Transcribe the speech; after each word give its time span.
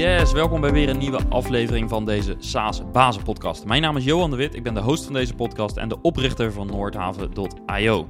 Yes, 0.00 0.32
welkom 0.32 0.60
bij 0.60 0.72
weer 0.72 0.88
een 0.88 0.98
nieuwe 0.98 1.20
aflevering 1.28 1.88
van 1.88 2.04
deze 2.04 2.34
SaaS 2.38 2.82
Bazen 2.92 3.22
podcast. 3.22 3.64
Mijn 3.64 3.82
naam 3.82 3.96
is 3.96 4.04
Johan 4.04 4.30
de 4.30 4.36
Wit, 4.36 4.54
ik 4.54 4.62
ben 4.62 4.74
de 4.74 4.80
host 4.80 5.04
van 5.04 5.12
deze 5.12 5.34
podcast 5.34 5.76
en 5.76 5.88
de 5.88 6.00
oprichter 6.02 6.52
van 6.52 6.66
Noordhaven.io. 6.66 8.08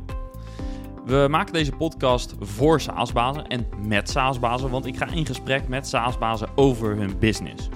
We 1.04 1.26
maken 1.31 1.53
deze 1.53 1.72
podcast 1.72 2.35
voor 2.40 2.81
SaaS-bazen 2.81 3.47
en 3.47 3.67
met 3.87 4.11
SaaS-bazen, 4.11 4.71
want 4.71 4.87
ik 4.87 4.97
ga 4.97 5.06
in 5.06 5.26
gesprek 5.26 5.69
met 5.69 5.88
SaaS-bazen 5.88 6.49
over 6.54 6.97
hun 6.97 7.19
business. 7.19 7.69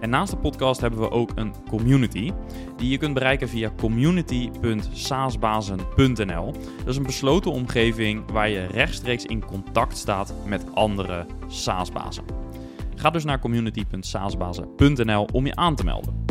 En 0.00 0.10
naast 0.10 0.30
de 0.30 0.38
podcast 0.38 0.80
hebben 0.80 1.00
we 1.00 1.10
ook 1.10 1.30
een 1.34 1.54
community 1.68 2.32
die 2.76 2.90
je 2.90 2.98
kunt 2.98 3.14
bereiken 3.14 3.48
via 3.48 3.72
community.saasbazen.nl. 3.76 6.52
Dat 6.78 6.86
is 6.86 6.96
een 6.96 7.02
besloten 7.02 7.50
omgeving 7.50 8.30
waar 8.30 8.48
je 8.48 8.66
rechtstreeks 8.66 9.26
in 9.26 9.44
contact 9.44 9.96
staat 9.96 10.34
met 10.44 10.74
andere 10.74 11.26
SaaS-bazen. 11.48 12.49
Ga 13.00 13.10
dus 13.10 13.24
naar 13.24 13.38
community.saasbazen.nl 13.38 15.28
om 15.32 15.46
je 15.46 15.56
aan 15.56 15.76
te 15.76 15.84
melden. 15.84 16.24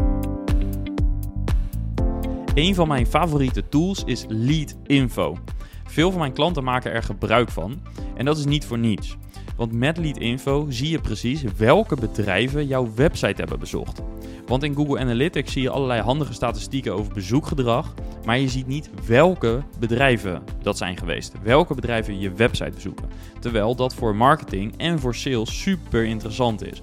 Een 2.53 2.75
van 2.75 2.87
mijn 2.87 3.07
favoriete 3.07 3.69
tools 3.69 4.03
is 4.03 4.25
Lead 4.27 4.75
Info. 4.85 5.37
Veel 5.83 6.09
van 6.11 6.19
mijn 6.19 6.33
klanten 6.33 6.63
maken 6.63 6.91
er 6.91 7.03
gebruik 7.03 7.49
van 7.49 7.81
en 8.15 8.25
dat 8.25 8.37
is 8.37 8.45
niet 8.45 8.65
voor 8.65 8.77
niets. 8.77 9.17
Want 9.55 9.71
met 9.71 9.97
Lead 9.97 10.17
Info 10.17 10.65
zie 10.69 10.89
je 10.89 10.99
precies 10.99 11.41
welke 11.57 11.95
bedrijven 11.95 12.67
jouw 12.67 12.93
website 12.95 13.41
hebben 13.41 13.59
bezocht. 13.59 14.01
Want 14.49 14.63
in 14.63 14.75
Google 14.75 14.99
Analytics 14.99 15.51
zie 15.51 15.61
je 15.61 15.69
allerlei 15.69 16.01
handige 16.01 16.33
statistieken 16.33 16.93
over 16.93 17.13
bezoekgedrag, 17.13 17.93
maar 18.25 18.39
je 18.39 18.49
ziet 18.49 18.67
niet 18.67 18.89
welke 19.07 19.63
bedrijven 19.79 20.43
dat 20.61 20.77
zijn 20.77 20.97
geweest. 20.97 21.33
Welke 21.43 21.75
bedrijven 21.75 22.19
je 22.19 22.31
website 22.31 22.71
bezoeken. 22.73 23.09
Terwijl 23.39 23.75
dat 23.75 23.93
voor 23.93 24.15
marketing 24.15 24.77
en 24.77 24.99
voor 24.99 25.15
sales 25.15 25.61
super 25.61 26.05
interessant 26.05 26.65
is. 26.65 26.81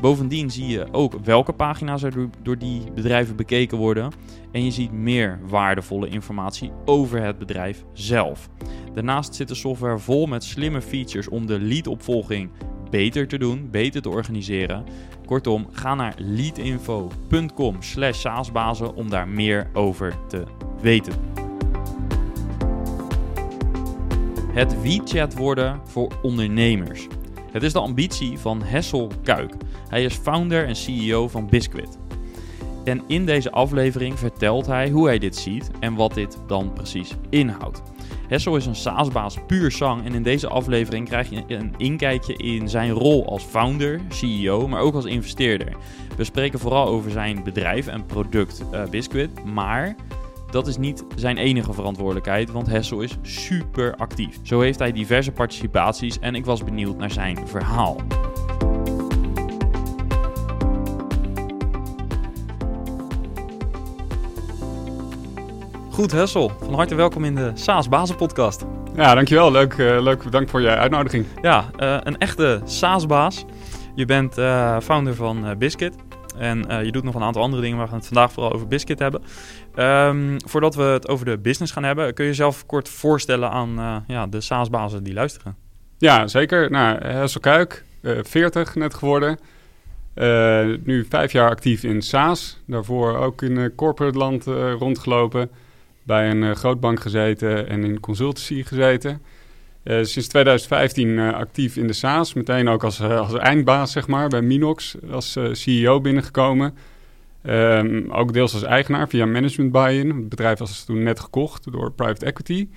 Bovendien 0.00 0.50
zie 0.50 0.66
je 0.66 0.86
ook 0.92 1.14
welke 1.24 1.52
pagina's 1.52 2.02
er 2.02 2.28
door 2.42 2.58
die 2.58 2.82
bedrijven 2.94 3.36
bekeken 3.36 3.78
worden. 3.78 4.12
En 4.52 4.64
je 4.64 4.70
ziet 4.70 4.92
meer 4.92 5.40
waardevolle 5.48 6.08
informatie 6.08 6.70
over 6.84 7.22
het 7.22 7.38
bedrijf 7.38 7.84
zelf. 7.92 8.48
Daarnaast 8.94 9.34
zit 9.34 9.48
de 9.48 9.54
software 9.54 9.98
vol 9.98 10.26
met 10.26 10.44
slimme 10.44 10.80
features 10.82 11.28
om 11.28 11.46
de 11.46 11.58
leadopvolging 11.60 12.50
beter 12.92 13.28
te 13.28 13.38
doen, 13.38 13.68
beter 13.70 14.02
te 14.02 14.08
organiseren. 14.08 14.84
Kortom, 15.26 15.66
ga 15.70 15.94
naar 15.94 16.14
leadinfo.com 16.16 17.82
slash 17.82 18.20
saasbazen 18.20 18.94
om 18.94 19.10
daar 19.10 19.28
meer 19.28 19.70
over 19.72 20.14
te 20.28 20.44
weten. 20.80 21.12
Het 24.52 24.82
WeChat 24.82 25.34
worden 25.34 25.80
voor 25.84 26.12
ondernemers. 26.22 27.06
Het 27.52 27.62
is 27.62 27.72
de 27.72 27.80
ambitie 27.80 28.38
van 28.38 28.62
Hessel 28.62 29.10
Kuik. 29.22 29.54
Hij 29.88 30.04
is 30.04 30.14
founder 30.14 30.66
en 30.66 30.76
CEO 30.76 31.28
van 31.28 31.48
Biscuit. 31.48 31.98
En 32.84 33.02
in 33.06 33.26
deze 33.26 33.50
aflevering 33.50 34.18
vertelt 34.18 34.66
hij 34.66 34.90
hoe 34.90 35.06
hij 35.06 35.18
dit 35.18 35.36
ziet 35.36 35.70
en 35.80 35.94
wat 35.94 36.14
dit 36.14 36.38
dan 36.46 36.72
precies 36.72 37.14
inhoudt. 37.30 37.91
Hessel 38.32 38.56
is 38.56 38.66
een 38.66 38.74
SaaS-baas 38.74 39.36
puur 39.46 39.70
zang 39.70 40.04
en 40.04 40.14
in 40.14 40.22
deze 40.22 40.48
aflevering 40.48 41.08
krijg 41.08 41.30
je 41.30 41.44
een 41.46 41.74
inkijkje 41.76 42.36
in 42.36 42.68
zijn 42.68 42.90
rol 42.90 43.26
als 43.26 43.42
founder, 43.42 44.00
CEO, 44.08 44.68
maar 44.68 44.80
ook 44.80 44.94
als 44.94 45.04
investeerder. 45.04 45.76
We 46.16 46.24
spreken 46.24 46.58
vooral 46.58 46.86
over 46.86 47.10
zijn 47.10 47.42
bedrijf 47.44 47.86
en 47.86 48.06
product 48.06 48.62
uh, 48.72 48.84
Biscuit, 48.84 49.44
maar 49.44 49.96
dat 50.50 50.66
is 50.66 50.76
niet 50.76 51.04
zijn 51.16 51.36
enige 51.36 51.72
verantwoordelijkheid, 51.72 52.50
want 52.50 52.66
Hessel 52.66 53.00
is 53.00 53.16
super 53.22 53.94
actief. 53.96 54.38
Zo 54.42 54.60
heeft 54.60 54.78
hij 54.78 54.92
diverse 54.92 55.32
participaties 55.32 56.18
en 56.18 56.34
ik 56.34 56.44
was 56.44 56.64
benieuwd 56.64 56.98
naar 56.98 57.10
zijn 57.10 57.48
verhaal. 57.48 57.96
Goed, 65.92 66.12
Hessel. 66.12 66.48
Van 66.58 66.74
harte 66.74 66.94
welkom 66.94 67.24
in 67.24 67.34
de 67.34 67.50
SaaS 67.54 67.88
Bazen 67.88 68.16
podcast. 68.16 68.64
Ja, 68.94 69.14
dankjewel. 69.14 69.50
Leuk, 69.52 69.76
uh, 69.76 70.02
leuk. 70.02 70.22
Bedankt 70.22 70.50
voor 70.50 70.60
je 70.60 70.68
uitnodiging. 70.68 71.26
Ja, 71.42 71.70
uh, 71.80 71.96
een 72.02 72.18
echte 72.18 72.60
SaaS 72.64 73.06
baas. 73.06 73.44
Je 73.94 74.04
bent 74.04 74.38
uh, 74.38 74.80
founder 74.80 75.14
van 75.14 75.58
Biscuit. 75.58 75.94
En 76.38 76.84
je 76.84 76.92
doet 76.92 77.02
nog 77.02 77.14
een 77.14 77.22
aantal 77.22 77.42
andere 77.42 77.62
dingen, 77.62 77.76
maar 77.76 77.86
we 77.86 77.92
gaan 77.92 78.00
het 78.00 78.08
vandaag 78.08 78.32
vooral 78.32 78.52
over 78.52 78.66
Biscuit 78.66 78.98
hebben. 78.98 79.22
Um, 79.76 80.36
voordat 80.46 80.74
we 80.74 80.82
het 80.82 81.08
over 81.08 81.24
de 81.24 81.38
business 81.38 81.72
gaan 81.72 81.84
hebben, 81.84 82.14
kun 82.14 82.24
je 82.24 82.30
jezelf 82.30 82.66
kort 82.66 82.88
voorstellen 82.88 83.50
aan 83.50 84.04
ja, 84.06 84.26
de 84.26 84.40
SaaS-bazen 84.40 85.04
die 85.04 85.14
luisteren? 85.14 85.56
Ja, 85.98 86.26
zeker. 86.26 86.70
Nou, 86.70 87.06
Hessel 87.06 87.40
Kuik, 87.40 87.84
40 88.22 88.74
net 88.74 88.94
geworden. 88.94 89.38
nu 90.84 91.06
vijf 91.08 91.32
jaar 91.32 91.50
actief 91.50 91.82
in 91.82 92.02
SaaS. 92.02 92.60
Daarvoor 92.66 93.16
ook 93.16 93.42
in 93.42 93.72
corporate 93.74 94.18
land 94.18 94.44
rondgelopen 94.78 95.50
bij 96.02 96.30
een 96.30 96.42
uh, 96.42 96.54
grootbank 96.54 97.00
gezeten 97.00 97.68
en 97.68 97.84
in 97.84 98.00
consultancy 98.00 98.62
gezeten. 98.62 99.22
Uh, 99.84 100.02
sinds 100.02 100.28
2015 100.28 101.08
uh, 101.08 101.28
eh, 101.28 101.34
actief 101.34 101.76
in 101.76 101.86
de 101.86 101.92
SaaS, 101.92 102.34
meteen 102.34 102.68
ook 102.68 102.84
als, 102.84 103.00
als 103.00 103.34
eindbaas 103.34 103.92
zeg 103.92 104.06
maar, 104.06 104.28
bij 104.28 104.42
Minox 104.42 104.96
als 105.10 105.38
CEO 105.52 106.00
binnengekomen. 106.00 106.74
Um, 107.46 108.10
ook 108.10 108.32
deels 108.32 108.52
als 108.52 108.62
eigenaar 108.62 109.08
via 109.08 109.26
management 109.26 109.72
buy-in. 109.72 110.08
Het 110.08 110.28
bedrijf 110.28 110.58
was 110.58 110.84
toen 110.84 111.02
net 111.02 111.20
gekocht 111.20 111.72
door 111.72 111.92
private 111.92 112.26
equity. 112.26 112.68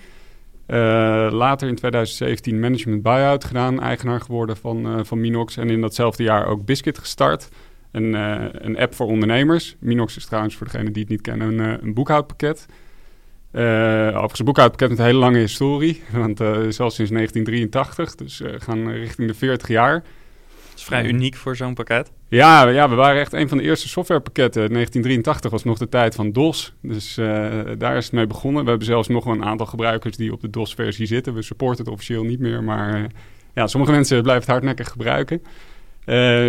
later 1.31 1.68
in 1.68 1.75
2017 1.75 2.59
management 2.59 3.02
buy-out 3.02 3.44
gedaan, 3.44 3.81
eigenaar 3.81 4.22
geworden 4.22 4.58
van, 4.58 5.06
van 5.06 5.19
Minox. 5.19 5.58
En 5.58 5.69
in 5.69 5.81
datzelfde 5.81 6.24
jaar 6.24 6.47
ook 6.47 6.66
Biscuit 6.66 6.97
gestart. 6.97 7.50
Een, 7.91 8.14
een 8.66 8.78
app 8.78 8.94
voor 8.94 9.08
ondernemers. 9.08 9.75
Minox 9.80 10.18
is 10.18 10.25
trouwens, 10.25 10.56
voor 10.56 10.68
degenen 10.68 10.94
die 10.94 11.02
het 11.02 11.12
niet 11.12 11.22
kennen, 11.22 11.59
een, 11.59 11.84
een 11.84 11.94
boekhoudpakket. 11.94 12.66
Uh, 13.55 14.07
overigens 14.07 14.39
een 14.39 14.45
boekhoudpakket 14.45 14.89
met 14.89 14.99
een 14.99 15.05
hele 15.05 15.17
lange 15.17 15.38
historie. 15.38 16.03
Want 16.11 16.38
zelfs 16.69 16.95
sinds 16.95 17.11
1983. 17.11 18.16
Dus 18.16 18.38
we 18.38 18.51
uh, 18.51 18.55
gaan 18.57 18.89
richting 18.91 19.27
de 19.27 19.33
40 19.33 19.67
jaar. 19.67 19.93
Dat 19.93 20.77
is 20.77 20.83
vrij 20.83 21.05
uniek 21.05 21.35
voor 21.35 21.55
zo'n 21.55 21.73
pakket. 21.73 22.11
Ja, 22.27 22.67
ja, 22.67 22.89
we 22.89 22.95
waren 22.95 23.19
echt 23.21 23.33
een 23.33 23.49
van 23.49 23.57
de 23.57 23.63
eerste 23.63 23.88
softwarepakketten. 23.88 24.73
1983 24.73 25.51
was 25.51 25.63
nog 25.63 25.77
de 25.77 25.89
tijd 25.89 26.16
van 26.16 26.31
DOS. 26.31 26.73
Dus 26.81 27.16
daar 27.77 27.97
is 27.97 28.05
het 28.05 28.13
mee 28.13 28.27
begonnen. 28.27 28.63
We 28.63 28.69
hebben 28.69 28.88
zelfs 28.88 29.07
nog 29.07 29.25
een 29.25 29.45
aantal 29.45 29.66
gebruikers 29.66 30.17
die 30.17 30.31
op 30.31 30.41
de 30.41 30.49
DOS-versie 30.49 31.05
zitten. 31.05 31.33
We 31.33 31.41
supporten 31.41 31.85
het 31.85 31.93
officieel 31.93 32.23
niet 32.23 32.39
meer. 32.39 32.63
Maar 32.63 33.07
ja, 33.53 33.67
sommige 33.67 33.91
mensen 33.91 34.22
blijven 34.22 34.43
het 34.43 34.51
hardnekkig 34.51 34.89
gebruiken. 34.89 35.41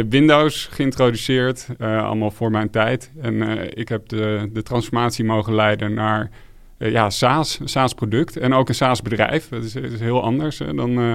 Windows 0.08 0.68
geïntroduceerd, 0.70 1.66
allemaal 1.78 2.30
voor 2.30 2.50
mijn 2.50 2.70
tijd. 2.70 3.10
En 3.20 3.42
ik 3.78 3.88
heb 3.88 4.08
de, 4.08 4.48
de 4.52 4.62
transformatie 4.62 5.24
mogen 5.24 5.54
leiden 5.54 5.94
naar 5.94 6.30
ja, 6.78 7.10
SaaS, 7.10 7.60
SaaS-product 7.64 8.36
en 8.36 8.52
ook 8.52 8.68
een 8.68 8.74
SaaS-bedrijf. 8.74 9.48
Dat 9.48 9.64
is, 9.64 9.74
is, 9.74 10.00
heel 10.00 10.22
anders 10.22 10.56
dan 10.56 10.98
uh, 10.98 11.14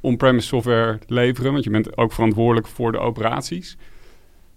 on-premise 0.00 0.46
software 0.46 0.98
leveren, 1.06 1.52
want 1.52 1.64
je 1.64 1.70
bent 1.70 1.96
ook 1.96 2.12
verantwoordelijk 2.12 2.66
voor 2.66 2.92
de 2.92 2.98
operaties. 2.98 3.76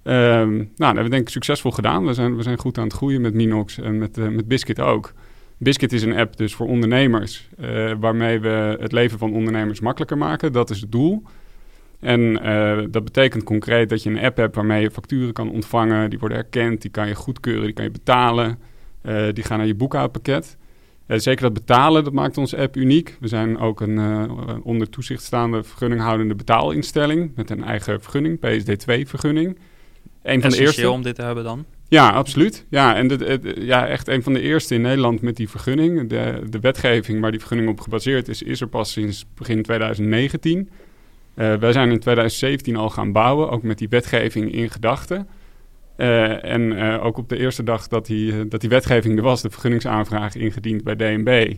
Um, 0.03 0.13
nou, 0.13 0.69
dat 0.75 0.85
hebben 0.85 1.03
we 1.03 1.09
denk 1.09 1.21
ik 1.21 1.29
succesvol 1.29 1.71
gedaan. 1.71 2.05
We 2.05 2.13
zijn, 2.13 2.35
we 2.35 2.43
zijn 2.43 2.59
goed 2.59 2.77
aan 2.77 2.83
het 2.83 2.93
groeien 2.93 3.21
met 3.21 3.33
Minox 3.33 3.79
en 3.79 3.97
met, 3.97 4.17
uh, 4.17 4.27
met 4.27 4.47
Biscuit 4.47 4.79
ook. 4.79 5.13
Biscuit 5.57 5.93
is 5.93 6.03
een 6.03 6.17
app 6.17 6.37
dus 6.37 6.55
voor 6.55 6.67
ondernemers, 6.67 7.49
waarmee 7.99 8.39
we 8.39 8.77
het 8.79 8.91
leven 8.91 9.17
van 9.17 9.33
ondernemers 9.33 9.79
makkelijker 9.79 10.17
maken. 10.17 10.51
Dat 10.51 10.69
is 10.69 10.81
het 10.81 10.91
doel. 10.91 11.23
En 11.99 12.33
dat 12.91 13.03
betekent 13.03 13.43
concreet 13.43 13.89
dat 13.89 14.03
je 14.03 14.09
een 14.09 14.19
app 14.19 14.37
hebt 14.37 14.55
waarmee 14.55 14.81
je 14.81 14.91
facturen 14.91 15.33
kan 15.33 15.51
ontvangen. 15.51 16.09
Die 16.09 16.19
worden 16.19 16.37
erkend, 16.37 16.81
die 16.81 16.91
kan 16.91 17.07
je 17.07 17.15
goedkeuren, 17.15 17.63
die 17.63 17.73
kan 17.73 17.83
je 17.83 17.91
betalen. 17.91 18.59
Uh, 19.07 19.27
die 19.33 19.43
gaan 19.43 19.57
naar 19.57 19.67
je 19.67 19.75
boekhoudpakket. 19.75 20.57
Uh, 21.07 21.17
zeker 21.17 21.41
dat 21.41 21.53
betalen, 21.53 22.03
dat 22.03 22.13
maakt 22.13 22.37
onze 22.37 22.57
app 22.57 22.75
uniek. 22.75 23.17
We 23.19 23.27
zijn 23.27 23.57
ook 23.57 23.81
een 23.81 23.97
uh, 23.97 24.23
onder 24.63 24.89
toezicht 24.89 25.23
staande 25.23 25.63
vergunninghoudende 25.63 26.35
betaalinstelling 26.35 27.31
met 27.35 27.49
een 27.49 27.63
eigen 27.63 28.01
vergunning, 28.01 28.37
PSD2-vergunning. 28.37 29.57
Een 30.23 30.41
van 30.41 30.49
de 30.49 30.59
eerste 30.59 30.89
om 30.89 31.01
dit 31.01 31.15
te 31.15 31.21
hebben 31.21 31.43
dan? 31.43 31.65
Ja, 31.87 32.09
absoluut. 32.09 32.65
Ja, 32.69 32.95
en 32.95 33.07
de, 33.07 33.55
ja, 33.59 33.87
echt 33.87 34.07
een 34.07 34.23
van 34.23 34.33
de 34.33 34.41
eerste 34.41 34.75
in 34.75 34.81
Nederland 34.81 35.21
met 35.21 35.35
die 35.35 35.49
vergunning. 35.49 36.09
De, 36.09 36.41
de 36.49 36.59
wetgeving 36.59 37.21
waar 37.21 37.31
die 37.31 37.39
vergunning 37.39 37.69
op 37.69 37.79
gebaseerd 37.79 38.27
is, 38.27 38.41
is 38.41 38.61
er 38.61 38.67
pas 38.67 38.91
sinds 38.91 39.25
begin 39.35 39.63
2019. 39.63 40.69
wij 41.33 41.71
zijn 41.71 41.91
in 41.91 41.99
2017 41.99 42.75
al 42.75 42.89
gaan 42.89 43.11
bouwen, 43.11 43.49
ook 43.49 43.63
met 43.63 43.77
die 43.77 43.89
wetgeving 43.89 44.53
in 44.53 44.69
gedachten. 44.69 45.27
Uh, 45.97 46.43
en 46.43 46.61
uh, 46.61 47.05
ook 47.05 47.17
op 47.17 47.29
de 47.29 47.37
eerste 47.37 47.63
dag 47.63 47.87
dat 47.87 48.05
die, 48.05 48.31
uh, 48.31 48.41
dat 48.49 48.61
die 48.61 48.69
wetgeving 48.69 49.17
er 49.17 49.23
was, 49.23 49.41
de 49.41 49.49
vergunningsaanvraag 49.49 50.35
ingediend 50.35 50.83
bij 50.83 50.95
DNB. 50.95 51.55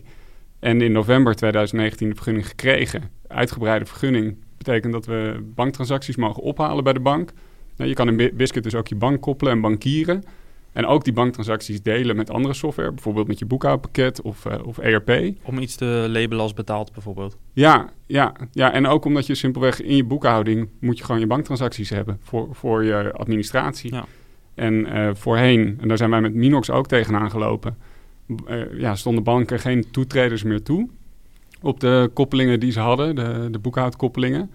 En 0.60 0.82
in 0.82 0.92
november 0.92 1.36
2019 1.36 2.10
de 2.10 2.16
vergunning 2.16 2.48
gekregen. 2.48 3.10
Uitgebreide 3.28 3.86
vergunning 3.86 4.38
betekent 4.58 4.94
dat 4.94 5.06
we 5.06 5.52
banktransacties 5.56 6.16
mogen 6.16 6.44
ophalen 6.44 6.84
bij 6.84 6.94
de 6.94 7.00
bank. 7.00 7.32
Nou, 7.76 7.90
je 7.90 7.96
kan 7.96 8.08
in 8.08 8.32
Biscuit 8.36 8.64
dus 8.64 8.76
ook 8.76 8.88
je 8.88 8.96
bank 8.96 9.22
koppelen 9.22 9.54
en 9.54 9.62
bankieren. 9.62 10.24
En 10.72 10.86
ook 10.86 11.04
die 11.04 11.14
banktransacties 11.14 11.82
delen 11.82 12.16
met 12.16 12.30
andere 12.30 12.54
software, 12.54 12.92
bijvoorbeeld 12.92 13.28
met 13.28 13.40
je 13.40 13.46
boekhoudpakket 13.46 14.22
of, 14.22 14.46
uh, 14.46 14.54
of 14.66 14.78
ERP. 14.78 15.36
Om 15.44 15.60
iets 15.60 15.76
te 15.76 16.06
labelen 16.10 16.44
als 16.44 16.54
betaald 16.54 16.92
bijvoorbeeld. 16.94 17.38
Ja, 17.54 17.90
ja, 18.06 18.34
ja, 18.52 18.74
en 18.74 18.88
ook 18.88 19.06
omdat 19.06 19.26
je 19.26 19.36
simpelweg 19.36 19.82
in 19.82 19.96
je 19.96 20.04
boekhouding 20.04 20.70
moet 20.80 20.98
je 20.98 21.04
gewoon 21.04 21.22
je 21.22 21.28
banktransacties 21.28 21.90
hebben 21.90 22.20
voor, 22.22 22.48
voor 22.52 22.84
je 22.84 23.12
administratie. 23.12 23.94
Ja. 23.94 24.06
En 24.58 24.74
uh, 24.74 25.10
voorheen, 25.14 25.78
en 25.82 25.88
daar 25.88 25.98
zijn 25.98 26.10
wij 26.10 26.22
met 26.22 26.34
Minox 26.34 26.70
ook 26.70 26.88
tegenaan 26.88 27.32
gelopen, 27.32 27.78
uh, 28.48 28.80
ja, 28.80 28.96
stonden 28.96 29.24
banken 29.24 29.60
geen 29.60 29.92
toetreders 29.92 30.44
meer 30.44 30.64
toe 30.64 30.90
op 31.62 31.80
de 31.80 32.10
koppelingen 32.14 32.60
die 32.60 32.72
ze 32.72 32.80
hadden, 32.80 33.16
de, 33.16 33.48
de 33.52 33.60
boekhoudkoppelingen. 33.60 34.52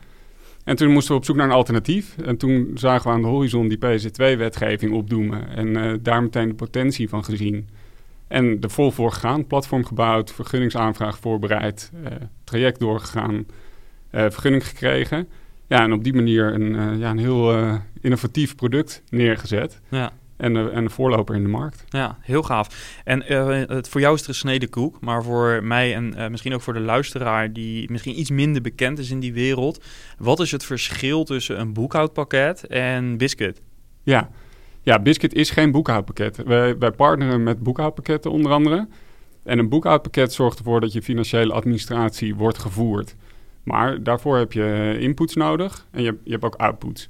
En 0.65 0.77
toen 0.77 0.91
moesten 0.91 1.13
we 1.13 1.19
op 1.19 1.25
zoek 1.25 1.37
naar 1.37 1.47
een 1.47 1.53
alternatief. 1.53 2.17
En 2.19 2.37
toen 2.37 2.71
zagen 2.75 3.09
we 3.09 3.15
aan 3.15 3.23
de 3.23 3.29
horizon 3.29 3.69
die 3.69 3.79
PSD2-wetgeving 3.79 4.93
opdoemen. 4.93 5.49
En 5.49 5.67
uh, 5.67 5.93
daar 6.01 6.23
meteen 6.23 6.49
de 6.49 6.55
potentie 6.55 7.09
van 7.09 7.25
gezien. 7.25 7.69
En 8.29 8.61
er 8.61 8.71
vol 8.71 8.91
voor 8.91 9.13
gegaan. 9.13 9.47
Platform 9.47 9.85
gebouwd, 9.85 10.33
vergunningsaanvraag 10.33 11.19
voorbereid, 11.19 11.93
traject 12.45 12.81
doorgegaan, 12.81 13.47
vergunning 14.11 14.67
gekregen. 14.67 15.29
Ja, 15.73 15.83
en 15.83 15.93
op 15.93 16.05
die 16.05 16.15
manier 16.15 16.55
een, 16.55 16.99
ja, 16.99 17.11
een 17.11 17.19
heel 17.19 17.71
innovatief 18.01 18.55
product 18.55 19.03
neergezet. 19.11 19.81
Ja 19.91 20.13
en 20.43 20.55
de, 20.55 20.71
en 20.71 20.85
de 20.85 20.91
voorloper 20.91 21.35
in 21.35 21.43
de 21.43 21.49
markt. 21.49 21.85
Ja, 21.89 22.19
heel 22.21 22.43
gaaf. 22.43 23.01
En 23.05 23.33
uh, 23.33 23.63
het, 23.67 23.89
voor 23.89 24.01
jou 24.01 24.15
is 24.15 24.21
het 24.21 24.29
gesneden 24.29 24.69
koek, 24.69 25.01
maar 25.01 25.23
voor 25.23 25.65
mij 25.65 25.95
en 25.95 26.15
uh, 26.17 26.29
misschien 26.29 26.55
ook 26.55 26.61
voor 26.61 26.73
de 26.73 26.81
luisteraar 26.81 27.53
die 27.53 27.91
misschien 27.91 28.19
iets 28.19 28.31
minder 28.31 28.63
bekend 28.63 28.99
is 28.99 29.11
in 29.11 29.21
die 29.21 29.33
wereld. 29.33 29.85
Wat 30.19 30.41
is 30.41 30.51
het 30.51 30.65
verschil 30.65 31.25
tussen 31.25 31.61
een 31.61 31.73
boekhoudpakket 31.73 32.67
en 32.67 33.17
Biscuit? 33.17 33.61
Ja, 34.03 34.31
ja 34.83 34.99
Biscuit 34.99 35.35
is 35.35 35.51
geen 35.51 35.71
boekhoudpakket. 35.71 36.37
Wij, 36.45 36.79
wij 36.79 36.91
partneren 36.91 37.43
met 37.43 37.63
boekhoudpakketten 37.63 38.31
onder 38.31 38.53
andere. 38.53 38.89
En 39.43 39.59
een 39.59 39.69
boekhoudpakket 39.69 40.33
zorgt 40.33 40.59
ervoor 40.59 40.81
dat 40.81 40.93
je 40.93 41.03
financiële 41.03 41.53
administratie 41.53 42.35
wordt 42.35 42.59
gevoerd. 42.59 43.17
Maar 43.63 44.03
daarvoor 44.03 44.39
heb 44.39 44.53
je 44.53 44.97
inputs 44.99 45.35
nodig 45.35 45.87
en 45.91 46.03
je, 46.03 46.17
je 46.25 46.31
hebt 46.31 46.45
ook 46.45 46.55
outputs. 46.55 47.09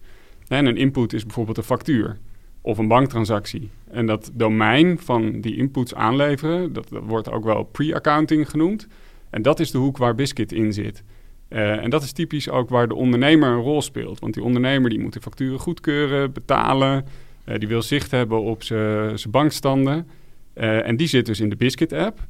En 0.48 0.66
een 0.66 0.76
input 0.76 1.12
is 1.12 1.24
bijvoorbeeld 1.24 1.56
een 1.56 1.62
factuur 1.62 2.18
of 2.60 2.78
een 2.78 2.88
banktransactie. 2.88 3.70
En 3.90 4.06
dat 4.06 4.30
domein 4.32 4.98
van 4.98 5.40
die 5.40 5.56
inputs 5.56 5.94
aanleveren, 5.94 6.72
dat, 6.72 6.88
wordt 6.90 7.30
ook 7.30 7.44
wel 7.44 7.62
pre-accounting 7.62 8.50
genoemd. 8.50 8.86
En 9.30 9.42
dat 9.42 9.60
is 9.60 9.70
de 9.70 9.78
hoek 9.78 9.96
waar 9.96 10.14
Biscuit 10.14 10.52
in 10.52 10.72
zit. 10.72 11.02
Uh, 11.48 11.82
en 11.82 11.90
dat 11.90 12.02
is 12.02 12.12
typisch 12.12 12.48
ook 12.48 12.68
waar 12.68 12.88
de 12.88 12.94
ondernemer 12.94 13.48
een 13.48 13.60
rol 13.60 13.82
speelt. 13.82 14.18
Want 14.18 14.34
die 14.34 14.42
ondernemer 14.42 14.90
die 14.90 15.00
moet 15.00 15.12
de 15.12 15.20
facturen 15.20 15.58
goedkeuren, 15.58 16.32
betalen. 16.32 17.04
Uh, 17.44 17.58
die 17.58 17.68
wil 17.68 17.82
zicht 17.82 18.10
hebben 18.10 18.42
op 18.42 18.62
zijn 18.62 19.30
bankstanden. 19.30 20.08
En 20.54 20.96
die 20.96 21.06
zit 21.06 21.26
dus 21.26 21.40
in 21.40 21.48
de 21.48 21.56
Biscuit-app. 21.56 22.20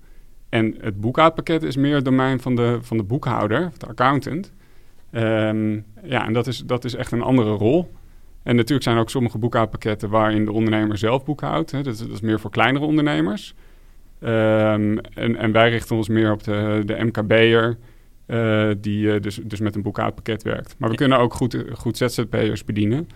En 0.53 0.75
het 0.81 1.01
boekhoudpakket 1.01 1.63
is 1.63 1.77
meer 1.77 1.95
het 1.95 2.05
domein 2.05 2.41
van 2.41 2.57
de, 2.57 2.79
van 2.81 2.97
de 2.97 3.03
boekhouder, 3.03 3.71
de 3.79 3.87
accountant. 3.87 4.53
Um, 5.13 5.85
ja, 6.03 6.27
en 6.27 6.33
dat 6.33 6.47
is, 6.47 6.59
dat 6.59 6.85
is 6.85 6.95
echt 6.95 7.13
een 7.13 7.23
andere 7.23 7.51
rol. 7.51 7.93
En 8.43 8.57
natuurlijk 8.57 8.83
zijn 8.83 8.97
er 8.97 9.03
ook 9.03 9.11
sommige 9.11 9.39
boekhoudpakketten 9.39 10.09
waarin 10.09 10.45
de 10.45 10.53
ondernemer 10.53 10.99
zelf 10.99 11.25
boekhoudt. 11.25 11.71
Hè. 11.71 11.83
Dat, 11.83 11.93
is, 11.93 11.99
dat 11.99 12.11
is 12.11 12.21
meer 12.21 12.41
voor 12.41 12.51
kleinere 12.51 12.85
ondernemers. 12.85 13.55
Um, 14.21 14.99
en, 14.99 15.37
en, 15.37 15.53
wij 15.53 15.71
richten 15.71 15.97
ons 15.97 16.09
meer 16.09 16.33
op 16.33 16.43
de, 16.43 16.83
de 16.85 17.05
MKB'er, 17.05 17.77
uh, 18.27 18.71
die 18.79 19.07
uh, 19.07 19.21
dus, 19.21 19.41
dus 19.45 19.61
met 19.61 19.75
een 19.75 19.83
boekhoudpakket 19.83 20.43
werkt. 20.43 20.75
Maar 20.79 20.91
we 20.91 20.97
kunnen 20.97 21.19
ook 21.19 21.35
goed, 21.35 21.65
goed 21.73 21.97
ZZP'ers 21.97 22.65
bedienen. 22.65 23.09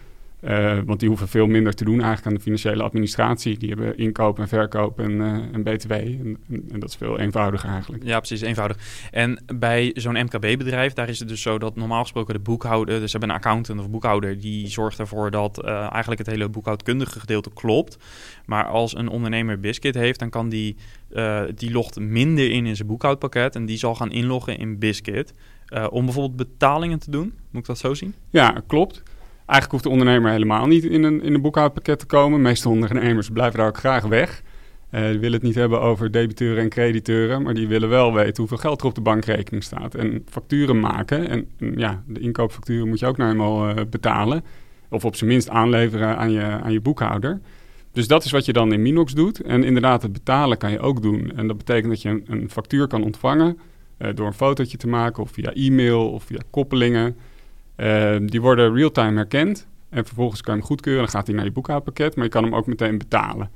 Uh, 0.46 0.78
want 0.84 1.00
die 1.00 1.08
hoeven 1.08 1.28
veel 1.28 1.46
minder 1.46 1.74
te 1.74 1.84
doen 1.84 1.94
eigenlijk 1.94 2.26
aan 2.26 2.34
de 2.34 2.40
financiële 2.40 2.82
administratie. 2.82 3.58
Die 3.58 3.68
hebben 3.68 3.98
inkoop 3.98 4.38
en 4.38 4.48
verkoop 4.48 5.00
en, 5.00 5.10
uh, 5.10 5.26
en 5.52 5.62
btw. 5.62 5.92
En, 5.92 6.38
en, 6.48 6.80
dat 6.80 6.88
is 6.88 6.96
veel 6.96 7.18
eenvoudiger 7.18 7.70
eigenlijk. 7.70 8.04
Ja, 8.04 8.18
precies, 8.18 8.40
eenvoudig. 8.40 8.78
En 9.10 9.42
bij 9.54 9.90
zo'n 9.94 10.22
MKB-bedrijf, 10.22 10.92
daar 10.92 11.08
is 11.08 11.18
het 11.18 11.28
dus 11.28 11.42
zo 11.42 11.58
dat 11.58 11.76
normaal 11.76 12.02
gesproken 12.02 12.34
de 12.34 12.40
boekhouder... 12.40 13.00
dus 13.00 13.10
ze 13.10 13.16
hebben 13.18 13.36
een 13.36 13.42
accountant 13.42 13.80
of 13.80 13.90
boekhouder... 13.90 14.40
die 14.40 14.68
zorgt 14.68 14.98
ervoor 14.98 15.30
dat 15.30 15.64
uh, 15.64 15.70
eigenlijk 15.80 16.18
het 16.18 16.26
hele 16.26 16.48
boekhoudkundige 16.48 17.20
gedeelte 17.20 17.50
klopt. 17.54 17.98
Maar 18.44 18.64
als 18.66 18.96
een 18.96 19.08
ondernemer 19.08 19.60
Biscuit 19.60 19.94
heeft, 19.94 20.18
dan 20.18 20.30
kan 20.30 20.48
die... 20.48 20.76
die 21.54 21.72
logt 21.72 22.00
minder 22.00 22.50
in 22.50 22.66
in 22.66 22.76
zijn 22.76 22.88
boekhoudpakket... 22.88 23.54
en 23.54 23.66
die 23.66 23.78
zal 23.78 23.94
gaan 23.94 24.12
inloggen 24.12 24.58
in 24.58 24.78
Biscuit... 24.78 25.34
om 25.90 26.04
bijvoorbeeld 26.04 26.36
betalingen 26.36 26.98
te 26.98 27.10
doen. 27.10 27.32
Moet 27.50 27.60
ik 27.60 27.66
dat 27.66 27.78
zo 27.78 27.94
zien? 27.94 28.14
Ja, 28.30 28.62
klopt. 28.66 29.02
Eigenlijk 29.46 29.70
hoeft 29.70 29.84
de 29.84 29.90
ondernemer 29.90 30.30
helemaal 30.30 30.66
niet 30.66 30.84
in 30.84 31.02
een, 31.02 31.22
in 31.22 31.34
een 31.34 31.40
boekhoudpakket 31.40 31.98
te 31.98 32.06
komen. 32.06 32.42
Meeste 32.42 32.68
ondernemers 32.68 33.30
blijven 33.30 33.58
daar 33.58 33.68
ook 33.68 33.78
graag 33.78 34.04
weg. 34.04 34.42
Uh, 34.90 35.00
die 35.00 35.18
willen 35.18 35.32
het 35.32 35.42
niet 35.42 35.54
hebben 35.54 35.80
over 35.80 36.10
debiteuren 36.10 36.62
en 36.62 36.68
crediteuren, 36.68 37.42
maar 37.42 37.54
die 37.54 37.68
willen 37.68 37.88
wel 37.88 38.14
weten 38.14 38.36
hoeveel 38.36 38.56
geld 38.56 38.80
er 38.80 38.86
op 38.86 38.94
de 38.94 39.00
bankrekening 39.00 39.64
staat. 39.64 39.94
En 39.94 40.22
facturen 40.28 40.80
maken. 40.80 41.28
En, 41.28 41.48
ja, 41.76 42.02
de 42.06 42.20
inkoopfacturen 42.20 42.88
moet 42.88 42.98
je 42.98 43.06
ook 43.06 43.16
nou 43.16 43.30
eenmaal 43.30 43.68
uh, 43.68 43.74
betalen. 43.90 44.44
Of 44.90 45.04
op 45.04 45.16
zijn 45.16 45.30
minst 45.30 45.48
aanleveren 45.48 46.16
aan 46.16 46.30
je, 46.30 46.42
aan 46.42 46.72
je 46.72 46.80
boekhouder. 46.80 47.40
Dus 47.92 48.06
dat 48.06 48.24
is 48.24 48.30
wat 48.30 48.44
je 48.44 48.52
dan 48.52 48.72
in 48.72 48.82
Minox 48.82 49.12
doet. 49.12 49.42
En 49.42 49.64
inderdaad, 49.64 50.02
het 50.02 50.12
betalen 50.12 50.58
kan 50.58 50.70
je 50.70 50.80
ook 50.80 51.02
doen. 51.02 51.32
En 51.36 51.46
dat 51.46 51.58
betekent 51.58 51.88
dat 51.88 52.02
je 52.02 52.08
een, 52.08 52.24
een 52.26 52.50
factuur 52.50 52.86
kan 52.86 53.04
ontvangen 53.04 53.58
uh, 53.98 54.08
door 54.14 54.26
een 54.26 54.32
fotootje 54.32 54.76
te 54.76 54.88
maken 54.88 55.22
of 55.22 55.30
via 55.30 55.52
e-mail 55.52 56.10
of 56.10 56.24
via 56.24 56.40
koppelingen. 56.50 57.16
Uh, 57.76 58.16
die 58.20 58.40
worden 58.40 58.74
real-time 58.74 59.16
herkend. 59.16 59.66
En 59.88 60.06
vervolgens 60.06 60.40
kan 60.40 60.54
je 60.54 60.60
hem 60.60 60.68
goedkeuren. 60.68 61.02
Dan 61.02 61.12
gaat 61.12 61.26
hij 61.26 61.36
naar 61.36 61.44
je 61.44 61.52
boekhoudpakket. 61.52 62.16
Maar 62.16 62.24
je 62.24 62.30
kan 62.30 62.44
hem 62.44 62.54
ook 62.54 62.66
meteen 62.66 62.98
betalen. 62.98 63.50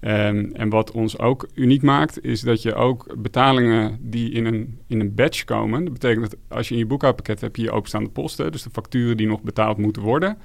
Um, 0.00 0.52
en 0.52 0.68
wat 0.68 0.90
ons 0.90 1.18
ook 1.18 1.48
uniek 1.54 1.82
maakt, 1.82 2.24
is 2.24 2.40
dat 2.40 2.62
je 2.62 2.74
ook 2.74 3.22
betalingen 3.22 3.98
die 4.00 4.30
in 4.30 4.44
een, 4.44 4.78
in 4.86 5.00
een 5.00 5.14
batch 5.14 5.44
komen. 5.44 5.84
Dat 5.84 5.92
betekent 5.92 6.30
dat 6.30 6.38
als 6.48 6.68
je 6.68 6.74
in 6.74 6.80
je 6.80 6.86
boekhoudpakket 6.86 7.40
hebt, 7.40 7.56
je 7.56 7.70
openstaande 7.70 8.10
posten. 8.10 8.52
Dus 8.52 8.62
de 8.62 8.70
facturen 8.70 9.16
die 9.16 9.26
nog 9.26 9.42
betaald 9.42 9.78
moeten 9.78 10.02
worden. 10.02 10.38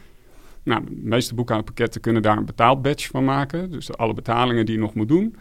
Nou, 0.63 0.83
de 0.85 0.91
meeste 1.03 1.35
boekhoudpakketten 1.35 2.01
kunnen 2.01 2.21
daar 2.21 2.37
een 2.37 2.45
betaalbatch 2.45 3.07
van 3.07 3.23
maken. 3.23 3.71
Dus 3.71 3.97
alle 3.97 4.13
betalingen 4.13 4.65
die 4.65 4.75
je 4.75 4.81
nog 4.81 4.93
moet 4.93 5.07
doen. 5.07 5.35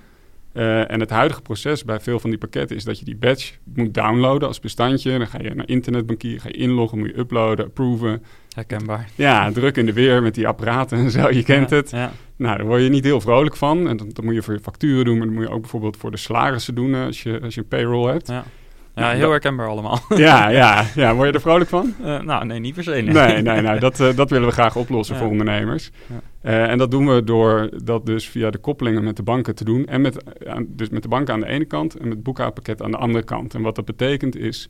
Uh, 0.60 0.90
en 0.90 1.00
het 1.00 1.10
huidige 1.10 1.42
proces 1.42 1.84
bij 1.84 2.00
veel 2.00 2.20
van 2.20 2.30
die 2.30 2.38
pakketten 2.38 2.76
is 2.76 2.84
dat 2.84 2.98
je 2.98 3.04
die 3.04 3.16
badge 3.16 3.52
moet 3.74 3.94
downloaden 3.94 4.48
als 4.48 4.60
bestandje. 4.60 5.18
Dan 5.18 5.26
ga 5.26 5.38
je 5.42 5.54
naar 5.54 5.68
internetbankier, 5.68 6.40
ga 6.40 6.48
je 6.48 6.54
inloggen, 6.54 6.98
moet 6.98 7.08
je 7.08 7.18
uploaden, 7.18 7.64
approven. 7.64 8.22
Herkenbaar. 8.54 9.08
Ja, 9.14 9.52
druk 9.52 9.76
in 9.76 9.86
de 9.86 9.92
weer 9.92 10.22
met 10.22 10.34
die 10.34 10.48
apparaten 10.48 10.98
en 10.98 11.10
zo, 11.10 11.30
je 11.30 11.42
kent 11.42 11.70
ja, 11.70 11.76
het. 11.76 11.90
Ja. 11.90 12.12
Nou, 12.36 12.56
daar 12.56 12.66
word 12.66 12.82
je 12.82 12.88
niet 12.88 13.04
heel 13.04 13.20
vrolijk 13.20 13.56
van. 13.56 13.88
En 13.88 13.96
dat, 13.96 14.14
dat, 14.14 14.24
moet 14.24 14.34
je 14.34 14.42
voor 14.42 14.54
je 14.54 14.60
facturen 14.60 15.04
doen, 15.04 15.18
maar 15.18 15.26
dat 15.26 15.34
moet 15.34 15.44
je 15.44 15.50
ook 15.50 15.60
bijvoorbeeld 15.60 15.96
voor 15.96 16.10
de 16.10 16.16
salarissen 16.16 16.74
doen 16.74 16.94
als 16.94 17.22
je, 17.22 17.40
als 17.42 17.54
je 17.54 17.60
een 17.60 17.68
payroll 17.68 18.10
hebt. 18.10 18.28
Ja. 18.28 18.44
Ja, 18.94 19.10
heel 19.10 19.30
herkenbaar 19.30 19.68
allemaal. 19.68 19.98
Ja, 20.16 20.48
ja, 20.48 20.84
ja, 20.94 21.14
word 21.14 21.28
je 21.28 21.34
er 21.34 21.40
vrolijk 21.40 21.70
van? 21.70 21.94
Uh, 22.00 22.20
nou, 22.20 22.46
nee, 22.46 22.58
niet 22.58 22.74
per 22.74 22.82
se. 22.82 22.90
Nee, 22.90 23.02
nee, 23.02 23.42
nee, 23.42 23.60
nee 23.60 23.78
dat, 23.78 24.00
uh, 24.00 24.16
dat 24.16 24.30
willen 24.30 24.48
we 24.48 24.52
graag 24.52 24.76
oplossen 24.76 25.14
ja. 25.14 25.20
voor 25.20 25.30
ondernemers. 25.30 25.90
Ja. 26.06 26.20
Uh, 26.50 26.70
en 26.70 26.78
dat 26.78 26.90
doen 26.90 27.06
we 27.06 27.24
door 27.24 27.70
dat 27.84 28.06
dus 28.06 28.28
via 28.28 28.50
de 28.50 28.58
koppelingen 28.58 29.04
met 29.04 29.16
de 29.16 29.22
banken 29.22 29.54
te 29.54 29.64
doen. 29.64 29.86
En 29.86 30.00
met, 30.00 30.24
dus 30.66 30.88
met 30.88 31.02
de 31.02 31.08
banken 31.08 31.34
aan 31.34 31.40
de 31.40 31.46
ene 31.46 31.64
kant 31.64 31.94
en 31.94 32.02
met 32.02 32.12
het 32.12 32.22
boekhoudpakket 32.22 32.82
aan 32.82 32.90
de 32.90 32.96
andere 32.96 33.24
kant. 33.24 33.54
En 33.54 33.62
wat 33.62 33.74
dat 33.74 33.84
betekent 33.84 34.36
is, 34.36 34.68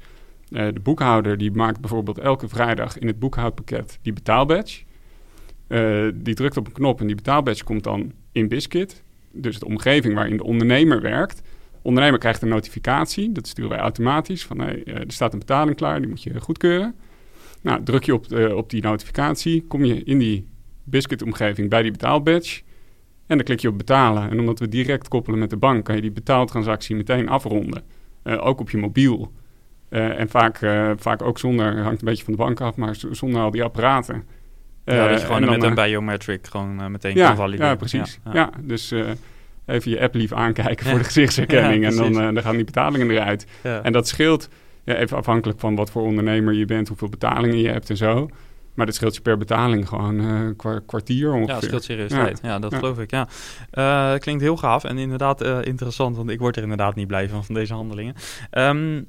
de 0.49 0.81
boekhouder 0.83 1.39
die 1.39 1.51
maakt 1.51 1.81
bijvoorbeeld 1.81 2.19
elke 2.19 2.49
vrijdag 2.49 2.99
in 2.99 3.07
het 3.07 3.19
boekhoudpakket 3.19 3.99
die 4.03 4.13
betaalbadge. 4.13 4.83
die 6.15 6.35
drukt 6.35 6.57
op 6.57 6.67
een 6.67 6.73
knop 6.73 7.01
en 7.01 7.07
die 7.07 7.17
betaalbadge 7.17 7.65
komt 7.65 7.85
dan 7.85 8.13
in 8.33 8.49
Biscuit. 8.49 9.03
Dus 9.33 9.59
de 9.59 9.67
omgeving 9.67 10.15
waarin 10.15 10.37
de 10.37 10.45
ondernemer 10.45 11.01
werkt 11.01 11.43
ondernemer 11.83 12.19
krijgt 12.19 12.43
een 12.43 12.49
notificatie, 12.49 13.33
dat 13.33 13.47
sturen 13.47 13.71
wij 13.71 13.79
automatisch, 13.79 14.47
van 14.47 14.61
hey, 14.61 14.85
er 14.85 15.05
staat 15.07 15.33
een 15.33 15.39
betaling 15.39 15.77
klaar, 15.77 15.99
die 15.99 16.09
moet 16.09 16.23
je 16.23 16.41
goedkeuren. 16.41 16.95
Nou, 17.63 17.83
druk 17.83 18.05
je 18.05 18.15
op, 18.15 18.29
de, 18.29 18.57
op 18.57 18.71
die 18.71 18.83
notificatie, 18.83 19.65
kom 19.67 19.85
je 19.85 20.05
in 20.05 20.19
die 20.19 20.47
Biscuit-omgeving 20.85 21.69
bij 21.69 21.83
die 21.83 21.91
betaalbadge 21.91 22.63
en 23.27 23.37
dan 23.37 23.45
klik 23.45 23.61
je 23.61 23.69
op 23.69 23.79
betalen. 23.79 24.31
En 24.31 24.41
omdat 24.41 24.59
we 24.59 24.69
direct 24.69 25.09
koppelen 25.09 25.39
met 25.39 25.51
de 25.51 25.57
bank, 25.57 25.85
kan 25.85 25.95
je 25.95 26.01
die 26.01 26.11
betaaltransactie 26.11 26.97
meteen 26.97 27.29
afronden. 27.29 27.83
Uh, 28.25 28.47
ook 28.47 28.61
op 28.61 28.71
je 28.71 28.79
mobiel. 28.79 29.33
Uh, 29.91 30.19
en 30.21 30.29
vaak, 30.29 30.59
vaak 30.97 31.23
ook 31.23 31.39
zonder, 31.39 31.83
hangt 31.83 32.01
een 32.01 32.09
beetje 32.09 32.25
van 32.25 32.33
de 32.33 32.39
bank 32.39 32.61
af, 32.61 32.77
maar 32.77 32.97
zonder 33.11 33.41
al 33.41 33.51
die 33.51 33.63
apparaten. 33.63 34.25
ja, 34.85 35.09
dat 35.09 35.21
je 35.21 35.27
gewoon 35.27 35.45
met 35.45 35.63
een 35.63 35.75
biometric 35.75 36.47
gewoon 36.47 36.91
meteen 36.91 37.17
ja, 37.17 37.27
kan 37.27 37.37
valideren. 37.37 37.71
Ja, 37.71 37.77
precies. 37.77 38.19
Ja, 38.25 38.33
ja. 38.35 38.51
dus 38.61 38.95
even 39.67 39.91
je 39.91 40.01
app 40.01 40.15
lief 40.15 40.33
aankijken 40.33 40.87
voor 40.87 40.99
de 40.99 41.05
gezichtsherkenning. 41.05 41.85
en 41.85 41.97
dan, 41.97 42.13
uh, 42.13 42.35
dan 42.35 42.43
gaan 42.43 42.57
die 42.57 42.65
betalingen 42.65 43.11
eruit. 43.11 43.47
En 43.63 43.93
dat 43.93 44.09
scheelt, 44.09 44.49
ja, 44.85 44.95
even 44.95 45.17
afhankelijk 45.17 45.61
van 45.61 45.75
wat 45.75 45.91
voor 45.91 46.03
ondernemer 46.03 46.55
je 46.55 46.65
bent, 46.65 46.89
hoeveel 46.89 47.09
betalingen 47.09 47.59
je 47.59 47.69
hebt 47.69 47.91
en 47.91 47.97
zo. 47.97 48.29
Maar 48.75 48.87
dat 48.87 48.95
scheelt 48.95 49.15
je 49.15 49.21
per 49.21 49.39
betaling 49.39 49.89
gewoon 49.89 50.19
een 50.19 50.57
uh, 50.67 50.77
kwartier 50.87 51.33
ongeveer. 51.33 51.49
Ja, 51.49 51.55
dat 51.55 51.65
scheelt 51.65 51.85
serieus 51.85 52.11
ja. 52.11 52.31
Ja, 52.43 52.59
dat 52.59 52.75
geloof 52.75 52.99
ik, 52.99 53.11
ja. 53.11 53.29
Uh, 53.75 54.19
klinkt 54.19 54.43
heel 54.43 54.57
gaaf 54.57 54.85
en 54.85 54.99
inderdaad 54.99 55.45
uh, 55.45 55.59
interessant, 55.63 56.17
want 56.17 56.31
ik 56.31 56.39
word 56.39 56.57
er 56.57 56.63
inderdaad 56.63 56.95
niet 56.95 57.07
blij 57.07 57.29
van, 57.29 57.45
van 57.45 57.55
deze 57.55 57.75
handelingen. 57.75 58.15
Um, 58.53 59.07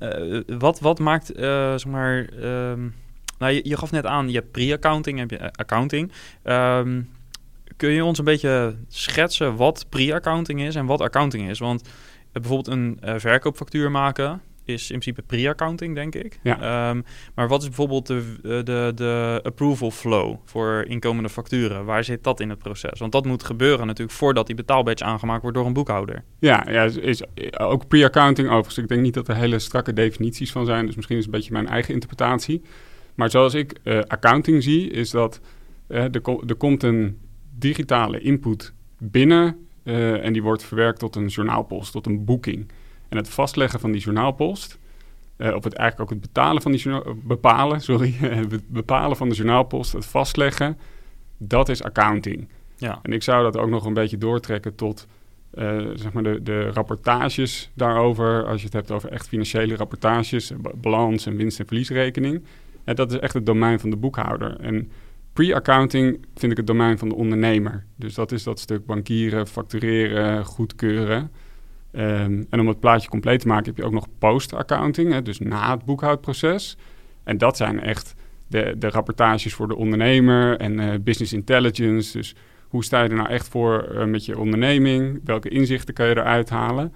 wat, 0.59 0.79
wat 0.79 0.99
maakt, 0.99 1.31
zeg 1.35 1.85
maar... 1.85 2.29
Um, 2.43 2.93
nou, 3.37 3.53
je, 3.53 3.61
je, 3.63 3.77
gaf 3.77 3.91
net 3.91 4.05
aan, 4.05 4.29
je 4.29 4.35
hebt 4.35 4.51
pre-accounting, 4.51 5.19
heb 5.19 5.29
je 5.29 5.53
accounting. 5.53 6.11
Um, 6.43 7.09
kun 7.81 7.91
je 7.91 8.05
ons 8.05 8.17
een 8.17 8.25
beetje 8.25 8.75
schetsen 8.87 9.55
wat 9.55 9.85
pre-accounting 9.89 10.61
is 10.61 10.75
en 10.75 10.85
wat 10.85 11.01
accounting 11.01 11.49
is? 11.49 11.59
Want 11.59 11.89
bijvoorbeeld 12.31 12.67
een 12.67 12.99
verkoopfactuur 13.19 13.91
maken 13.91 14.41
is 14.63 14.91
in 14.91 14.99
principe 14.99 15.21
pre-accounting, 15.21 15.95
denk 15.95 16.15
ik. 16.15 16.39
Ja. 16.43 16.55
Ehm, 16.55 17.01
maar 17.35 17.47
wat 17.47 17.61
is 17.61 17.67
bijvoorbeeld 17.67 18.07
de, 18.07 18.23
de, 18.41 18.91
de 18.95 19.39
approval 19.43 19.91
flow 19.91 20.35
voor 20.45 20.85
inkomende 20.87 21.29
facturen? 21.29 21.85
Waar 21.85 22.03
zit 22.03 22.23
dat 22.23 22.39
in 22.39 22.49
het 22.49 22.59
proces? 22.59 22.99
Want 22.99 23.11
dat 23.11 23.25
moet 23.25 23.43
gebeuren 23.43 23.87
natuurlijk 23.87 24.17
voordat 24.17 24.47
die 24.47 24.55
betaalbadge 24.55 25.05
aangemaakt 25.05 25.41
wordt 25.41 25.57
door 25.57 25.65
een 25.65 25.73
boekhouder. 25.73 26.23
Ja, 26.39 26.65
ja 26.69 26.83
is, 26.83 27.21
ook 27.57 27.87
pre-accounting 27.87 28.47
overigens. 28.47 28.77
Ik 28.77 28.87
denk 28.87 29.01
niet 29.01 29.13
dat 29.13 29.27
er 29.27 29.35
hele 29.35 29.59
strakke 29.59 29.93
definities 29.93 30.51
van 30.51 30.65
zijn. 30.65 30.85
Dus 30.85 30.95
misschien 30.95 31.17
is 31.17 31.25
het 31.25 31.33
een 31.33 31.39
beetje 31.39 31.53
mijn 31.53 31.67
eigen 31.67 31.93
interpretatie. 31.93 32.61
Maar 33.15 33.29
zoals 33.29 33.53
ik 33.53 33.79
uh, 33.83 33.99
accounting 34.07 34.63
zie, 34.63 34.89
is 34.89 35.09
dat 35.09 35.39
uh, 35.87 35.97
er, 36.03 36.21
er 36.47 36.55
komt 36.55 36.83
een 36.83 37.17
digitale 37.61 38.19
input 38.19 38.73
binnen... 38.97 39.65
Uh, 39.83 40.25
en 40.25 40.33
die 40.33 40.43
wordt 40.43 40.63
verwerkt 40.63 40.99
tot 40.99 41.15
een 41.15 41.27
journaalpost, 41.27 41.91
tot 41.91 42.05
een 42.05 42.25
boeking. 42.25 42.67
En 43.09 43.17
het 43.17 43.29
vastleggen 43.29 43.79
van 43.79 43.91
die 43.91 44.01
journaalpost, 44.01 44.79
uh, 45.37 45.55
of 45.55 45.63
het 45.63 45.73
eigenlijk 45.73 46.11
ook 46.11 46.17
het 46.17 46.33
betalen 46.33 46.61
van 46.61 46.71
die 46.71 46.81
journaal, 46.81 47.15
bepalen, 47.15 47.81
sorry, 47.91 48.15
bepalen 48.67 49.17
van 49.17 49.29
de 49.29 49.35
journaalpost, 49.35 49.93
het 49.93 50.05
vastleggen, 50.05 50.77
dat 51.37 51.69
is 51.69 51.83
accounting. 51.83 52.47
Ja. 52.77 52.99
En 53.01 53.13
ik 53.13 53.23
zou 53.23 53.43
dat 53.43 53.57
ook 53.57 53.69
nog 53.69 53.85
een 53.85 53.93
beetje 53.93 54.17
doortrekken 54.17 54.75
tot 54.75 55.07
uh, 55.53 55.89
zeg 55.95 56.13
maar 56.13 56.23
de, 56.23 56.43
de 56.43 56.69
rapportages 56.69 57.71
daarover. 57.73 58.45
Als 58.45 58.59
je 58.59 58.65
het 58.65 58.73
hebt 58.73 58.91
over 58.91 59.11
echt 59.11 59.27
financiële 59.27 59.75
rapportages, 59.75 60.51
balans 60.75 61.25
en 61.25 61.35
winst- 61.35 61.59
en 61.59 61.67
verliesrekening. 61.67 62.43
En 62.83 62.95
dat 62.95 63.11
is 63.11 63.19
echt 63.19 63.33
het 63.33 63.45
domein 63.45 63.79
van 63.79 63.89
de 63.89 63.95
boekhouder. 63.95 64.59
En 64.59 64.91
pre-accounting 65.33 66.25
vind 66.35 66.51
ik 66.51 66.57
het 66.57 66.67
domein 66.67 66.97
van 66.97 67.09
de 67.09 67.15
ondernemer. 67.15 67.85
Dus 67.95 68.13
dat 68.13 68.31
is 68.31 68.43
dat 68.43 68.59
stuk 68.59 68.85
bankieren, 68.85 69.47
factureren, 69.47 70.45
goedkeuren. 70.45 71.31
Um, 71.93 72.45
en 72.49 72.59
om 72.59 72.67
het 72.67 72.79
plaatje 72.79 73.09
compleet 73.09 73.39
te 73.39 73.47
maken 73.47 73.65
heb 73.65 73.77
je 73.77 73.83
ook 73.83 73.91
nog 73.91 74.07
post-accounting, 74.19 75.21
dus 75.21 75.39
na 75.39 75.71
het 75.71 75.85
boekhoudproces. 75.85 76.77
En 77.23 77.37
dat 77.37 77.57
zijn 77.57 77.79
echt 77.79 78.15
de, 78.47 78.75
de 78.77 78.89
rapportages 78.89 79.53
voor 79.53 79.67
de 79.67 79.75
ondernemer 79.75 80.57
en 80.57 80.79
uh, 80.79 80.93
business 81.01 81.33
intelligence. 81.33 82.17
Dus 82.17 82.35
hoe 82.67 82.83
sta 82.83 83.03
je 83.03 83.09
er 83.09 83.15
nou 83.15 83.29
echt 83.29 83.47
voor 83.47 83.89
uh, 83.91 84.05
met 84.05 84.25
je 84.25 84.37
onderneming? 84.37 85.21
Welke 85.23 85.49
inzichten 85.49 85.93
kan 85.93 86.07
je 86.07 86.17
eruit 86.17 86.49
halen? 86.49 86.93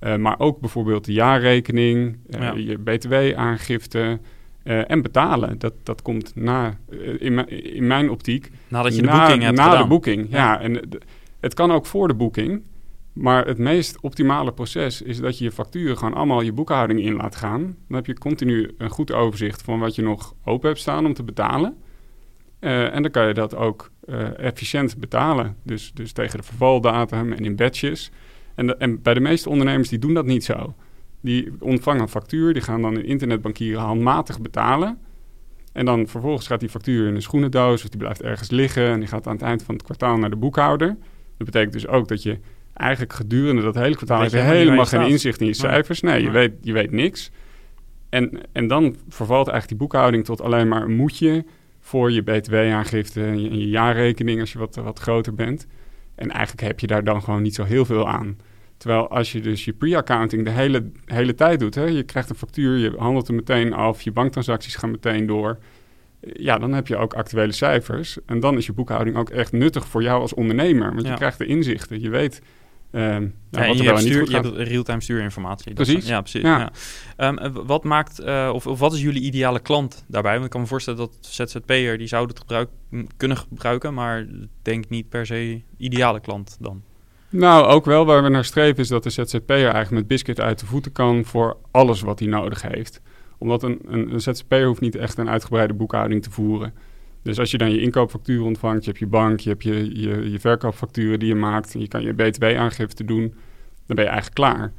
Uh, 0.00 0.16
maar 0.16 0.38
ook 0.38 0.60
bijvoorbeeld 0.60 1.04
de 1.04 1.12
jaarrekening, 1.12 2.18
ja. 2.28 2.52
je 2.56 2.78
btw-aangifte 2.78 4.18
en 4.68 5.02
betalen. 5.02 5.58
Dat, 5.58 5.74
dat 5.82 6.02
komt 6.02 6.32
na, 6.34 6.78
in, 7.18 7.48
in, 7.74 7.86
mijn 7.86 8.10
optiek... 8.10 8.50
Nadat 8.68 8.94
je 8.94 9.02
de 9.02 9.08
na, 9.08 9.18
boeking 9.18 9.42
hebt 9.42 9.56
Na 9.56 9.64
gedaan. 9.64 9.82
de 9.82 9.88
boeking, 9.88 10.26
ja. 10.30 10.36
ja 10.36 10.60
en 10.60 10.88
het 11.40 11.54
kan 11.54 11.72
ook 11.72 11.86
voor 11.86 12.08
de 12.08 12.14
boeking... 12.14 12.62
Maar 13.18 13.46
het 13.46 13.58
meest 13.58 14.00
optimale 14.00 14.52
proces 14.52 15.02
is 15.02 15.20
dat 15.20 15.38
je 15.38 15.44
je 15.44 15.52
facturen 15.52 15.98
gewoon 15.98 16.14
allemaal 16.14 16.40
je 16.40 16.52
boekhouding 16.52 17.00
in 17.00 17.14
laat 17.14 17.36
gaan. 17.36 17.62
Dan 17.62 17.96
heb 17.96 18.06
je 18.06 18.18
continu 18.18 18.74
een 18.78 18.90
goed 18.90 19.12
overzicht 19.12 19.62
van 19.62 19.78
wat 19.78 19.94
je 19.94 20.02
nog 20.02 20.34
open 20.44 20.68
hebt 20.68 20.80
staan 20.80 21.06
om 21.06 21.14
te 21.14 21.22
betalen. 21.22 21.76
Uh, 22.60 22.94
en 22.94 23.02
dan 23.02 23.10
kan 23.10 23.26
je 23.26 23.34
dat 23.34 23.54
ook 23.56 23.90
uh, 24.06 24.38
efficiënt 24.38 24.98
betalen. 24.98 25.56
Dus, 25.62 25.92
dus 25.94 26.12
tegen 26.12 26.38
de 26.38 26.44
vervaldatum 26.44 27.32
en 27.32 27.44
in 27.44 27.56
batches. 27.56 28.10
En, 28.54 28.66
de, 28.66 28.76
en 28.76 29.02
bij 29.02 29.14
de 29.14 29.20
meeste 29.20 29.48
ondernemers 29.48 29.88
die 29.88 29.98
doen 29.98 30.14
dat 30.14 30.26
niet 30.26 30.44
zo. 30.44 30.74
Die 31.28 31.52
ontvangen 31.60 32.02
een 32.02 32.08
factuur, 32.08 32.52
die 32.52 32.62
gaan 32.62 32.82
dan 32.82 32.94
in 32.94 33.04
internetbankieren 33.04 33.80
handmatig 33.80 34.40
betalen. 34.40 34.98
En 35.72 35.84
dan 35.84 36.06
vervolgens 36.06 36.46
gaat 36.46 36.60
die 36.60 36.68
factuur 36.68 37.08
in 37.08 37.14
een 37.14 37.22
schoenendoos 37.22 37.82
of 37.82 37.88
die 37.88 37.98
blijft 37.98 38.22
ergens 38.22 38.50
liggen. 38.50 38.88
En 38.88 38.98
die 38.98 39.08
gaat 39.08 39.26
aan 39.26 39.32
het 39.32 39.42
eind 39.42 39.62
van 39.62 39.74
het 39.74 39.84
kwartaal 39.84 40.16
naar 40.16 40.30
de 40.30 40.36
boekhouder. 40.36 40.88
Dat 41.36 41.46
betekent 41.46 41.72
dus 41.72 41.86
ook 41.86 42.08
dat 42.08 42.22
je 42.22 42.38
eigenlijk 42.74 43.12
gedurende 43.12 43.62
dat 43.62 43.74
hele 43.74 43.96
kwartaal 43.96 44.22
heb 44.22 44.30
je 44.30 44.38
helemaal 44.38 44.86
geen 44.86 45.08
inzicht 45.08 45.40
in 45.40 45.46
je 45.46 45.54
cijfers. 45.54 46.00
Nee, 46.00 46.22
je, 46.22 46.30
weet, 46.30 46.52
je 46.60 46.72
weet 46.72 46.90
niks. 46.90 47.30
En, 48.08 48.40
en 48.52 48.66
dan 48.66 48.96
vervalt 49.08 49.48
eigenlijk 49.48 49.68
die 49.68 49.88
boekhouding 49.88 50.24
tot 50.24 50.40
alleen 50.40 50.68
maar 50.68 50.82
een 50.82 50.96
moedje 50.96 51.44
voor 51.80 52.12
je 52.12 52.22
btw-aangifte 52.22 53.24
en 53.24 53.42
je, 53.42 53.58
je, 53.58 53.68
jaarrekening 53.68 54.40
als 54.40 54.52
je 54.52 54.58
wat, 54.58 54.76
wat 54.76 54.98
groter 54.98 55.34
bent. 55.34 55.66
En 56.14 56.30
eigenlijk 56.30 56.66
heb 56.66 56.80
je 56.80 56.86
daar 56.86 57.04
dan 57.04 57.22
gewoon 57.22 57.42
niet 57.42 57.54
zo 57.54 57.64
heel 57.64 57.84
veel 57.84 58.08
aan. 58.08 58.36
Terwijl 58.78 59.08
als 59.08 59.32
je 59.32 59.40
dus 59.40 59.64
je 59.64 59.72
pre-accounting 59.72 60.44
de 60.44 60.50
hele, 60.50 60.90
hele 61.04 61.34
tijd 61.34 61.60
doet, 61.60 61.74
hè, 61.74 61.84
je 61.84 62.02
krijgt 62.02 62.30
een 62.30 62.36
factuur, 62.36 62.76
je 62.76 62.92
handelt 62.98 63.28
er 63.28 63.34
meteen 63.34 63.72
af, 63.72 64.02
je 64.02 64.12
banktransacties 64.12 64.76
gaan 64.76 64.90
meteen 64.90 65.26
door. 65.26 65.58
Ja, 66.20 66.58
dan 66.58 66.72
heb 66.72 66.86
je 66.86 66.96
ook 66.96 67.14
actuele 67.14 67.52
cijfers. 67.52 68.18
En 68.26 68.40
dan 68.40 68.56
is 68.56 68.66
je 68.66 68.72
boekhouding 68.72 69.16
ook 69.16 69.30
echt 69.30 69.52
nuttig 69.52 69.86
voor 69.86 70.02
jou 70.02 70.20
als 70.20 70.34
ondernemer. 70.34 70.90
Want 70.94 71.02
Ja. 71.06 71.10
je 71.10 71.16
krijgt 71.16 71.38
de 71.38 71.46
inzichten. 71.46 72.00
Je 72.00 72.10
weet 72.10 72.42
ehm, 72.90 73.04
nou, 73.50 73.64
Ja, 73.64 73.66
wat 73.66 73.76
je, 73.76 73.82
er 73.82 73.88
hebt 73.88 74.00
stuur, 74.00 74.30
je 74.30 74.34
hebt 74.36 74.68
real-time 74.68 75.00
stuurinformatie. 75.00 75.74
Precies. 75.74 76.06
ja, 76.06 76.20
precies. 76.20 76.42
Ja. 76.42 76.58
Ja. 76.58 76.70
Ehm, 77.16 77.36
eh, 77.38 77.50
wat 77.66 77.84
maakt, 77.84 78.18
eh, 78.18 78.50
of, 78.54 78.66
of 78.66 78.78
wat 78.78 78.92
is 78.92 79.02
jullie 79.02 79.22
ideale 79.22 79.60
klant 79.60 80.04
daarbij? 80.06 80.32
Want 80.32 80.44
ik 80.44 80.50
kan 80.50 80.60
me 80.60 80.66
voorstellen 80.66 80.98
dat 80.98 81.18
ZZP'er, 81.20 81.98
die 81.98 82.06
zou 82.06 82.26
het 82.26 82.38
gebruik, 82.38 82.68
kunnen 83.16 83.36
gebruiken, 83.36 83.94
maar 83.94 84.26
denk 84.62 84.88
niet 84.88 85.08
per 85.08 85.26
se 85.26 85.62
ideale 85.76 86.20
klant 86.20 86.56
dan. 86.60 86.82
Nou, 87.30 87.66
ook 87.66 87.84
wel 87.84 88.04
waar 88.04 88.22
we 88.22 88.28
naar 88.28 88.44
streven 88.44 88.82
is 88.82 88.88
dat 88.88 89.02
de 89.02 89.10
ZZP'er 89.10 89.50
eigenlijk 89.50 89.90
met 89.90 90.06
Biscuit 90.06 90.40
uit 90.40 90.58
de 90.58 90.66
voeten 90.66 90.92
kan 90.92 91.24
voor 91.24 91.56
alles 91.70 92.00
wat 92.00 92.18
hij 92.18 92.28
nodig 92.28 92.62
heeft. 92.62 93.00
Omdat 93.38 93.62
een, 93.62 93.78
een, 93.86 94.20
ZZP'er 94.20 94.66
hoeft 94.66 94.80
niet 94.80 94.96
echt 94.96 95.18
een 95.18 95.28
uitgebreide 95.28 95.74
boekhouding 95.74 96.22
te 96.22 96.30
voeren. 96.30 96.74
Dus 97.22 97.38
als 97.38 97.50
je 97.50 97.58
dan 97.58 97.70
je 97.70 97.80
inkoopfactuur 97.80 98.42
ontvangt, 98.42 98.84
je 98.84 98.88
hebt 98.90 99.02
je 99.02 99.06
bank, 99.06 99.40
je 99.40 99.48
hebt 99.48 99.62
je, 99.62 100.00
je, 100.00 100.30
je 100.30 100.40
verkoopfacturen 100.40 101.18
die 101.18 101.28
je 101.28 101.34
maakt, 101.34 101.74
en 101.74 101.80
je 101.80 101.88
kan 101.88 102.02
je 102.02 102.14
btw-aangifte 102.14 103.04
doen, 103.04 103.34
dan 103.86 103.96
ben 103.96 104.04
je 104.04 104.10
eigenlijk 104.10 104.34
klaar. 104.34 104.72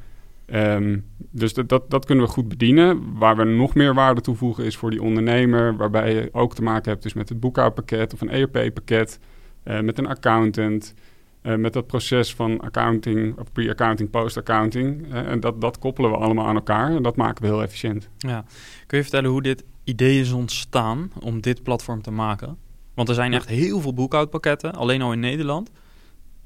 Ehm, 0.45 0.99
dus 1.17 1.53
dat, 1.53 1.69
dat, 1.69 1.89
dat 1.89 2.05
kunnen 2.05 2.25
we 2.25 2.31
goed 2.31 2.47
bedienen. 2.47 3.17
Waar 3.17 3.35
we 3.35 3.43
nog 3.43 3.75
meer 3.75 3.93
waarde 3.93 4.21
toevoegen 4.21 4.65
is 4.65 4.77
voor 4.77 4.89
die 4.89 5.01
ondernemer, 5.01 5.77
waarbij 5.77 6.13
je 6.13 6.29
ook 6.31 6.55
te 6.55 6.61
maken 6.61 6.91
hebt 6.91 7.03
dus 7.03 7.13
met 7.13 7.29
het 7.29 7.39
boekhoudpakket 7.39 8.13
of 8.13 8.21
een 8.21 8.29
ERP-pakket, 8.29 9.19
eh, 9.63 9.79
met 9.79 9.97
een 9.97 10.07
accountant, 10.07 10.93
eh, 11.41 11.55
met 11.55 11.73
dat 11.73 11.87
proces 11.87 12.33
van 12.33 12.59
accounting, 12.59 13.35
pre-accounting, 13.51 14.09
post-accounting. 14.09 15.11
Eh, 15.11 15.31
en 15.31 15.39
dat, 15.39 15.61
dat 15.61 15.79
koppelen 15.79 16.11
we 16.11 16.17
allemaal 16.17 16.45
aan 16.45 16.55
elkaar 16.55 16.95
en 16.95 17.03
dat 17.03 17.15
maken 17.15 17.41
we 17.41 17.49
heel 17.49 17.61
efficiënt. 17.61 18.09
Ja. 18.17 18.45
Kun 18.87 18.97
je 18.97 19.03
vertellen 19.03 19.29
hoe 19.29 19.41
dit 19.41 19.63
idee 19.83 20.19
is 20.19 20.31
ontstaan 20.31 21.11
om 21.19 21.41
dit 21.41 21.63
platform 21.63 22.01
te 22.01 22.11
maken? 22.11 22.57
Want 22.93 23.09
er 23.09 23.15
zijn 23.15 23.33
echt 23.33 23.49
heel 23.49 23.81
veel 23.81 23.93
boekhoudpakketten, 23.93 24.73
alleen 24.73 25.01
al 25.01 25.13
in 25.13 25.19
Nederland. 25.19 25.71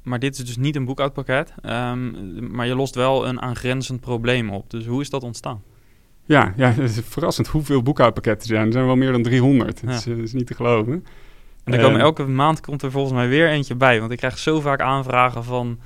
Maar 0.04 0.20
dit 0.20 0.38
is 0.38 0.46
dus 0.46 0.58
niet 0.58 0.76
een 0.76 0.86
boekhoudpakket, 0.86 1.54
ehm, 1.62 2.56
maar 2.56 2.68
je 2.68 2.76
lost 2.76 2.96
wel 2.96 3.28
een 3.28 3.42
aangrenzend 3.42 4.00
probleem 4.00 4.50
op. 4.50 4.70
Dus 4.70 4.86
hoe 4.86 5.02
is 5.02 5.10
dat 5.10 5.24
ontstaan? 5.24 5.62
Ja, 6.26 6.54
ja, 6.56 6.72
het 6.74 6.90
is 6.90 7.00
verrassend 7.06 7.48
hoeveel 7.48 7.82
boekhoudpakketten 7.82 8.50
er 8.50 8.56
zijn. 8.56 8.66
Er 8.66 8.74
zijn 8.74 8.86
wel 8.86 8.96
meer 8.96 9.12
dan 9.12 9.24
300. 9.24 9.80
Ja. 9.80 9.88
Dat, 9.88 9.96
is, 9.96 10.06
eh, 10.08 10.16
dat 10.16 10.24
is 10.24 10.34
niet 10.34 10.48
te 10.48 10.54
geloven. 10.54 11.06
En 11.64 11.74
er 11.74 11.80
komen 11.80 11.98
Ehm, 11.98 12.06
elke 12.06 12.24
maand 12.24 12.62
komt 12.62 12.82
er 12.82 12.92
volgens 12.92 13.14
mij 13.14 13.28
weer 13.28 13.50
eentje 13.50 13.76
bij. 13.76 14.00
Want 14.00 14.12
ik 14.12 14.18
krijg 14.18 14.38
zo 14.38 14.62
vaak 14.62 14.82
aanvragen 14.82 15.44
van 15.44 15.80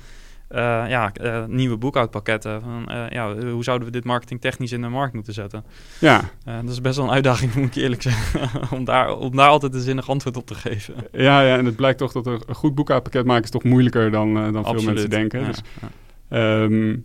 eh, 0.48 0.84
ja, 0.88 1.12
eh, 1.12 1.44
nieuwe 1.44 1.76
boekhoudpakketten. 1.76 2.60
Van, 2.60 2.88
eh, 2.88 3.10
ja, 3.10 3.34
hoe 3.34 3.64
zouden 3.64 3.86
we 3.86 3.92
dit 3.92 4.04
marketingtechnisch 4.04 4.72
in 4.72 4.82
de 4.82 4.88
markt 4.88 5.14
moeten 5.14 5.32
zetten? 5.32 5.64
Ja, 5.98 6.20
dat 6.44 6.68
is 6.68 6.80
best 6.80 6.96
wel 6.96 7.06
een 7.06 7.12
uitdaging, 7.12 7.54
moet 7.54 7.76
ik 7.76 7.82
eerlijk 7.82 8.02
zeggen. 8.02 8.50
om, 8.70 8.84
daar, 8.84 9.16
om 9.16 9.36
daar 9.36 9.48
altijd 9.48 9.74
een 9.74 9.80
zinnig 9.80 10.10
antwoord 10.10 10.36
op 10.36 10.46
te 10.46 10.54
geven. 10.54 10.94
ja, 11.12 11.40
ja, 11.40 11.56
en 11.56 11.64
het 11.64 11.76
blijkt 11.76 11.98
toch 11.98 12.12
dat 12.12 12.26
een 12.26 12.42
goed 12.54 12.74
boekhoudpakket 12.74 13.24
maken 13.24 13.44
is 13.44 13.50
toch 13.50 13.64
moeilijker 13.64 14.10
dan, 14.10 14.52
dan 14.52 14.64
veel 14.64 14.82
mensen 14.82 15.10
denken. 15.10 15.40
Ja, 15.40 15.46
Dus, 15.46 15.60
ja. 15.80 16.62
ehm, 16.62 16.96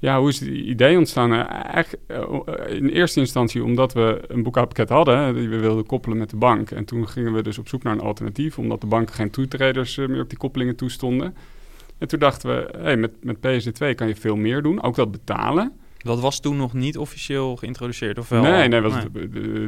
ja, 0.00 0.18
hoe 0.18 0.28
is 0.28 0.40
het 0.40 0.48
idee 0.48 0.98
ontstaan? 0.98 1.32
Eigenlijk 1.32 2.02
eh, 2.06 2.76
in 2.76 2.88
eerste 2.88 3.20
instantie 3.20 3.64
omdat 3.64 3.92
we 3.92 4.22
een 4.28 4.42
boekhoudpakket 4.42 4.88
hadden, 4.88 5.34
die 5.34 5.48
we 5.48 5.58
wilden 5.58 5.86
koppelen 5.86 6.18
met 6.18 6.30
de 6.30 6.36
bank. 6.36 6.70
En 6.70 6.84
toen 6.84 7.08
gingen 7.08 7.32
we 7.32 7.42
dus 7.42 7.58
op 7.58 7.68
zoek 7.68 7.82
naar 7.82 7.92
een 7.92 8.00
alternatief, 8.00 8.58
omdat 8.58 8.80
de 8.80 8.86
banken 8.86 9.14
geen 9.14 9.30
toetreders 9.30 9.98
eh, 9.98 10.08
meer 10.08 10.22
op 10.22 10.28
die 10.28 10.38
koppelingen 10.38 10.76
toestonden. 10.76 11.34
En 11.98 12.08
toen 12.08 12.18
dachten 12.18 12.48
we, 12.48 12.78
hey, 12.78 12.96
met, 12.96 13.10
met 13.20 13.36
PSD2 13.36 13.94
kan 13.94 14.08
je 14.08 14.16
veel 14.16 14.36
meer 14.36 14.62
doen, 14.62 14.82
ook 14.82 14.94
dat 14.94 15.10
betalen. 15.10 15.72
Dat 15.98 16.20
was 16.20 16.40
toen 16.40 16.56
nog 16.56 16.72
niet 16.72 16.98
officieel 16.98 17.56
geïntroduceerd, 17.56 18.18
of 18.18 18.28
wel? 18.28 18.42
Nee, 18.42 18.68
nee, 18.68 18.80
was 18.80 18.94
eh, 18.94 19.04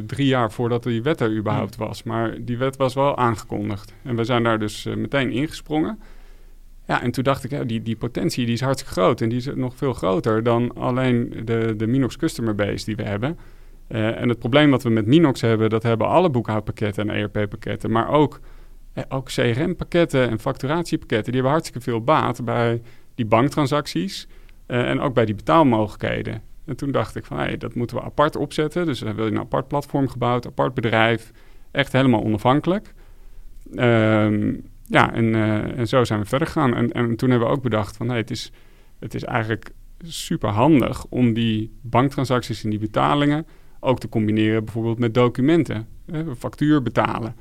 drie 0.05 0.27
jaar 0.27 0.51
voordat 0.51 0.83
die 0.83 1.01
wet 1.01 1.21
er 1.21 1.35
überhaupt 1.35 1.75
was. 1.75 2.03
Maar 2.03 2.37
die 2.41 2.57
wet 2.57 2.77
was 2.77 2.93
wel 2.93 3.17
aangekondigd. 3.17 3.93
En 4.03 4.15
we 4.15 4.23
zijn 4.23 4.43
daar 4.43 4.59
dus 4.59 4.83
meteen 4.83 5.31
ingesprongen. 5.31 5.99
Ja, 6.87 7.01
en 7.01 7.11
toen 7.11 7.23
dacht 7.23 7.43
ik, 7.43 7.51
ja, 7.51 7.63
die, 7.63 7.81
die 7.81 7.95
potentie 7.95 8.45
die 8.45 8.53
is 8.53 8.61
hartstikke 8.61 8.93
groot. 8.93 9.21
En 9.21 9.29
die 9.29 9.37
is 9.37 9.49
nog 9.55 9.75
veel 9.75 9.93
groter 9.93 10.43
dan 10.43 10.75
alleen 10.75 11.41
de, 11.45 11.73
de 11.77 11.87
Minox 11.87 12.17
customer 12.17 12.55
base 12.55 12.85
die 12.85 12.95
we 12.95 13.03
hebben. 13.03 13.37
Eh, 13.87 14.21
en 14.21 14.29
het 14.29 14.39
probleem 14.39 14.69
wat 14.69 14.83
we 14.83 14.89
met 14.89 15.05
Minox 15.05 15.41
hebben, 15.41 15.69
dat 15.69 15.83
hebben 15.83 16.07
alle 16.07 16.29
boekhoudpakketten 16.29 17.09
en 17.09 17.15
ERP-pakketten. 17.15 17.91
Maar 17.91 18.09
ook, 18.09 18.39
eh, 18.93 19.03
ook 19.09 19.27
CRM-pakketten 19.27 20.29
en 20.29 20.39
facturatiepakketten. 20.39 21.25
Die 21.25 21.33
hebben 21.33 21.51
hartstikke 21.51 21.81
veel 21.89 22.01
baat 22.03 22.45
bij 22.45 22.81
die 23.15 23.25
banktransacties. 23.25 24.27
eh, 24.65 24.89
en 24.89 24.99
ook 24.99 25.13
bij 25.13 25.25
die 25.25 25.35
betaalmogelijkheden. 25.35 26.41
En 26.65 26.75
toen 26.75 26.91
dacht 26.91 27.15
ik 27.15 27.25
van, 27.25 27.39
hé, 27.39 27.57
dat 27.57 27.75
moeten 27.75 27.97
we 27.97 28.03
apart 28.03 28.35
opzetten. 28.35 28.85
Dus 28.85 28.99
dan 28.99 29.15
wil 29.15 29.25
je 29.25 29.31
een 29.31 29.39
apart 29.39 29.67
platform 29.67 30.07
gebouwd, 30.07 30.45
apart 30.47 30.73
bedrijf. 30.73 31.31
Echt 31.71 31.91
helemaal 31.91 32.23
onafhankelijk. 32.23 32.93
Ehm, 33.75 34.53
ja, 34.93 35.13
en, 35.13 35.35
eh, 35.35 35.77
en 35.77 35.87
zo 35.87 36.03
zijn 36.03 36.19
we 36.19 36.25
verder 36.25 36.47
gegaan. 36.47 36.75
En, 36.75 36.91
en 36.91 37.15
toen 37.15 37.29
hebben 37.29 37.47
we 37.47 37.53
ook 37.53 37.63
bedacht 37.63 37.97
van 37.97 38.09
het 38.09 38.31
is, 38.31 38.51
het 38.99 39.13
is 39.13 39.23
eigenlijk 39.23 39.71
super 40.03 40.49
handig 40.49 41.05
om 41.09 41.33
die 41.33 41.71
banktransacties 41.81 42.63
en 42.63 42.69
die 42.69 42.79
betalingen 42.79 43.45
ook 43.79 43.99
te 43.99 44.09
combineren 44.09 44.63
bijvoorbeeld 44.63 44.99
met 44.99 45.13
documenten, 45.13 45.87
factuur 46.37 46.81
betalen. 46.81 47.35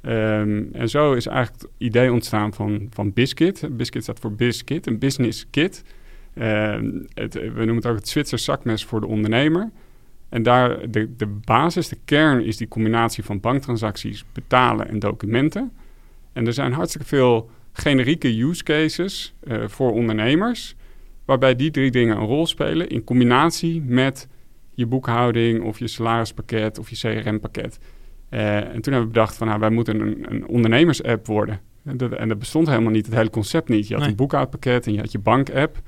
Ehm, 0.00 0.62
en 0.72 0.88
zo 0.88 1.12
is 1.12 1.26
eigenlijk 1.26 1.62
het 1.62 1.70
idee 1.78 2.12
ontstaan 2.12 2.54
van, 2.54 2.86
van 2.90 3.12
Biscuit. 3.12 3.68
Biscuit 3.70 4.04
staat 4.04 4.20
voor 4.20 4.32
Biscuit, 4.32 4.86
een 4.86 4.98
business 4.98 5.46
kit. 5.50 5.84
Ehm, 6.34 6.90
het, 7.14 7.34
we 7.34 7.48
noemen 7.54 7.76
het 7.76 7.86
ook 7.86 7.96
het 7.96 8.08
Zwitser 8.08 8.38
zakmes 8.38 8.84
voor 8.84 9.00
de 9.00 9.06
ondernemer. 9.06 9.70
En 10.28 10.42
daar 10.42 10.90
de, 10.90 11.16
de 11.16 11.26
basis, 11.26 11.88
de 11.88 11.98
kern 12.04 12.44
is 12.44 12.56
die 12.56 12.68
combinatie 12.68 13.24
van 13.24 13.40
banktransacties, 13.40 14.24
betalen 14.32 14.88
en 14.88 14.98
documenten. 14.98 15.72
En 16.34 16.46
er 16.46 16.52
zijn 16.52 16.72
hartstikke 16.72 17.06
veel 17.06 17.50
generieke 17.72 18.40
use 18.40 18.62
cases 18.62 19.34
uh, 19.44 19.68
voor 19.68 19.92
ondernemers, 19.92 20.74
waarbij 21.24 21.56
die 21.56 21.70
drie 21.70 21.90
dingen 21.90 22.16
een 22.16 22.26
rol 22.26 22.46
spelen 22.46 22.88
in 22.88 23.04
combinatie 23.04 23.82
met 23.82 24.28
je 24.74 24.86
boekhouding 24.86 25.62
of 25.62 25.78
je 25.78 25.88
salarispakket 25.88 26.78
of 26.78 26.90
je 26.90 26.96
CRM-pakket. 26.96 27.78
Uh, 28.30 28.56
en 28.56 28.80
toen 28.80 28.92
hebben 28.92 29.00
we 29.00 29.06
bedacht 29.06 29.36
van 29.36 29.46
nou, 29.46 29.60
wij 29.60 29.70
moeten 29.70 30.00
een, 30.00 30.26
een 30.28 30.46
ondernemers-app 30.46 31.26
worden. 31.26 31.60
En 31.84 31.96
dat, 31.96 32.12
en 32.12 32.28
dat, 32.28 32.38
bestond 32.38 32.68
helemaal 32.68 32.90
niet, 32.90 33.06
het 33.06 33.14
hele 33.14 33.30
concept 33.30 33.68
niet. 33.68 33.88
Je 33.88 33.94
had 33.94 34.06
een 34.06 34.14
boekhoudpakket 34.14 34.86
en 34.86 34.92
je 34.92 34.98
had 34.98 35.12
je 35.12 35.18
bank-app. 35.18 35.80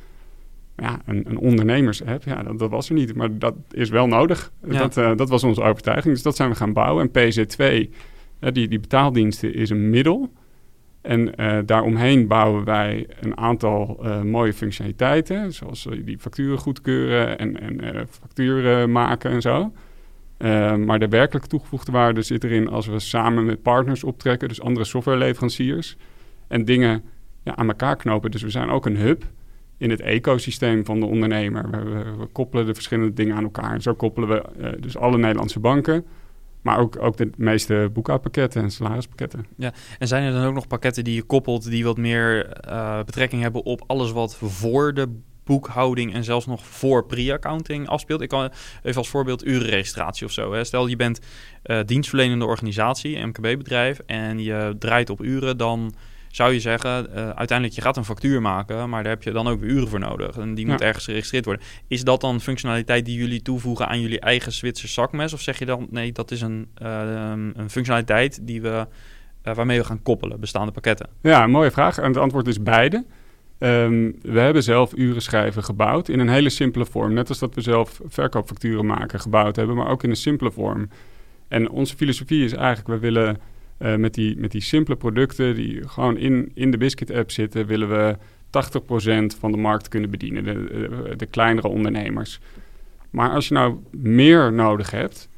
Ja, 0.76 1.00
een, 1.04 1.24
een 1.28 1.38
ondernemers-app, 1.38 2.22
ja, 2.24 2.42
dat, 2.42 2.58
dat, 2.58 2.70
was 2.70 2.88
er 2.88 2.94
niet. 2.94 3.14
Maar 3.14 3.38
dat 3.38 3.54
is 3.70 3.88
wel 3.88 4.06
nodig. 4.06 4.52
Dat, 4.60 4.96
uh, 4.96 5.16
dat 5.16 5.28
was 5.28 5.44
onze 5.44 5.62
overtuiging. 5.62 6.14
Dus 6.14 6.22
dat 6.22 6.36
zijn 6.36 6.50
we 6.50 6.56
gaan 6.56 6.72
bouwen. 6.72 7.10
En 7.12 7.32
PZ2, 7.32 7.62
uh, 7.62 7.86
die, 8.38 8.68
die 8.68 8.80
betaaldiensten, 8.80 9.54
is 9.54 9.70
een 9.70 9.90
middel. 9.90 10.32
En 11.00 11.40
uh, 11.40 11.58
daaromheen 11.64 12.26
bouwen 12.26 12.64
wij 12.64 13.06
een 13.20 13.36
aantal 13.36 14.06
mooie 14.24 14.52
functionaliteiten. 14.52 15.52
Zoals 15.52 15.88
die 16.04 16.18
facturen 16.18 16.58
goedkeuren 16.58 17.38
en, 17.38 17.60
en 17.60 18.06
facturen 18.08 18.92
maken 18.92 19.30
en 19.30 19.40
zo. 19.40 19.72
Maar 20.84 20.98
de 20.98 21.08
werkelijk 21.08 21.46
toegevoegde 21.46 21.92
waarde 21.92 22.22
zit 22.22 22.44
erin 22.44 22.68
als 22.68 22.86
we 22.86 22.98
samen 22.98 23.44
met 23.44 23.62
partners 23.62 24.04
optrekken, 24.04 24.48
dus 24.48 24.60
andere 24.60 24.84
softwareleveranciers, 24.84 25.96
en 26.48 26.64
dingen 26.64 27.02
ja, 27.42 27.56
aan 27.56 27.68
elkaar 27.68 27.96
knopen. 27.96 28.30
Dus 28.30 28.42
we 28.42 28.50
zijn 28.50 28.68
ook 28.68 28.86
een 28.86 28.96
hub 28.96 29.24
in 29.78 29.90
het 29.90 30.00
ecosysteem 30.00 30.84
van 30.84 31.00
de 31.00 31.06
ondernemer. 31.06 31.70
We, 31.70 32.02
we, 32.18 32.26
koppelen 32.26 32.66
de 32.66 32.74
verschillende 32.74 33.12
dingen 33.12 33.36
aan 33.36 33.44
elkaar. 33.44 33.72
En 33.72 33.82
zo 33.82 33.94
koppelen 33.94 34.28
we 34.28 34.76
dus 34.80 34.96
alle 34.96 35.18
Nederlandse 35.18 35.60
banken, 35.60 36.04
maar 36.66 36.78
ook, 36.78 37.02
ook 37.02 37.16
de 37.16 37.30
meeste 37.36 37.90
boekhoudpakketten 37.92 38.62
en 38.62 38.70
salarispakketten. 38.70 39.46
Ja, 39.56 39.72
en 39.98 40.08
zijn 40.08 40.22
er 40.22 40.32
dan 40.32 40.44
ook 40.44 40.54
nog 40.54 40.66
pakketten 40.66 41.04
die 41.04 41.14
je 41.14 41.22
koppelt 41.22 41.70
die 41.70 41.84
wat 41.84 41.96
meer 41.96 42.58
uh, 42.68 43.02
betrekking 43.04 43.42
hebben 43.42 43.64
op 43.64 43.84
alles 43.86 44.12
wat 44.12 44.36
voor 44.36 44.94
de 44.94 45.08
boekhouding 45.44 46.14
en 46.14 46.24
zelfs 46.24 46.46
nog 46.46 46.66
voor 46.66 47.06
pre-accounting 47.06 47.88
afspeelt. 47.88 48.20
Ik 48.20 48.28
kan 48.28 48.50
even 48.82 48.98
als 48.98 49.08
voorbeeld 49.08 49.46
urenregistratie 49.46 50.26
of 50.26 50.32
zo. 50.32 50.52
Hè. 50.52 50.64
Stel 50.64 50.86
je 50.86 50.96
bent 50.96 51.20
uh, 51.64 51.80
dienstverlenende 51.84 52.44
organisatie, 52.44 53.26
MKB-bedrijf, 53.26 53.98
en 54.06 54.38
je 54.42 54.76
draait 54.78 55.10
op 55.10 55.22
uren, 55.22 55.56
dan 55.56 55.94
zou 56.36 56.52
je 56.52 56.60
zeggen, 56.60 57.06
uh, 57.10 57.28
uiteindelijk 57.28 57.76
je 57.76 57.80
gaat 57.82 57.96
een 57.96 58.04
factuur 58.04 58.42
maken, 58.42 58.88
maar 58.88 59.02
daar 59.02 59.12
heb 59.12 59.22
je 59.22 59.30
dan 59.30 59.48
ook 59.48 59.60
weer 59.60 59.70
uren 59.70 59.88
voor 59.88 59.98
nodig. 59.98 60.36
En 60.36 60.54
die 60.54 60.66
moet 60.66 60.80
ergens 60.80 61.04
geregistreerd 61.04 61.44
worden. 61.44 61.64
Is 61.88 62.04
dat 62.04 62.20
dan 62.20 62.40
functionaliteit 62.40 63.04
die 63.04 63.18
jullie 63.18 63.42
toevoegen 63.42 63.88
aan 63.88 64.00
jullie 64.00 64.20
eigen 64.20 64.52
Zwitser 64.52 64.88
zakmes? 64.88 65.32
Of 65.32 65.40
zeg 65.40 65.58
je 65.58 65.64
dan, 65.64 65.86
nee, 65.90 66.12
dat 66.12 66.30
is 66.30 66.40
een, 66.40 66.68
uh, 66.82 67.30
een 67.54 67.70
functionaliteit 67.70 68.46
die 68.46 68.62
we, 68.62 68.86
waarmee 69.42 69.78
we 69.78 69.84
gaan 69.84 70.02
koppelen, 70.02 70.40
bestaande 70.40 70.72
pakketten? 70.72 71.08
Ja, 71.22 71.46
mooie 71.46 71.70
vraag. 71.70 71.98
En 71.98 72.08
het 72.08 72.16
antwoord 72.16 72.46
is 72.46 72.62
beide. 72.62 73.04
Um, 73.58 74.16
we 74.22 74.40
hebben 74.40 74.62
zelf 74.62 74.92
uren 74.96 75.22
schrijven 75.22 75.64
gebouwd 75.64 76.08
in 76.08 76.18
een 76.18 76.28
hele 76.28 76.50
simpele 76.50 76.86
vorm. 76.86 77.12
Net 77.12 77.28
als 77.28 77.38
dat 77.38 77.54
we 77.54 77.60
zelf 77.60 78.00
verkoopfacturen 78.06 78.86
maken 78.86 79.20
gebouwd 79.20 79.56
hebben, 79.56 79.76
maar 79.76 79.88
ook 79.88 80.02
in 80.02 80.10
een 80.10 80.16
simpele 80.16 80.50
vorm. 80.50 80.88
En 81.48 81.70
onze 81.70 81.96
filosofie 81.96 82.44
is 82.44 82.52
eigenlijk, 82.52 82.88
we 82.88 82.98
willen 82.98 83.38
uh, 83.78 83.96
met, 83.96 84.14
die, 84.14 84.36
met 84.36 84.50
die 84.50 84.60
simpele 84.60 84.96
producten 84.96 85.54
die 85.54 85.88
gewoon 85.88 86.16
in, 86.16 86.50
in 86.54 86.70
de 86.70 86.76
Biscuit-app 86.76 87.30
zitten, 87.30 87.66
willen 87.66 87.88
we 87.88 88.16
80% 89.34 89.38
van 89.38 89.52
de 89.52 89.58
markt 89.58 89.88
kunnen 89.88 90.10
bedienen, 90.10 90.44
de, 90.44 91.14
de, 91.16 91.26
kleinere 91.26 91.68
ondernemers. 91.68 92.40
Maar 93.10 93.30
als 93.30 93.48
je 93.48 93.54
nou 93.54 93.76
meer 93.90 94.52
nodig 94.52 94.90
hebt, 94.90 95.28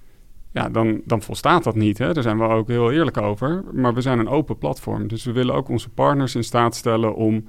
ja, 0.53 0.69
dan, 0.69 1.01
dan 1.05 1.23
volstaat 1.23 1.65
dat 1.65 1.75
niet. 1.75 1.99
Hè? 1.99 2.13
Daar 2.13 2.23
zijn 2.23 2.39
we 2.39 2.45
ook 2.45 2.69
heel 2.69 2.93
eerlijk 2.93 3.17
over. 3.17 3.65
Maar 3.73 3.95
we 3.95 4.01
zijn 4.01 4.19
een 4.19 4.29
open 4.29 4.59
platform. 4.59 5.09
Dus 5.09 5.25
we 5.25 5.33
willen 5.33 5.55
ook 5.55 5.69
onze 5.69 5.89
partners 5.89 6.35
in 6.35 6.45
staat 6.45 6.77
stellen 6.77 7.15
om 7.15 7.45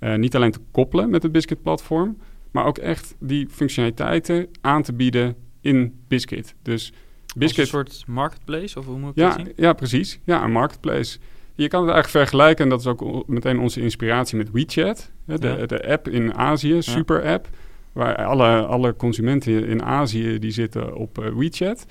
uh, 0.00 0.14
niet 0.14 0.36
alleen 0.36 0.50
te 0.50 0.60
koppelen 0.70 1.10
met 1.10 1.22
het 1.22 1.32
Biscuit-platform, 1.32 2.16
maar 2.50 2.66
ook 2.66 2.78
echt 2.78 3.16
die 3.18 3.48
functionaliteiten 3.48 4.48
aan 4.60 4.82
te 4.82 4.92
bieden 4.92 5.36
in 5.60 6.02
Biscuit. 6.08 6.54
Dus 6.62 6.92
Biscuit... 7.36 7.66
een 7.66 7.72
soort 7.72 8.04
marketplace, 8.06 8.78
of 8.78 8.86
hoe 8.86 8.98
moet 8.98 9.10
ik 9.10 9.16
ja, 9.16 9.28
dat 9.28 9.46
zien? 9.46 9.52
Ja, 9.56 9.72
precies. 9.72 10.18
Ja, 10.24 10.44
een 10.44 10.52
marketplace. 10.52 11.18
Je 11.54 11.68
kan 11.68 11.82
het 11.82 11.92
eigenlijk 11.92 12.26
vergelijken, 12.26 12.64
en 12.64 12.70
dat 12.70 12.80
is 12.80 12.86
ook 12.86 13.28
meteen 13.28 13.58
onze 13.58 13.80
inspiratie 13.80 14.36
met 14.36 14.50
WeChat. 14.50 15.10
Hè, 15.26 15.38
de, 15.38 15.48
ja. 15.58 15.66
de 15.66 15.88
app 15.88 16.08
in 16.08 16.34
Azië, 16.34 16.82
super 16.82 17.22
app. 17.22 17.48
Waar 17.92 18.24
alle, 18.24 18.66
alle 18.66 18.96
consumenten 18.96 19.66
in 19.66 19.82
Azië 19.82 20.38
die 20.38 20.50
zitten 20.50 20.94
op 20.94 21.18
uh, 21.18 21.28
WeChat. 21.34 21.86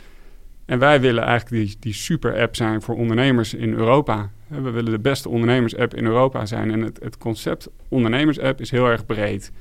En 0.66 0.80
wij 0.80 1.02
willen 1.02 1.24
eigenlijk 1.24 1.66
die, 1.66 1.78
die 1.80 1.94
super 1.94 2.40
app 2.42 2.56
zijn 2.56 2.82
voor 2.82 2.96
ondernemers 2.96 3.54
in 3.54 3.74
Europa. 3.74 4.32
We 4.48 4.70
willen 4.70 4.92
de 4.92 5.00
beste 5.00 5.30
ondernemers-app 5.30 5.96
in 5.96 6.06
Europa 6.06 6.46
zijn. 6.46 6.72
En 6.72 6.82
het, 6.82 7.00
het 7.04 7.18
concept 7.18 7.70
ondernemers-app 7.88 8.62
is 8.62 8.72
heel 8.72 8.88
erg 8.88 9.06
breed. 9.06 9.52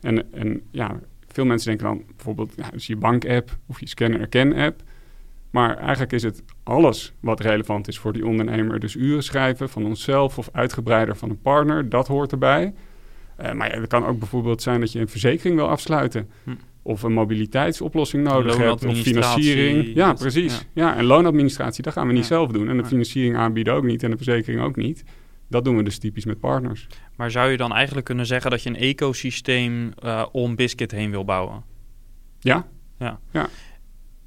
En, 0.00 0.32
en 0.32 0.60
ja, 0.70 1.00
veel 1.28 1.44
mensen 1.44 1.68
denken 1.68 1.86
dan 1.86 2.02
bijvoorbeeld, 2.16 2.52
ja, 2.56 2.70
dus 2.70 2.86
je 2.86 2.96
bank-app 2.96 3.56
of 3.66 3.80
je 3.80 3.88
scan-erken-app. 3.88 4.82
Maar 5.50 5.76
eigenlijk 5.76 6.12
is 6.12 6.22
het 6.22 6.42
alles 6.62 7.12
wat 7.20 7.40
relevant 7.40 7.88
is 7.88 7.98
voor 7.98 8.12
die 8.12 8.26
ondernemer. 8.26 8.80
Dus 8.80 8.94
uren 8.94 9.22
schrijven 9.22 9.68
van 9.68 9.86
onszelf 9.86 10.38
of 10.38 10.48
uitgebreider 10.52 11.16
van 11.16 11.30
een 11.30 11.40
partner, 11.40 11.88
dat 11.88 12.08
hoort 12.08 12.32
erbij. 12.32 12.74
Uh, 13.40 13.52
maar 13.52 13.74
ja, 13.74 13.80
het 13.80 13.88
kan 13.88 14.06
ook 14.06 14.18
bijvoorbeeld 14.18 14.62
zijn 14.62 14.80
dat 14.80 14.92
je 14.92 15.00
een 15.00 15.08
verzekering 15.08 15.56
wil 15.56 15.68
afsluiten. 15.68 16.30
Hm 16.44 16.50
of 16.82 17.02
een 17.02 17.12
mobiliteitsoplossing 17.12 18.24
nodig 18.24 18.56
hebt, 18.56 18.84
of 18.84 18.96
financiering. 18.96 19.94
Ja, 19.94 20.12
precies. 20.12 20.66
Ja. 20.72 20.86
ja. 20.86 20.96
en 20.96 21.04
loonadministratie, 21.04 21.82
dat 21.82 21.92
gaan 21.92 22.06
we 22.06 22.12
niet 22.12 22.22
ja. 22.22 22.28
zelf 22.28 22.50
doen. 22.50 22.68
En 22.68 22.76
de 22.76 22.84
financiering 22.84 23.36
aanbieden 23.36 23.74
ook 23.74 23.84
niet 23.84 24.02
en 24.02 24.10
de 24.10 24.16
verzekering 24.16 24.62
ook 24.62 24.76
niet. 24.76 25.04
Dat 25.48 25.64
doen 25.64 25.76
we 25.76 25.82
dus 25.82 25.98
typisch 25.98 26.24
met 26.24 26.40
partners. 26.40 26.86
Maar 27.16 27.30
zou 27.30 27.50
je 27.50 27.56
dan 27.56 27.72
eigenlijk 27.72 28.06
kunnen 28.06 28.26
zeggen 28.26 28.50
dat 28.50 28.62
je 28.62 28.68
een 28.68 28.76
ecosysteem 28.76 29.92
uh, 30.04 30.26
om 30.32 30.56
Biscuit 30.56 30.90
heen 30.90 31.10
wil 31.10 31.24
bouwen? 31.24 31.64
Ja. 32.38 32.66
Ja. 32.98 33.20
ja. 33.30 33.48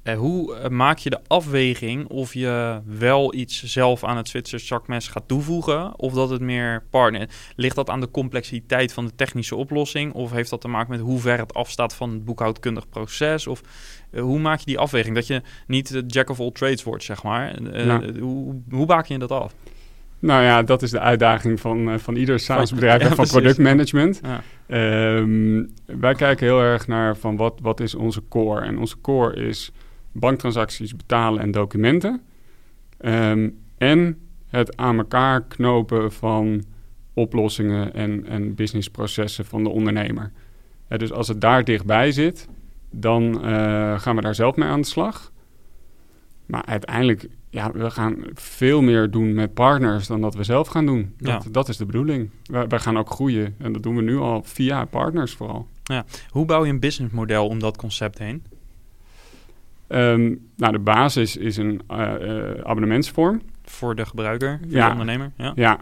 Uh, 0.04 0.14
hoe 0.14 0.56
uh, 0.56 0.68
maak 0.68 0.98
je 0.98 1.10
de 1.10 1.20
afweging 1.26 2.08
of 2.08 2.34
je 2.34 2.80
wel 2.84 3.34
iets 3.34 3.62
zelf 3.62 4.04
aan 4.04 4.16
het 4.16 4.28
Zwitsers 4.28 4.66
zakmes 4.66 5.08
gaat 5.08 5.28
toevoegen 5.28 5.98
of 5.98 6.12
dat 6.12 6.30
het 6.30 6.40
meer 6.40 6.84
partner 6.90 7.28
Ligt 7.56 7.76
dat 7.76 7.90
aan 7.90 8.00
de 8.00 8.10
complexiteit 8.10 8.92
van 8.92 9.06
de 9.06 9.14
technische 9.14 9.56
oplossing 9.56 10.12
of 10.12 10.30
heeft 10.30 10.50
dat 10.50 10.60
te 10.60 10.68
maken 10.68 10.90
met 10.90 11.00
hoe 11.00 11.20
ver 11.20 11.38
het 11.38 11.54
afstaat 11.54 11.94
van 11.94 12.10
het 12.10 12.24
boekhoudkundig 12.24 12.88
proces? 12.88 13.46
Of 13.46 13.62
uh, 14.10 14.20
hoe 14.20 14.38
maak 14.38 14.58
je 14.58 14.64
die 14.64 14.78
afweging? 14.78 15.14
Dat 15.14 15.26
je 15.26 15.42
niet 15.66 15.92
de 15.92 16.04
jack 16.06 16.30
of 16.30 16.40
all 16.40 16.50
trades 16.52 16.82
wordt, 16.82 17.04
zeg 17.04 17.22
maar. 17.22 17.58
Hoe, 18.20 18.62
hoe 18.70 18.86
maak 18.86 19.06
je 19.06 19.18
dat 19.18 19.30
af? 19.30 19.54
Nou 20.18 20.42
ja, 20.42 20.62
dat 20.62 20.82
is 20.82 20.90
de 20.90 21.00
uitdaging 21.00 21.60
van, 21.60 22.00
van 22.00 22.16
ieder 22.16 22.40
SaaS-bedrijf 22.40 23.02
en 23.10 23.14
van 23.14 23.26
productmanagement. 23.26 24.20
Ja. 24.22 24.42
Um, 25.16 25.72
wij 25.86 26.14
kijken 26.14 26.46
heel 26.46 26.60
erg 26.60 26.86
naar 26.86 27.16
van 27.16 27.36
wat, 27.36 27.58
wat 27.62 27.80
is 27.80 27.94
onze 27.94 28.22
core. 28.28 28.60
En 28.60 28.78
onze 28.78 29.00
core 29.00 29.34
is 29.34 29.72
banktransacties, 30.14 30.96
betalen 30.96 31.40
en 31.40 31.50
documenten. 31.50 32.22
Um, 33.00 33.58
en 33.78 34.18
het 34.46 34.76
aan 34.76 34.98
elkaar 34.98 35.44
knopen 35.44 36.12
van 36.12 36.64
oplossingen 37.14 37.94
en, 37.94 38.26
en 38.26 38.54
businessprocessen 38.54 39.44
van 39.44 39.62
de 39.62 39.70
ondernemer. 39.70 40.32
Uh, 40.88 40.98
dus 40.98 41.12
als 41.12 41.28
het 41.28 41.40
daar 41.40 41.64
dichtbij 41.64 42.12
zit, 42.12 42.48
dan 42.90 43.22
uh, 43.22 44.00
gaan 44.00 44.16
we 44.16 44.22
daar 44.22 44.34
zelf 44.34 44.56
mee 44.56 44.68
aan 44.68 44.80
de 44.80 44.86
slag. 44.86 45.32
Maar 46.46 46.64
uiteindelijk, 46.64 47.28
ja, 47.50 47.72
we 47.72 47.90
gaan 47.90 48.16
veel 48.34 48.82
meer 48.82 49.10
doen 49.10 49.34
met 49.34 49.54
partners 49.54 50.06
dan 50.06 50.20
dat 50.20 50.34
we 50.34 50.44
zelf 50.44 50.68
gaan 50.68 50.86
doen. 50.86 51.14
Dat, 51.18 51.44
ja. 51.44 51.50
dat 51.50 51.68
is 51.68 51.76
de 51.76 51.86
bedoeling. 51.86 52.30
Wij, 52.44 52.66
wij 52.66 52.78
gaan 52.78 52.98
ook 52.98 53.10
groeien 53.10 53.54
en 53.58 53.72
dat 53.72 53.82
doen 53.82 53.96
we 53.96 54.02
nu 54.02 54.16
al 54.16 54.42
via 54.42 54.84
partners 54.84 55.32
vooral. 55.32 55.68
Ja. 55.84 56.04
Hoe 56.28 56.44
bouw 56.44 56.64
je 56.64 56.72
een 56.72 56.80
businessmodel 56.80 57.48
om 57.48 57.58
dat 57.58 57.76
concept 57.76 58.18
heen? 58.18 58.44
Um, 59.94 60.50
nou, 60.56 60.72
de 60.72 60.78
basis 60.78 61.36
is 61.36 61.56
een 61.56 61.80
uh, 61.90 62.12
uh, 62.20 62.50
abonnementsvorm. 62.62 63.42
Voor 63.64 63.94
de 63.94 64.06
gebruiker, 64.06 64.58
voor 64.62 64.70
ja. 64.70 64.84
de 64.84 64.90
ondernemer? 64.90 65.30
Ja, 65.36 65.52
ja. 65.54 65.80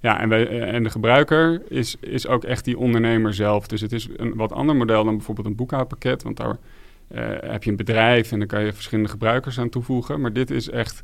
ja 0.00 0.20
en, 0.20 0.28
wij, 0.28 0.60
en 0.60 0.82
de 0.82 0.90
gebruiker 0.90 1.62
is, 1.68 1.96
is 2.00 2.26
ook 2.26 2.44
echt 2.44 2.64
die 2.64 2.78
ondernemer 2.78 3.34
zelf. 3.34 3.66
Dus 3.66 3.80
het 3.80 3.92
is 3.92 4.08
een 4.16 4.34
wat 4.34 4.52
ander 4.52 4.76
model 4.76 5.04
dan 5.04 5.16
bijvoorbeeld 5.16 5.46
een 5.46 5.54
boekhoudpakket. 5.54 6.22
Want 6.22 6.36
daar 6.36 6.56
heb 7.50 7.64
je 7.64 7.70
een 7.70 7.76
bedrijf 7.76 8.32
en 8.32 8.38
dan 8.38 8.48
kan 8.48 8.64
je 8.64 8.72
verschillende 8.72 9.10
gebruikers 9.10 9.58
aan 9.58 9.68
toevoegen. 9.68 10.20
Maar 10.20 10.32
dit 10.32 10.50
is 10.50 10.70
echt, 10.70 11.00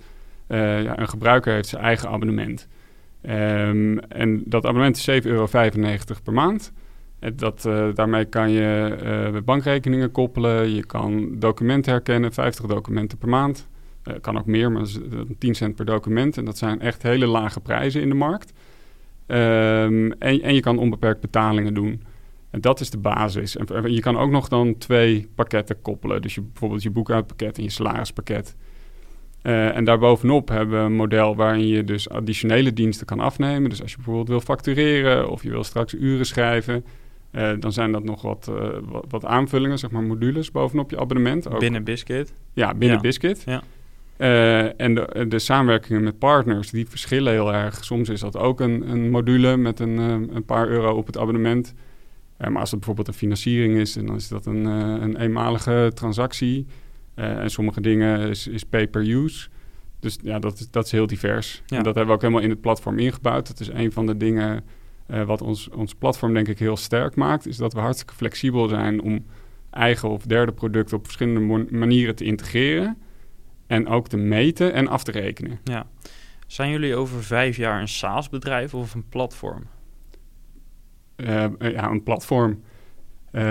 ja, 0.49 0.99
een 0.99 1.09
gebruiker 1.09 1.53
heeft 1.53 1.69
zijn 1.69 1.83
eigen 1.83 2.09
abonnement. 2.09 2.69
Ehm, 3.23 3.99
en 3.99 4.43
dat 4.47 4.65
abonnement 4.65 4.97
is 4.97 5.05
7,95 5.05 5.27
euro 5.27 5.47
per 6.23 6.33
maand. 6.33 6.73
Dat, 7.35 7.65
uh, 7.67 7.95
daarmee 7.95 8.25
kan 8.25 8.51
je 8.51 8.97
uh, 9.35 9.41
bankrekeningen 9.43 10.11
koppelen. 10.11 10.75
Je 10.75 10.87
kan 10.87 11.39
documenten 11.39 11.93
herkennen, 11.93 12.33
50 12.33 12.67
documenten 12.67 13.19
per 13.19 13.29
maand. 13.29 13.69
Uh, 14.05 14.15
kan 14.21 14.39
ook 14.39 14.47
meer, 14.47 14.73
maar 14.73 14.81
dat 14.81 14.89
is 14.89 14.99
10 15.39 15.55
cent 15.55 15.75
per 15.75 15.85
document. 15.85 16.37
En 16.37 16.45
dat 16.45 16.59
zijn 16.59 16.81
echt 16.81 17.03
hele 17.03 17.27
lage 17.27 17.61
prijzen 17.61 18.03
in 18.03 18.09
de 18.09 18.15
markt. 18.15 18.53
Um, 19.27 20.13
en, 20.13 20.43
en 20.43 20.55
je 20.55 20.61
kan 20.61 20.79
onbeperkt 20.79 21.21
betalingen 21.21 21.75
doen. 21.75 22.03
En 22.51 22.61
dat 22.61 22.81
is 22.81 22.91
de 22.91 22.99
basis. 22.99 23.57
En 23.57 23.93
je 23.93 24.01
kan 24.01 24.19
ook 24.19 24.31
nog 24.31 24.49
dan 24.49 24.79
twee 24.79 25.29
pakketten 25.35 25.83
koppelen. 25.83 26.23
Dus 26.23 26.35
je, 26.35 26.43
bijvoorbeeld 26.43 26.83
je 26.83 26.91
boekhoudpakket 26.91 27.57
en 27.59 27.63
je 27.63 27.71
salarispakket. 27.71 28.57
Uh, 29.43 29.77
en 29.77 29.85
daarbovenop 29.85 30.49
hebben 30.49 30.79
we 30.79 30.85
een 30.85 30.97
model 30.97 31.37
waarin 31.37 31.67
je 31.67 31.85
dus 31.85 32.09
additionele 32.09 32.73
diensten 32.73 33.07
kan 33.07 33.21
afnemen. 33.21 33.71
Dus 33.71 33.83
als 33.83 33.91
je 33.91 33.97
bijvoorbeeld 33.97 34.29
wil 34.29 34.41
factureren 34.41 35.31
of 35.31 35.43
je 35.43 35.51
wil 35.51 35.65
straks 35.65 35.95
uren 35.95 36.27
schrijven, 36.27 36.85
uh, 37.33 37.53
dan 37.59 37.73
zijn 37.73 37.93
dat 37.93 38.05
nog 38.05 38.23
wat, 38.23 38.49
uh, 38.51 38.69
wat, 38.83 39.05
wat, 39.09 39.25
aanvullingen, 39.25 39.79
zeg 39.79 39.91
maar 39.91 40.03
modules 40.03 40.51
bovenop 40.51 40.91
je 40.91 40.99
abonnement. 40.99 41.49
Ook, 41.49 41.59
binnen 41.59 41.85
Biscuit? 41.85 42.33
Ja, 42.53 42.75
binnen 42.75 42.97
ja. 42.97 43.03
Biscuit. 43.03 43.45
Ja. 43.47 43.63
en 44.77 44.95
de, 44.95 45.27
de, 45.29 45.39
samenwerkingen 45.39 46.03
met 46.03 46.19
partners, 46.19 46.71
die 46.71 46.89
verschillen 46.89 47.33
heel 47.33 47.55
erg. 47.55 47.85
Soms 47.85 48.09
is 48.09 48.21
dat 48.21 48.37
ook 48.37 48.61
een, 48.61 48.91
een 48.91 49.11
module 49.11 49.57
met 49.57 49.81
een, 49.81 49.99
een 50.35 50.45
paar 50.45 50.69
euro 50.69 50.97
op 50.97 51.07
het 51.07 51.19
abonnement. 51.19 51.75
maar 52.37 52.59
als 52.61 52.71
het 52.71 52.79
bijvoorbeeld 52.79 53.09
een 53.09 53.15
financiering 53.15 53.77
is, 53.77 53.93
dan 53.93 54.15
is 54.15 54.29
dat 54.29 54.47
een, 54.47 54.65
een 54.65 55.17
eenmalige 55.17 55.91
transactie. 55.95 56.67
En 57.15 57.51
sommige 57.51 57.81
dingen 57.81 58.29
is, 58.29 58.47
is 58.47 58.65
pay-per-use. 58.65 59.49
Dus 60.01 60.19
ja, 60.23 60.39
dat 60.39 60.59
is, 60.59 60.71
dat 60.71 60.85
is 60.85 60.93
heel 60.93 61.07
divers. 61.07 61.63
Ja. 61.67 61.77
En 61.77 61.83
dat 61.83 61.95
hebben 61.95 62.07
we 62.07 62.13
ook 62.13 62.21
helemaal 62.21 62.43
in 62.43 62.51
het 62.51 62.61
platform 62.61 62.99
ingebouwd. 62.99 63.47
Dat 63.47 63.61
is 63.61 63.69
een 63.69 63.93
van 63.93 64.07
de 64.07 64.17
dingen 64.17 64.65
uh, 65.11 65.23
wat 65.23 65.43
ons, 65.43 65.69
ons 65.69 65.95
platform 65.95 66.35
denk 66.35 66.49
ik 66.49 66.59
heel 66.59 66.77
sterk 66.77 67.17
maakt. 67.17 67.47
Is 67.47 67.57
dat 67.57 67.73
we 67.73 67.81
hartstikke 67.81 68.15
flexibel 68.15 68.69
zijn 68.69 69.03
om 69.03 69.27
eigen 69.71 70.09
of 70.09 70.23
derde 70.23 70.53
producten 70.53 70.97
op 70.97 71.05
verschillende 71.05 71.67
manieren 71.71 72.15
te 72.15 72.25
integreren. 72.25 72.97
En 73.67 73.89
ook 73.89 74.09
te 74.09 74.17
meten 74.17 74.73
en 74.73 74.89
af 74.89 75.05
te 75.05 75.11
rekenen. 75.11 75.59
Ja. 75.65 75.87
Zijn 76.47 76.71
jullie 76.71 76.95
over 76.95 77.25
vijf 77.25 77.57
jaar 77.57 77.81
een 77.81 77.89
SaaS-bedrijf 77.89 78.75
of 78.75 78.95
een 78.95 79.09
platform? 79.09 79.63
Uh, 81.17 81.45
ja, 81.59 81.91
een 81.91 82.03
platform. 82.03 82.63
Uh, 83.33 83.43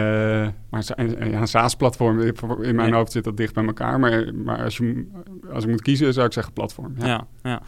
maar 0.69 0.83
een 0.97 1.47
SaaS-platform, 1.47 2.19
in 2.61 2.75
mijn 2.75 2.93
hoofd 2.93 3.11
zit 3.11 3.23
dat 3.23 3.37
dicht 3.37 3.53
bij 3.53 3.65
elkaar. 3.65 3.99
Maar, 3.99 4.35
maar 4.35 4.63
als, 4.63 4.77
je, 4.77 5.07
als 5.51 5.63
ik 5.63 5.69
moet 5.69 5.81
kiezen, 5.81 6.13
zou 6.13 6.25
ik 6.25 6.33
zeggen 6.33 6.53
platform. 6.53 6.93
Ja, 6.97 7.05
ja. 7.05 7.27
ja. 7.41 7.61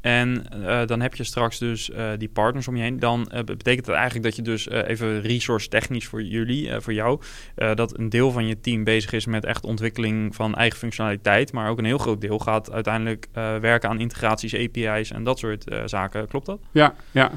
En 0.00 0.44
uh, 0.54 0.86
dan 0.86 1.00
heb 1.00 1.14
je 1.14 1.24
straks 1.24 1.58
dus 1.58 1.90
uh, 1.90 2.10
die 2.18 2.28
partners 2.28 2.68
om 2.68 2.76
je 2.76 2.82
heen. 2.82 2.98
Dan 2.98 3.30
betekent 3.44 3.86
dat 3.86 3.94
eigenlijk 3.94 4.24
dat 4.24 4.36
je 4.36 4.42
dus 4.42 4.68
even 4.68 5.20
resource 5.20 5.68
technisch 5.68 6.06
voor 6.06 6.22
jullie, 6.22 6.80
voor 6.80 6.92
jou, 6.92 7.20
dat 7.54 7.98
een 7.98 8.08
deel 8.08 8.30
van 8.30 8.46
je 8.46 8.60
team 8.60 8.84
bezig 8.84 9.12
is 9.12 9.26
met 9.26 9.44
echt 9.44 9.64
ontwikkeling 9.64 10.34
van 10.34 10.54
eigen 10.54 10.78
functionaliteit. 10.78 11.52
Maar 11.52 11.70
ook 11.70 11.78
een 11.78 11.84
heel 11.84 11.98
groot 11.98 12.20
deel 12.20 12.38
gaat 12.38 12.72
uiteindelijk 12.72 13.28
werken 13.60 13.88
aan 13.88 14.00
integraties, 14.00 14.54
API's 14.54 15.10
en 15.10 15.24
dat 15.24 15.38
soort 15.38 15.64
zaken. 15.84 16.28
Klopt 16.28 16.46
dat? 16.46 16.60
Ja, 16.72 16.94
ja. 17.10 17.30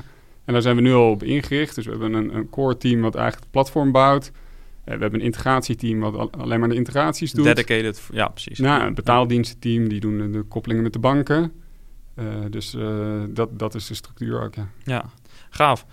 En 0.46 0.54
daar 0.54 0.62
zijn 0.62 0.76
we 0.76 0.82
nu 0.82 0.94
al 0.94 1.10
op 1.10 1.24
ingericht. 1.24 1.76
Dus 1.76 1.86
we 1.86 1.92
hebben 1.92 2.14
een, 2.14 2.36
een 2.36 2.50
core 2.50 2.78
team 2.78 3.02
wat 3.02 3.16
eigenlijk 3.16 3.44
het 3.44 3.52
platform 3.52 3.92
bouwt. 3.92 4.32
We 4.84 4.92
hebben 4.92 5.14
een 5.14 5.26
integratieteam 5.26 6.00
wat 6.00 6.32
alleen 6.38 6.60
maar 6.60 6.70
de 6.70 6.76
integraties 6.76 7.32
doet. 7.32 7.46
Dedicated, 7.46 8.10
ja 8.12 8.28
precies. 8.28 8.60
Nou, 8.60 8.84
een 8.84 8.94
betaaldienstenteam 8.94 9.90
die 9.90 10.00
doen 10.00 10.32
de, 10.32 10.42
koppelingen 10.42 10.84
met 10.84 10.94
de 10.94 11.00
banken. 11.00 11.52
Uh, 12.16 12.26
dus 12.50 12.74
uh, 12.74 13.24
dat, 13.30 13.60
dat 13.60 13.76
is 13.76 13.88
de 13.88 13.94
structuur 13.94 14.42
ook, 14.42 14.54
ja. 14.84 15.06
Gaaf. 15.50 15.86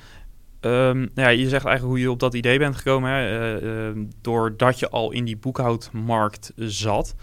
Um, 0.61 1.11
ja, 1.14 1.28
je 1.28 1.48
zegt 1.48 1.64
eigenlijk 1.64 1.83
hoe 1.83 2.00
je 2.00 2.11
op 2.11 2.18
dat 2.18 2.35
idee 2.35 2.59
bent 2.59 2.76
gekomen. 2.76 3.11
Hè? 3.11 3.92
doordat 4.20 4.78
je 4.78 4.90
al 4.90 5.12
in 5.12 5.24
die 5.24 5.37
boekhoudmarkt 5.37 6.52
zat. 6.56 7.14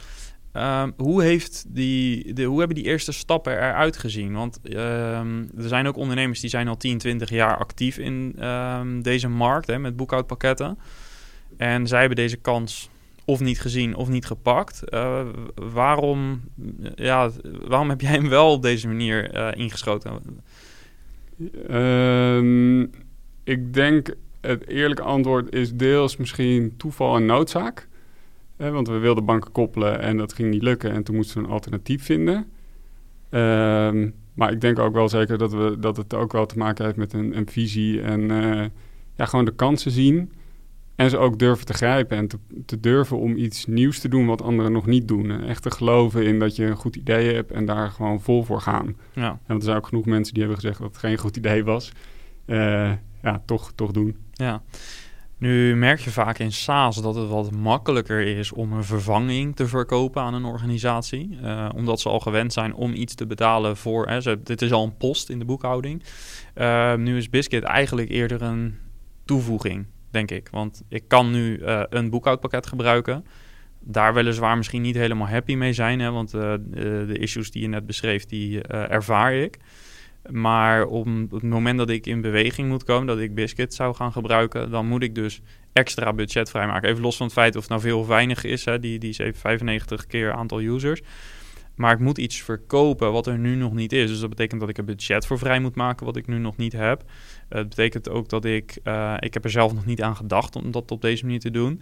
Um, 0.54 0.94
hoe, 0.98 1.24
heeft 1.24 1.66
die, 1.68 2.34
de, 2.34 2.44
hoe 2.44 2.58
hebben 2.60 2.76
die 2.76 2.86
eerste 2.86 3.12
stappen 3.12 3.54
eruit 3.54 3.98
gezien? 3.98 4.34
Want 4.34 4.60
er 4.64 5.24
zijn 5.56 5.88
ook 5.88 5.98
ondernemers 5.98 6.40
die 6.40 6.50
zijn 6.50 6.68
al 6.68 6.78
10, 6.78 6.98
20 6.98 7.30
jaar 7.30 7.58
actief 7.58 7.98
in 7.98 8.36
deze 9.02 9.28
markt 9.28 9.68
hè, 9.68 9.80
met 9.80 9.96
boekhoudpakketten. 9.96 10.78
En 11.58 11.88
zij 11.88 12.00
hebben 12.00 12.18
deze 12.18 12.38
kans 12.38 12.90
of 13.28 13.40
niet 13.40 13.60
gezien 13.60 13.96
of 13.96 14.10
niet 14.10 14.26
gepakt. 14.26 14.82
Uh, 14.90 15.26
waarom, 15.56 16.42
ja, 16.96 17.30
waarom 17.68 17.90
heb 17.90 18.02
jij 18.02 18.12
hem 18.12 18.30
wel 18.30 18.52
op 18.52 18.62
deze 18.62 18.88
manier 18.88 19.36
uh, 19.36 19.50
ingeschoten? 19.54 20.12
ik 23.44 23.74
denk 23.74 24.16
het 24.42 24.68
eerlijke 24.68 25.04
antwoord 25.04 25.54
is 25.54 25.74
deels 25.74 26.18
misschien 26.18 26.74
toeval 26.78 27.16
en 27.16 27.26
noodzaak 27.26 27.88
want 28.58 28.88
we 28.88 28.98
wilden 28.98 29.26
banken 29.26 29.52
koppelen 29.52 30.00
en 30.00 30.18
dat 30.18 30.34
ging 30.34 30.50
niet 30.50 30.62
lukken. 30.62 30.92
En 30.92 31.04
toen 31.04 31.16
moesten 31.16 31.38
we 31.38 31.44
een 31.44 31.54
alternatief 31.54 32.04
vinden. 32.04 32.36
Um, 33.32 34.14
maar 34.34 34.52
ik 34.52 34.62
denk 34.62 34.80
ook 34.80 34.94
wel 34.94 35.10
zeker 35.10 35.38
dat, 35.38 35.52
we, 35.52 35.76
dat 35.80 35.98
het 35.98 36.14
ook 36.14 36.32
wel 36.32 36.46
te 36.46 36.58
maken 36.58 36.86
heeft 36.86 36.98
met 36.98 37.14
een, 37.14 37.38
een 37.38 37.50
visie. 37.50 38.02
En 38.02 38.22
uh, 38.22 38.66
ja, 39.16 39.26
gewoon 39.26 39.46
de 39.46 39.56
kansen 39.56 39.92
zien. 39.92 40.32
En 40.98 41.10
ze 41.10 41.18
ook 41.18 41.40
durven 41.40 41.66
te 41.66 41.74
grijpen 41.74 42.18
en 42.18 42.28
te, 42.28 42.38
te, 42.66 42.80
durven 42.80 43.18
om 43.18 43.36
iets 43.36 43.66
nieuws 43.66 44.00
te 44.00 44.08
doen 44.08 44.26
wat 44.26 44.42
anderen 44.42 44.72
nog 44.72 44.86
niet 44.86 45.08
doen. 45.08 45.32
En 45.32 45.48
echt 45.48 45.62
te 45.62 45.72
geloven 45.72 46.26
in 46.26 46.40
dat 46.40 46.56
je 46.56 46.66
een 46.66 46.76
goed 46.76 46.96
idee 46.96 47.34
hebt 47.34 47.52
en 47.52 47.66
daar 47.66 47.92
gewoon 47.92 48.22
vol 48.22 48.44
voor 48.44 48.62
gaan. 48.62 48.96
Ja. 49.14 49.30
En 49.30 49.40
want 49.48 49.60
er 49.60 49.66
zijn 49.66 49.78
ook 49.78 49.88
genoeg 49.88 50.06
mensen 50.06 50.34
die 50.34 50.44
hebben 50.44 50.62
gezegd 50.62 50.80
dat 50.80 50.88
het 50.88 50.98
geen 50.98 51.18
goed 51.18 51.38
idee 51.38 51.64
was. 51.64 51.92
Uh, 52.46 52.92
ja, 53.22 53.42
toch, 53.46 53.72
toch 53.76 53.92
doen. 53.92 54.18
Ja. 54.34 54.62
Nu 55.38 55.76
merk 55.76 56.00
je 56.00 56.10
vaak 56.10 56.40
in 56.40 56.52
SaaS 56.52 57.02
dat 57.02 57.16
het 57.16 57.28
wat 57.28 57.52
makkelijker 57.52 58.38
is 58.38 58.52
om 58.52 58.74
een 58.74 58.84
vervanging 58.84 59.56
te 59.56 59.68
verkopen 59.68 60.22
aan 60.22 60.34
een 60.34 60.46
organisatie. 60.46 61.38
Uh, 61.44 61.70
omdat 61.76 62.00
ze 62.00 62.10
al 62.10 62.20
gewend 62.20 62.54
zijn 62.54 62.74
om 62.74 62.94
iets 62.94 63.16
te 63.16 63.28
betalen 63.28 63.78
voor. 63.78 64.08
Hè, 64.08 64.22
ze, 64.22 64.40
dit 64.44 64.62
is 64.62 64.72
al 64.72 64.84
een 64.84 64.98
post 64.98 65.30
in 65.30 65.40
de 65.40 65.46
boekhouding. 65.46 66.04
Uh, 66.56 66.96
nu 66.96 67.18
is 67.18 67.30
Biscuit 67.30 67.64
eigenlijk 67.64 68.10
eerder 68.10 68.42
een 68.42 68.76
toevoeging, 69.26 69.86
denk 70.18 70.32
ik. 70.32 70.48
Want 70.52 70.84
ik 70.90 71.04
kan 71.08 71.32
nu 71.32 71.58
uh, 71.58 71.84
een 71.90 72.10
boekhoudpakket 72.10 72.68
gebruiken. 72.68 73.26
Daar 73.80 74.14
weliswaar 74.14 74.58
misschien 74.58 74.82
niet 74.82 74.96
helemaal 74.96 75.28
happy 75.28 75.56
mee 75.56 75.74
zijn. 75.74 76.00
Hè, 76.00 76.12
want 76.12 76.32
de 76.32 77.18
issues 77.20 77.52
die 77.52 77.62
je 77.62 77.68
net 77.68 77.86
beschreef, 77.86 78.26
die 78.26 78.62
ervaar 78.62 79.34
ik. 79.34 79.58
Maar 80.30 80.86
op 80.86 81.06
het 81.32 81.44
moment 81.44 81.78
dat 81.78 81.90
ik 81.90 82.06
in 82.06 82.22
beweging 82.22 82.70
moet 82.70 82.84
komen, 82.84 83.08
dat 83.08 83.20
ik 83.20 83.36
Biscuit 83.36 83.74
zou 83.74 83.96
gaan 83.96 84.12
gebruiken, 84.12 84.72
dan 84.72 84.88
moet 84.88 85.04
ik 85.04 85.16
dus 85.16 85.42
extra 85.74 86.14
budget 86.14 86.50
vrijmaken. 86.50 86.90
Even 86.90 87.02
los 87.02 87.18
van 87.18 87.26
het 87.26 87.36
feit 87.36 87.56
of 87.56 87.62
het 87.62 87.70
nou 87.70 87.82
veel 87.82 88.00
of 88.00 88.08
weinig 88.08 88.44
is, 88.44 88.66
hè, 88.66 88.80
die, 88.80 89.00
die 89.00 89.16
95 89.34 90.08
keer 90.08 90.34
aantal 90.34 90.62
users. 90.62 91.02
Maar 91.78 91.94
ik 91.94 92.00
moet 92.00 92.18
iets 92.18 92.42
verkopen 92.42 93.12
wat 93.12 93.28
er 93.28 93.38
nu 93.38 93.56
nog 93.56 93.74
niet 93.74 93.94
is. 93.94 94.10
Dus 94.10 94.20
dat 94.20 94.30
betekent 94.30 94.60
dat 94.60 94.70
ik 94.70 94.78
een 94.78 94.86
budget 94.86 95.26
voor 95.26 95.38
vrij 95.38 95.60
moet 95.60 95.76
maken, 95.76 96.06
wat 96.06 96.16
ik 96.16 96.28
nu 96.28 96.38
nog 96.38 96.58
niet 96.58 96.74
heb. 96.74 97.04
Het 97.50 97.70
betekent 97.70 98.10
ook 98.10 98.30
dat 98.30 98.46
ik, 98.46 98.78
uh, 98.84 99.14
ik 99.20 99.34
heb 99.34 99.44
er 99.44 99.50
zelf 99.50 99.74
nog 99.74 99.86
niet 99.86 100.02
aan 100.02 100.16
gedacht 100.16 100.56
om 100.56 100.72
dat 100.72 100.92
op 100.92 101.02
deze 101.02 101.24
manier 101.26 101.40
te 101.40 101.52
doen. 101.52 101.82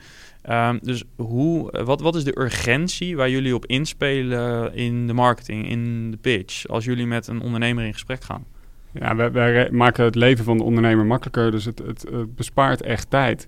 Um, 0.49 0.79
dus 0.81 1.03
hoe, 1.15 1.83
wat, 1.83 2.01
wat 2.01 2.15
is 2.15 2.23
de 2.23 2.39
urgentie 2.39 3.15
waar 3.15 3.29
jullie 3.29 3.55
op 3.55 3.65
inspelen 3.65 4.73
in 4.73 5.07
de 5.07 5.13
marketing, 5.13 5.69
in 5.69 6.11
de 6.11 6.17
pitch, 6.17 6.67
als 6.67 6.85
jullie 6.85 7.07
met 7.07 7.27
een 7.27 7.41
ondernemer 7.41 7.85
in 7.85 7.93
gesprek 7.93 8.23
gaan? 8.23 8.45
Ja, 8.91 9.31
wij, 9.31 9.69
maken 9.71 10.03
het 10.03 10.15
leven 10.15 10.45
van 10.45 10.57
de 10.57 10.63
ondernemer 10.63 11.05
makkelijker, 11.05 11.51
dus 11.51 11.65
het, 11.65 11.79
het 11.79 12.35
bespaart 12.35 12.81
echt 12.81 13.09
tijd. 13.09 13.47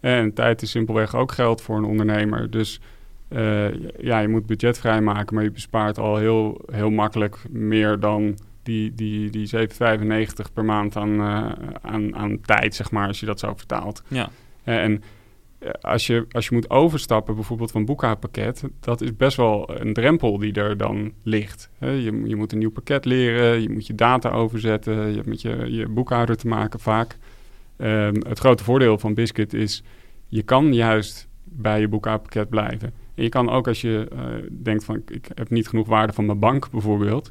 En 0.00 0.32
tijd 0.32 0.62
is 0.62 0.70
simpelweg 0.70 1.16
ook 1.16 1.32
geld 1.32 1.60
voor 1.60 1.76
een 1.76 1.84
ondernemer. 1.84 2.50
Dus 2.50 2.80
uh, 3.28 3.74
ja, 3.98 4.18
je 4.18 4.28
moet 4.28 4.46
budget 4.46 4.78
vrijmaken, 4.78 5.34
maar 5.34 5.44
je 5.44 5.50
bespaart 5.50 5.98
al 5.98 6.16
heel, 6.16 6.60
heel 6.72 6.90
makkelijk 6.90 7.38
meer 7.50 8.00
dan 8.00 8.38
die, 8.62 8.94
die, 8.94 9.30
die 9.30 9.50
7,95 9.56 10.52
per 10.52 10.64
maand 10.64 10.96
aan, 10.96 11.10
uh, 11.10 11.50
aan, 11.82 12.16
aan 12.16 12.40
tijd, 12.40 12.74
zeg 12.74 12.90
maar, 12.90 13.06
als 13.06 13.20
je 13.20 13.26
dat 13.26 13.40
zo 13.40 13.54
vertaalt. 13.56 14.02
Ja. 14.08 14.28
Uh, 14.64 14.82
en 14.82 15.02
als 15.80 16.06
je, 16.06 16.26
als 16.30 16.48
je 16.48 16.54
moet 16.54 16.70
overstappen, 16.70 17.34
bijvoorbeeld 17.34 17.70
van 17.70 17.84
boekhoudpakket, 17.84 18.64
dat 18.80 19.00
is 19.00 19.16
best 19.16 19.36
wel 19.36 19.80
een 19.80 19.92
drempel 19.92 20.38
die 20.38 20.52
er 20.52 20.76
dan 20.76 21.12
ligt. 21.22 21.70
je, 21.78 22.22
je 22.24 22.36
moet 22.36 22.52
een 22.52 22.58
nieuw 22.58 22.70
pakket 22.70 23.04
leren, 23.04 23.62
je 23.62 23.70
moet 23.70 23.86
je 23.86 23.94
data 23.94 24.30
overzetten, 24.30 25.08
je 25.08 25.14
hebt 25.14 25.26
met 25.26 25.42
je, 25.42 25.66
je 25.68 25.88
boekhouder 25.88 26.36
te 26.36 26.48
maken 26.48 26.80
vaak. 26.80 27.16
Um, 27.76 28.14
het 28.28 28.38
grote 28.38 28.64
voordeel 28.64 28.98
van 28.98 29.14
Biscuit 29.14 29.54
is, 29.54 29.82
je 30.28 30.42
kan 30.42 30.74
juist 30.74 31.28
bij 31.44 31.80
je 31.80 31.88
boekhoudpakket 31.88 32.48
blijven. 32.48 32.92
En 33.14 33.22
je 33.22 33.28
kan 33.28 33.50
ook 33.50 33.68
als 33.68 33.80
je 33.80 34.08
uh, 34.12 34.20
denkt 34.62 34.84
van 34.84 35.02
ik 35.06 35.28
heb 35.34 35.50
niet 35.50 35.68
genoeg 35.68 35.86
waarde 35.86 36.12
van 36.12 36.26
mijn 36.26 36.38
bank 36.38 36.70
bijvoorbeeld. 36.70 37.30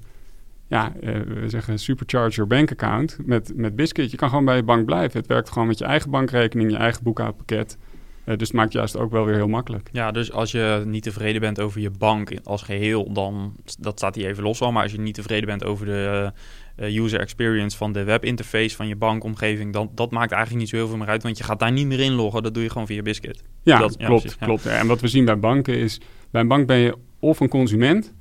Ja, 0.67 0.93
uh, 1.01 1.21
we 1.21 1.49
zeggen 1.49 1.79
supercharge 1.79 2.35
your 2.35 2.49
bank 2.49 2.71
account 2.71 3.17
met, 3.25 3.51
met 3.55 3.75
Biscuit. 3.75 4.11
Je 4.11 4.17
kan 4.17 4.29
gewoon 4.29 4.45
bij 4.45 4.55
je 4.55 4.63
bank 4.63 4.85
blijven. 4.85 5.19
Het 5.19 5.27
werkt 5.27 5.49
gewoon 5.49 5.67
met 5.67 5.77
je 5.77 5.85
eigen 5.85 6.09
bankrekening, 6.09 6.71
je 6.71 6.77
eigen 6.77 7.03
boekhoudpakket. 7.03 7.77
dus 8.25 8.47
het 8.47 8.53
maakt 8.53 8.73
juist 8.73 8.97
ook 8.97 9.11
wel 9.11 9.25
weer 9.25 9.35
heel 9.35 9.47
makkelijk. 9.47 9.89
Ja, 9.91 10.11
dus 10.11 10.31
als 10.31 10.51
je 10.51 10.83
niet 10.85 11.03
tevreden 11.03 11.41
bent 11.41 11.59
over 11.59 11.81
je 11.81 11.89
bank 11.89 12.31
als 12.43 12.61
geheel, 12.61 13.13
dan 13.13 13.55
dat 13.79 13.97
staat 13.97 14.15
hier 14.15 14.27
even 14.27 14.43
los 14.43 14.61
al. 14.61 14.71
Maar 14.71 14.83
als 14.83 14.91
je 14.91 14.99
niet 14.99 15.15
tevreden 15.15 15.47
bent 15.47 15.63
over 15.63 15.85
de 15.85 16.31
user 16.77 17.19
experience 17.19 17.77
van 17.77 17.91
de 17.91 18.03
webinterface 18.03 18.75
van 18.75 18.87
je 18.87 18.95
bankomgeving, 18.95 19.73
dan 19.73 19.91
dat 19.95 20.11
maakt 20.11 20.31
eigenlijk 20.31 20.61
niet 20.61 20.69
zo 20.69 20.75
heel 20.75 20.87
veel 20.87 20.97
meer 20.97 21.07
uit, 21.07 21.23
want 21.23 21.37
je 21.37 21.43
gaat 21.43 21.59
daar 21.59 21.71
niet 21.71 21.87
meer 21.87 21.99
inloggen. 21.99 22.43
Dat 22.43 22.53
doe 22.53 22.63
je 22.63 22.69
gewoon 22.69 22.87
via 22.87 23.01
Biscuit. 23.01 23.43
Ja, 23.63 23.79
dat, 23.79 23.97
klopt. 23.97 24.21
Precies, 24.21 24.37
klopt. 24.37 24.65
En 24.65 24.87
wat 24.87 25.01
we 25.01 25.07
zien 25.07 25.25
bij 25.25 25.39
banken 25.39 25.77
is, 25.77 25.99
bij 26.31 26.41
een 26.41 26.47
bank 26.47 26.67
ben 26.67 26.77
je 26.77 26.95
of 27.19 27.39
een 27.39 27.49
consument 27.49 28.13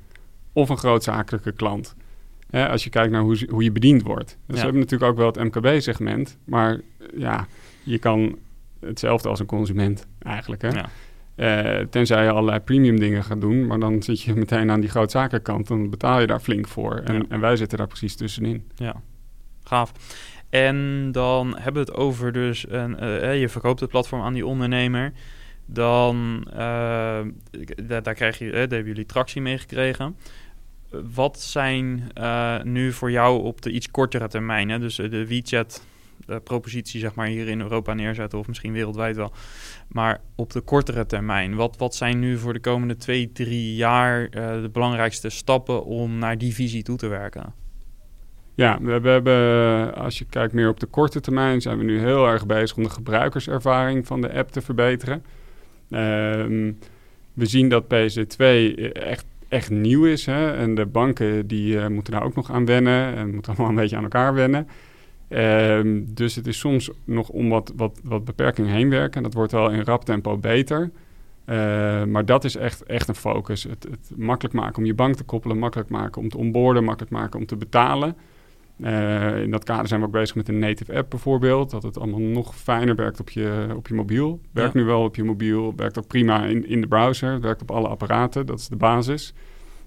of 0.52 0.68
een 0.68 0.78
grootzakelijke 0.78 1.52
klant. 1.52 1.94
als 2.50 2.84
je 2.84 2.90
kijkt 2.90 3.12
naar 3.12 3.22
hoe, 3.22 3.46
hoe 3.50 3.62
je 3.62 3.72
bediend 3.72 4.02
wordt. 4.02 4.38
Dus 4.46 4.56
we 4.56 4.62
hebben 4.62 4.80
natuurlijk 4.80 5.10
ook 5.10 5.16
wel 5.16 5.26
het 5.26 5.54
MKB-segment, 5.54 6.38
maar 6.44 6.80
ja, 7.16 7.46
je 7.82 7.98
kan 7.98 8.38
hetzelfde 8.80 9.28
als 9.28 9.40
een 9.40 9.46
consument 9.46 10.06
eigenlijk. 10.18 10.62
Hè? 10.62 10.70
Uh, 11.36 11.78
tenzij 11.78 12.24
je 12.24 12.30
allerlei 12.30 12.60
premium 12.60 13.00
dingen 13.00 13.24
gaat 13.24 13.40
doen, 13.40 13.66
maar 13.66 13.78
dan 13.80 14.02
zit 14.02 14.22
je 14.22 14.34
meteen 14.44 14.70
aan 14.70 14.80
die 14.80 14.90
grootzakelijke 14.90 15.62
dan 15.62 15.90
betaal 15.90 16.20
je 16.20 16.26
daar 16.26 16.40
flink 16.40 16.68
voor. 16.68 16.94
En, 17.04 17.28
en, 17.28 17.40
wij 17.40 17.56
zitten 17.56 17.78
daar 17.78 17.86
precies 17.86 18.16
tussenin. 18.16 18.70
Ja, 18.76 19.02
gaaf. 19.64 19.92
En 20.50 21.08
dan 21.12 21.56
hebben 21.58 21.84
we 21.84 21.90
het 21.90 21.98
over 21.98 22.32
dus, 22.32 22.66
een, 22.68 23.04
uh, 23.04 23.40
je 23.40 23.48
verkoopt 23.48 23.80
het 23.80 23.90
platform 23.90 24.22
aan 24.22 24.32
die 24.32 24.46
ondernemer. 24.46 25.12
Dan, 25.66 26.46
uh, 26.50 26.58
daar, 27.86 28.02
daar, 28.02 28.14
krijg 28.14 28.38
je, 28.38 28.50
daar 28.50 28.60
hebben 28.60 28.84
jullie 28.84 29.06
tractie 29.06 29.42
mee 29.42 29.58
gekregen. 29.58 30.16
Wat 31.14 31.40
zijn 31.40 32.10
nu 32.62 32.92
voor 32.92 33.10
jou 33.10 33.42
op 33.42 33.62
de 33.62 33.70
iets 33.70 33.90
kortere 33.90 34.28
termijn, 34.28 34.68
hè? 34.68 34.78
dus 34.78 34.96
de 34.96 35.26
WeChat 35.26 35.84
propositie 36.44 37.00
zeg 37.00 37.14
maar, 37.14 37.26
hier 37.26 37.48
in 37.48 37.60
Europa 37.60 37.94
neerzetten 37.94 38.38
of 38.38 38.48
misschien 38.48 38.72
wereldwijd 38.72 39.16
wel. 39.16 39.32
Maar 39.88 40.20
op 40.34 40.52
de 40.52 40.60
kortere 40.60 41.06
termijn, 41.06 41.54
wat, 41.54 41.76
wat 41.76 41.94
zijn 41.94 42.18
nu 42.18 42.38
voor 42.38 42.52
de 42.52 42.60
komende 42.60 42.96
twee, 42.96 43.32
drie 43.32 43.74
jaar 43.74 44.30
de 44.30 44.70
belangrijkste 44.72 45.28
stappen 45.28 45.84
om 45.84 46.18
naar 46.18 46.38
die 46.38 46.54
visie 46.54 46.82
toe 46.82 46.96
te 46.96 47.06
werken? 47.06 47.54
Ja, 48.54 48.78
we, 48.80 49.08
hebben, 49.08 49.94
als 49.94 50.18
je 50.18 50.24
kijkt 50.24 50.52
meer 50.52 50.68
op 50.68 50.80
de 50.80 50.86
korte 50.86 51.20
termijn, 51.20 51.60
zijn 51.60 51.78
we 51.78 51.84
nu 51.84 51.98
heel 51.98 52.26
erg 52.26 52.46
bezig 52.46 52.76
om 52.76 52.82
de 52.82 52.90
gebruikerservaring 52.90 54.06
van 54.06 54.20
de 54.20 54.32
app 54.32 54.50
te 54.50 54.60
verbeteren. 54.60 55.24
Um, 55.90 56.78
we 57.32 57.46
zien 57.46 57.68
dat 57.68 57.84
PC2 57.84 58.44
echt, 58.92 59.24
echt 59.48 59.70
nieuw 59.70 60.04
is. 60.04 60.26
Hè? 60.26 60.52
En 60.56 60.74
de 60.74 60.86
banken 60.86 61.46
die 61.46 61.74
uh, 61.74 61.86
moeten 61.86 62.12
daar 62.12 62.22
ook 62.22 62.34
nog 62.34 62.50
aan 62.50 62.64
wennen 62.64 63.14
en 63.14 63.34
moeten 63.34 63.52
allemaal 63.52 63.70
een 63.70 63.80
beetje 63.80 63.96
aan 63.96 64.02
elkaar 64.02 64.34
wennen. 64.34 64.68
Um, 65.34 66.14
dus 66.14 66.34
het 66.34 66.46
is 66.46 66.58
soms 66.58 66.90
nog 67.04 67.28
om 67.28 67.48
wat, 67.48 67.72
wat, 67.76 68.00
wat 68.04 68.24
beperkingen 68.24 68.72
heen 68.72 68.90
werken. 68.90 69.16
En 69.16 69.22
dat 69.22 69.34
wordt 69.34 69.52
wel 69.52 69.70
in 69.70 69.82
rap 69.82 70.04
tempo 70.04 70.38
beter. 70.38 70.90
Uh, 71.46 72.04
maar 72.04 72.24
dat 72.24 72.44
is 72.44 72.56
echt, 72.56 72.82
echt 72.82 73.08
een 73.08 73.14
focus. 73.14 73.62
Het, 73.62 73.86
het, 73.90 74.12
makkelijk 74.16 74.54
maken 74.54 74.76
om 74.76 74.84
je 74.84 74.94
bank 74.94 75.14
te 75.14 75.24
koppelen, 75.24 75.58
makkelijk 75.58 75.90
maken 75.90 76.22
om 76.22 76.28
te 76.28 76.38
onboarden, 76.38 76.84
makkelijk 76.84 77.12
maken 77.12 77.40
om 77.40 77.46
te 77.46 77.56
betalen. 77.56 78.16
Uh, 78.76 79.42
in 79.42 79.50
dat 79.50 79.64
kader 79.64 79.88
zijn 79.88 80.00
we 80.00 80.06
ook 80.06 80.12
bezig 80.12 80.36
met 80.36 80.48
een 80.48 80.58
native 80.58 80.96
app 80.96 81.10
bijvoorbeeld. 81.10 81.70
Dat 81.70 81.82
het 81.82 81.98
allemaal 81.98 82.20
nog 82.20 82.56
fijner 82.56 82.94
werkt 82.94 83.20
op 83.20 83.30
je, 83.30 83.66
op 83.76 83.88
je 83.88 83.94
mobiel. 83.94 84.40
Werkt 84.52 84.74
nu 84.74 84.84
wel 84.84 85.02
op 85.02 85.16
je 85.16 85.24
mobiel, 85.24 85.72
werkt 85.76 85.98
ook 85.98 86.06
prima 86.06 86.44
in, 86.44 86.68
in 86.68 86.80
de 86.80 86.86
browser. 86.86 87.40
Werkt 87.40 87.62
op 87.62 87.70
alle 87.70 87.88
apparaten, 87.88 88.46
dat 88.46 88.58
is 88.58 88.68
de 88.68 88.76
basis. 88.76 89.34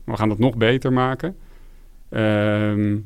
Maar 0.04 0.16
we 0.16 0.20
gaan 0.20 0.30
dat 0.30 0.40
nog 0.40 0.58
beter 0.58 0.94
maken. 0.94 1.36
Uh, 2.10 2.98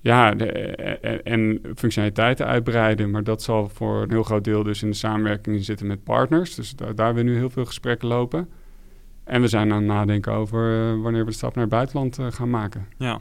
ja, 0.00 0.34
de, 0.34 0.46
en, 0.46 1.22
en, 1.22 1.60
functionaliteiten 1.76 2.46
uitbreiden. 2.46 3.10
Maar 3.10 3.24
dat 3.24 3.42
zal 3.42 3.68
voor 3.68 4.02
een 4.02 4.10
heel 4.10 4.22
groot 4.22 4.44
deel 4.44 4.62
dus 4.62 4.82
in 4.82 4.90
de 4.90 4.96
samenwerking 4.96 5.64
zitten 5.64 5.86
met 5.86 6.04
partners. 6.04 6.54
Dus 6.54 6.76
daar, 6.76 6.88
hebben 6.88 7.14
we 7.24 7.30
nu 7.30 7.36
heel 7.36 7.50
veel 7.50 7.64
gesprekken 7.64 8.08
lopen. 8.08 8.48
En 9.24 9.40
we 9.40 9.48
zijn 9.48 9.72
aan 9.72 9.78
het 9.78 9.86
nadenken 9.86 10.32
over 10.32 10.94
uh, 10.94 11.02
wanneer 11.02 11.24
we 11.24 11.30
de 11.30 11.36
stap 11.36 11.54
naar 11.54 11.64
het 11.64 11.72
buitenland 11.72 12.18
gaan 12.34 12.50
maken. 12.50 12.86
Ja, 12.98 13.20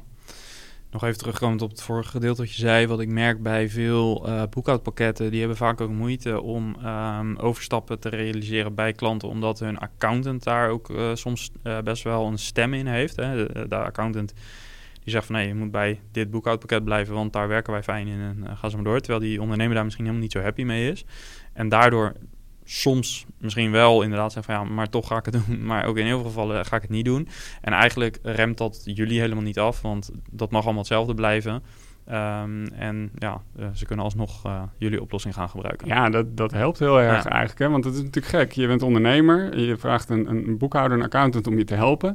nog 0.92 1.04
even 1.04 1.18
terugkomend 1.18 1.62
op 1.62 1.70
het 1.70 1.82
vorige 1.82 2.10
gedeelte 2.10 2.42
wat 2.42 2.54
je 2.54 2.62
zei. 2.62 2.88
Wat 2.88 3.00
ik 3.00 3.10
merk 3.10 3.44
bij 3.44 3.70
veel 3.70 4.30
boekhoudpakketten, 4.50 5.30
die 5.30 5.40
hebben 5.40 5.58
vaak 5.58 5.82
ook 5.82 5.92
moeite 5.92 6.42
om 6.42 6.76
um, 6.86 7.38
overstappen 7.38 8.00
te 8.00 8.10
realiseren 8.10 8.76
bij 8.76 8.94
klanten. 8.94 9.30
Omdat 9.30 9.60
hun 9.60 9.78
accountant 9.78 10.44
daar 10.44 10.70
ook 10.70 10.92
soms 11.14 11.52
best 11.84 12.04
wel 12.04 12.28
een 12.28 12.40
stem 12.40 12.74
in 12.74 12.88
heeft. 12.88 13.16
Hè. 13.16 13.46
De, 13.68 13.76
accountant 13.76 14.34
die 15.08 15.16
zegt 15.16 15.28
van 15.28 15.36
nee, 15.36 15.48
je 15.48 15.56
moet 15.56 15.72
bij 15.72 16.00
dit 16.12 16.32
boekhoudpakket 16.32 16.84
blijven, 16.84 17.14
want 17.14 17.34
daar 17.34 17.48
werken 17.48 17.74
wij 17.74 17.84
fijn 17.84 18.08
in 18.08 18.20
en 18.20 18.58
gaan 18.58 18.70
ze 18.70 18.76
maar 18.76 18.86
door. 18.86 19.00
Terwijl 19.00 19.20
die 19.20 19.42
ondernemer 19.42 19.76
daar 19.76 19.84
misschien 19.84 20.06
helemaal 20.06 20.26
niet 20.26 20.36
zo 20.36 20.42
happy 20.42 20.64
mee 20.64 20.92
is. 20.92 21.06
En 21.54 21.70
daardoor 21.70 22.14
soms 22.64 23.26
misschien 23.38 23.72
wel 23.72 24.02
inderdaad 24.02 24.32
zeggen 24.34 24.54
van 24.54 24.64
ja, 24.64 24.74
maar 24.74 24.90
toch 24.90 25.08
ga 25.08 25.18
ik 25.18 25.26
het 25.26 25.34
doen. 25.34 25.66
Maar 25.68 25.86
ook 25.86 25.98
in 25.98 26.06
heel 26.06 26.18
veel 26.18 26.28
gevallen 26.28 26.66
ga 26.66 26.76
ik 26.76 26.82
het 26.82 26.92
niet 26.92 27.06
doen. 27.06 27.28
En 27.62 27.74
eigenlijk 27.74 28.20
remt 28.24 28.58
dat 28.58 28.82
jullie 28.84 29.20
helemaal 29.20 29.44
niet 29.44 29.60
af, 29.60 29.82
want 29.82 30.12
dat 30.32 30.52
mag 30.52 30.64
allemaal 30.64 30.82
hetzelfde 30.82 31.14
blijven. 31.14 31.54
Um, 31.54 32.68
en 32.68 33.12
ja, 33.16 33.42
uh, 33.60 33.66
ze 33.74 33.86
kunnen 33.86 34.06
alsnog 34.06 34.46
uh, 34.46 34.62
jullie 34.78 35.02
oplossing 35.02 35.34
gaan 35.34 35.50
gebruiken. 35.50 35.88
Ja, 35.88 36.10
dat, 36.10 36.38
dat 36.38 36.52
helpt 36.52 36.80
heel 36.80 37.02
erg 37.02 37.24
ja. 37.24 37.30
eigenlijk. 37.30 37.60
Hè? 37.60 37.70
Want 37.70 37.84
het 37.84 37.94
is 37.94 38.04
natuurlijk 38.04 38.36
gek. 38.36 38.52
Je 38.52 38.68
bent 38.68 38.82
ondernemer, 38.82 39.60
je 39.60 39.78
vraagt 39.78 40.10
een, 40.10 40.30
een 40.30 40.58
boekhouder, 40.58 40.98
een 40.98 41.04
accountant 41.04 41.48
om 41.48 41.58
je 41.58 41.64
te 41.64 41.76
helpen. 41.76 42.10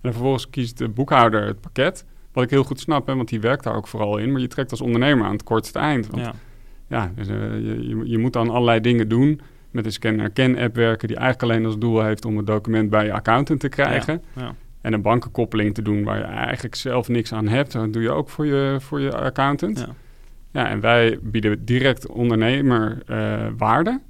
En 0.00 0.12
vervolgens 0.12 0.50
kiest 0.50 0.78
de 0.78 0.88
boekhouder 0.88 1.46
het 1.46 1.60
pakket. 1.60 2.04
Wat 2.36 2.44
ik 2.44 2.50
heel 2.50 2.64
goed 2.64 2.80
snap, 2.80 3.06
hè, 3.06 3.16
want 3.16 3.28
die 3.28 3.40
werkt 3.40 3.64
daar 3.64 3.74
ook 3.74 3.86
vooral 3.86 4.16
in. 4.18 4.32
Maar 4.32 4.40
je 4.40 4.46
trekt 4.46 4.70
als 4.70 4.80
ondernemer 4.80 5.26
aan 5.26 5.32
het 5.32 5.42
kortste 5.42 5.78
eind. 5.78 6.06
Want 6.06 6.22
ja, 6.22 6.32
ja 6.86 7.12
dus, 7.14 7.28
uh, 7.28 7.34
je, 7.52 7.88
je, 7.88 8.08
je 8.08 8.18
moet 8.18 8.32
dan 8.32 8.50
allerlei 8.50 8.80
dingen 8.80 9.08
doen 9.08 9.40
met 9.70 9.84
een 9.84 9.92
scan-herken-app 9.92 10.74
werken... 10.74 11.08
die 11.08 11.16
eigenlijk 11.16 11.52
alleen 11.52 11.66
als 11.66 11.78
doel 11.78 12.02
heeft 12.02 12.24
om 12.24 12.36
het 12.36 12.46
document 12.46 12.90
bij 12.90 13.04
je 13.04 13.12
accountant 13.12 13.60
te 13.60 13.68
krijgen. 13.68 14.22
Ja, 14.34 14.42
ja. 14.42 14.54
En 14.80 14.92
een 14.92 15.02
bankenkoppeling 15.02 15.74
te 15.74 15.82
doen 15.82 16.04
waar 16.04 16.18
je 16.18 16.24
eigenlijk 16.24 16.74
zelf 16.74 17.08
niks 17.08 17.32
aan 17.32 17.48
hebt. 17.48 17.72
Dat 17.72 17.92
doe 17.92 18.02
je 18.02 18.10
ook 18.10 18.28
voor 18.28 18.46
je, 18.46 18.76
voor 18.80 19.00
je 19.00 19.16
accountant. 19.16 19.78
Ja. 19.78 19.88
ja 20.50 20.68
en 20.68 20.80
wij 20.80 21.18
bieden 21.22 21.64
direct 21.64 22.06
ondernemer 22.06 23.02
uh, 23.10 23.46
waarde. 23.56 24.00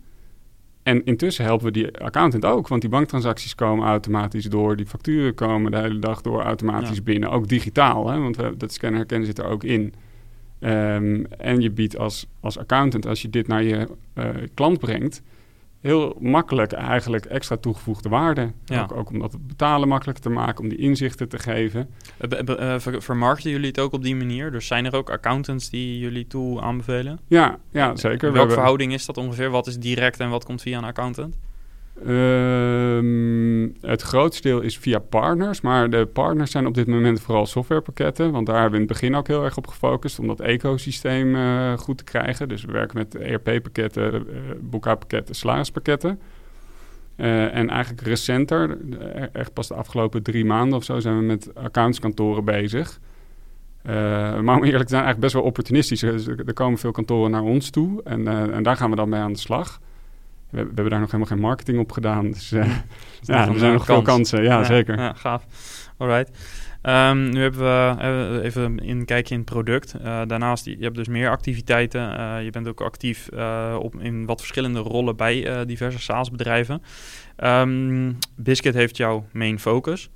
En 0.86 1.04
intussen 1.04 1.44
helpen 1.44 1.66
we 1.66 1.72
die 1.72 1.98
accountant 1.98 2.44
ook, 2.44 2.68
want 2.68 2.80
die 2.80 2.90
banktransacties 2.90 3.54
komen 3.54 3.86
automatisch 3.86 4.44
door, 4.44 4.76
die 4.76 4.86
facturen 4.86 5.34
komen 5.34 5.70
de 5.70 5.78
hele 5.78 5.98
dag 5.98 6.20
door 6.20 6.42
automatisch 6.42 6.96
ja. 6.96 7.02
binnen, 7.02 7.30
ook 7.30 7.48
digitaal, 7.48 8.08
hè, 8.10 8.18
want 8.18 8.36
we, 8.36 8.54
dat 8.56 8.72
scannen 8.72 8.98
herkennen 8.98 9.26
zit 9.26 9.38
er 9.38 9.44
ook 9.44 9.64
in. 9.64 9.94
Um, 10.60 11.26
en 11.26 11.60
je 11.60 11.70
biedt 11.70 11.98
als, 11.98 12.26
als 12.40 12.58
accountant, 12.58 13.06
als 13.06 13.22
je 13.22 13.30
dit 13.30 13.46
naar 13.46 13.62
je 13.62 13.88
uh, 14.14 14.28
klant 14.54 14.78
brengt, 14.78 15.22
heel 15.80 16.16
makkelijk 16.20 16.72
eigenlijk 16.72 17.24
extra 17.24 17.56
toegevoegde 17.56 18.08
waarde. 18.08 18.52
Ja. 18.64 18.82
Ook, 18.82 18.92
ook, 18.92 19.10
om 19.10 19.18
dat 19.18 19.46
betalen 19.46 19.88
makkelijker 19.88 20.24
te 20.24 20.30
maken, 20.30 20.62
om 20.62 20.68
die 20.68 20.78
inzichten 20.78 21.28
te 21.28 21.38
geven. 21.38 21.88
Uh, 22.48 22.74
vermarkten 22.78 23.50
jullie 23.50 23.68
het 23.68 23.80
ook 23.80 23.92
op 23.92 24.02
die 24.02 24.16
manier? 24.16 24.50
Dus 24.50 24.66
zijn 24.66 24.84
er 24.84 24.94
ook 24.94 25.10
accountants 25.10 25.70
die 25.70 25.98
jullie 25.98 26.26
toe 26.26 26.60
aanbevelen? 26.60 27.18
Ja, 27.26 27.58
ja 27.72 27.96
zeker. 27.96 28.32
Welke 28.32 28.52
verhouding 28.52 28.92
is 28.92 29.06
dat 29.06 29.16
ongeveer? 29.16 29.50
Wat 29.50 29.66
is 29.66 29.78
direct 29.78 30.20
en 30.20 30.30
wat 30.30 30.44
komt 30.44 30.62
via 30.62 30.78
een 30.78 30.84
accountant? 30.84 31.38
Um, 32.04 33.74
het 33.80 34.02
grootste 34.02 34.42
deel 34.42 34.60
is 34.60 34.78
via 34.78 34.98
partners, 34.98 35.60
maar 35.60 35.90
de 35.90 36.06
partners 36.06 36.50
zijn 36.50 36.66
op 36.66 36.74
dit 36.74 36.86
moment 36.86 37.20
vooral 37.20 37.46
softwarepakketten, 37.46 38.30
want 38.32 38.46
daar 38.46 38.60
hebben 38.60 38.72
we 38.72 38.84
in 38.84 38.88
het 38.88 39.00
begin 39.00 39.16
ook 39.16 39.26
heel 39.26 39.44
erg 39.44 39.56
op 39.56 39.66
gefocust 39.66 40.18
om 40.18 40.26
dat 40.26 40.40
ecosysteem 40.40 41.34
uh, 41.34 41.78
goed 41.78 41.98
te 41.98 42.04
krijgen. 42.04 42.48
Dus 42.48 42.64
we 42.64 42.72
werken 42.72 42.98
met 42.98 43.14
ERP-pakketten, 43.14 44.14
uh, 44.14 44.38
boekhoudpakketten, 44.60 45.34
salarispakketten. 45.34 46.20
Uh, 47.16 47.54
en 47.54 47.68
eigenlijk 47.68 48.06
recenter, 48.06 48.78
echt 49.32 49.52
pas 49.52 49.68
de 49.68 49.74
afgelopen 49.74 50.22
drie 50.22 50.44
maanden 50.44 50.78
of 50.78 50.84
zo, 50.84 51.00
zijn 51.00 51.18
we 51.18 51.24
met 51.24 51.54
accountskantoren 51.54 52.44
bezig. 52.44 53.00
maar 54.42 54.56
om 54.56 54.64
eerlijk 54.64 54.84
te 54.84 54.94
zijn, 54.94 55.04
eigenlijk 55.04 55.20
best 55.20 55.34
wel 55.34 55.42
opportunistisch. 55.42 56.00
Dus 56.00 56.26
er 56.26 56.52
komen 56.52 56.78
veel 56.78 56.90
kantoren 56.90 57.30
naar 57.30 57.42
ons 57.42 57.70
toe 57.70 58.02
en, 58.04 58.52
en 58.52 58.62
daar 58.62 58.76
gaan 58.76 58.90
we 58.90 58.96
dan 58.96 59.08
mee 59.08 59.20
aan 59.20 59.32
de 59.32 59.38
slag 59.38 59.80
we, 60.50 60.56
we, 60.62 60.72
hebben 60.74 60.90
daar 60.90 61.00
nog 61.00 61.10
helemaal 61.10 61.32
geen 61.32 61.40
marketing 61.40 61.78
op 61.78 61.92
gedaan. 61.92 62.30
Dus 62.30 62.52
uh, 62.52 62.64
ja, 63.20 63.48
er 63.48 63.58
zijn 63.58 63.72
nog 63.72 63.84
veel 63.84 64.02
kansen. 64.02 64.42
Ja, 64.42 64.58
ja, 64.58 64.64
zeker. 64.64 64.98
Ja, 64.98 65.12
gaaf. 65.12 65.46
Alright. 65.96 66.38
Um, 66.82 67.28
nu 67.28 67.40
hebben 67.40 67.60
we 67.60 67.96
uh, 68.38 68.44
even 68.44 68.88
een 68.88 69.04
kijkje 69.04 69.34
in 69.34 69.40
het 69.40 69.50
product. 69.50 69.94
Uh, 69.98 70.22
daarnaast, 70.26 70.64
je 70.64 70.76
hebt 70.80 70.96
dus 70.96 71.08
meer 71.08 71.30
activiteiten. 71.30 72.00
je 72.44 72.50
bent 72.50 72.68
ook 72.68 72.80
actief 72.80 73.28
op, 73.78 73.94
in 74.00 74.26
wat 74.26 74.40
verschillende 74.40 74.78
rollen 74.78 75.16
bij 75.16 75.64
diverse 75.66 76.00
SaaS-bedrijven. 76.00 76.82
Um, 77.44 78.18
Biscuit 78.36 78.74
heeft 78.74 78.96
jouw 78.96 79.24
main 79.32 79.58
focus. 79.58 80.10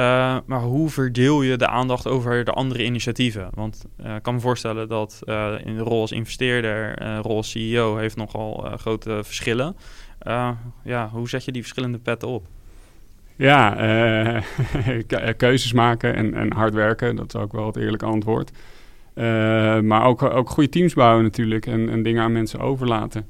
Uh, 0.00 0.36
maar 0.46 0.60
hoe 0.60 0.90
verdeel 0.90 1.42
je 1.42 1.56
de 1.56 1.66
aandacht 1.66 2.06
over 2.06 2.44
de 2.44 2.52
andere 2.52 2.84
initiatieven? 2.84 3.48
Want 3.54 3.84
uh, 4.04 4.14
ik 4.14 4.22
kan 4.22 4.34
me 4.34 4.40
voorstellen 4.40 4.88
dat 4.88 5.20
uh, 5.24 5.54
in 5.64 5.76
de 5.76 5.82
rol 5.82 6.00
als 6.00 6.12
investeerder, 6.12 7.02
rol 7.22 7.36
als 7.36 7.50
CEO, 7.50 7.96
heeft 7.96 8.16
nogal 8.16 8.72
grote 8.76 9.20
verschillen. 9.24 9.76
ja, 10.84 11.08
hoe 11.12 11.28
zet 11.28 11.44
je 11.44 11.52
die 11.52 11.62
verschillende 11.62 11.98
petten 11.98 12.28
op? 12.28 12.46
Ja, 13.36 13.74
keuzes 15.36 15.72
maken 15.72 16.14
en, 16.14 16.34
en, 16.34 16.52
hard 16.52 16.74
werken, 16.74 17.16
dat 17.16 17.34
is 17.34 17.40
ook 17.40 17.52
wel 17.52 17.66
het 17.66 17.76
eerlijke 17.76 18.06
antwoord. 18.06 18.50
maar 19.84 20.04
ook, 20.04 20.22
ook 20.22 20.50
goede 20.50 20.68
teams 20.68 20.94
bouwen 20.94 21.22
natuurlijk 21.22 21.66
en, 21.66 21.88
en 21.88 22.02
dingen 22.02 22.22
aan 22.22 22.32
mensen 22.32 22.60
overlaten. 22.60 23.26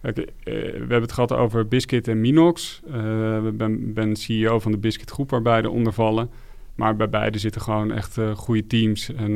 Eh, 0.00 0.12
we 0.44 0.76
hebben 0.78 1.02
het 1.02 1.12
gehad 1.12 1.32
over 1.32 1.68
Biscuit 1.68 2.08
en 2.08 2.20
Minox. 2.20 2.82
Uh, 2.90 3.46
ik 3.46 3.56
ben, 3.56 3.92
ben, 3.92 4.16
CEO 4.16 4.58
van 4.58 4.72
de 4.72 4.78
Biscuit 4.78 5.10
groep 5.10 5.30
waar 5.30 5.42
beide 5.42 5.70
onder 5.70 5.92
vallen. 5.92 6.30
Maar 6.74 6.96
bij 6.96 7.08
beide 7.08 7.38
zitten 7.38 7.60
gewoon 7.60 7.92
echt 7.92 8.16
uh, 8.16 8.36
goede 8.36 8.66
teams. 8.66 9.14
En 9.14 9.32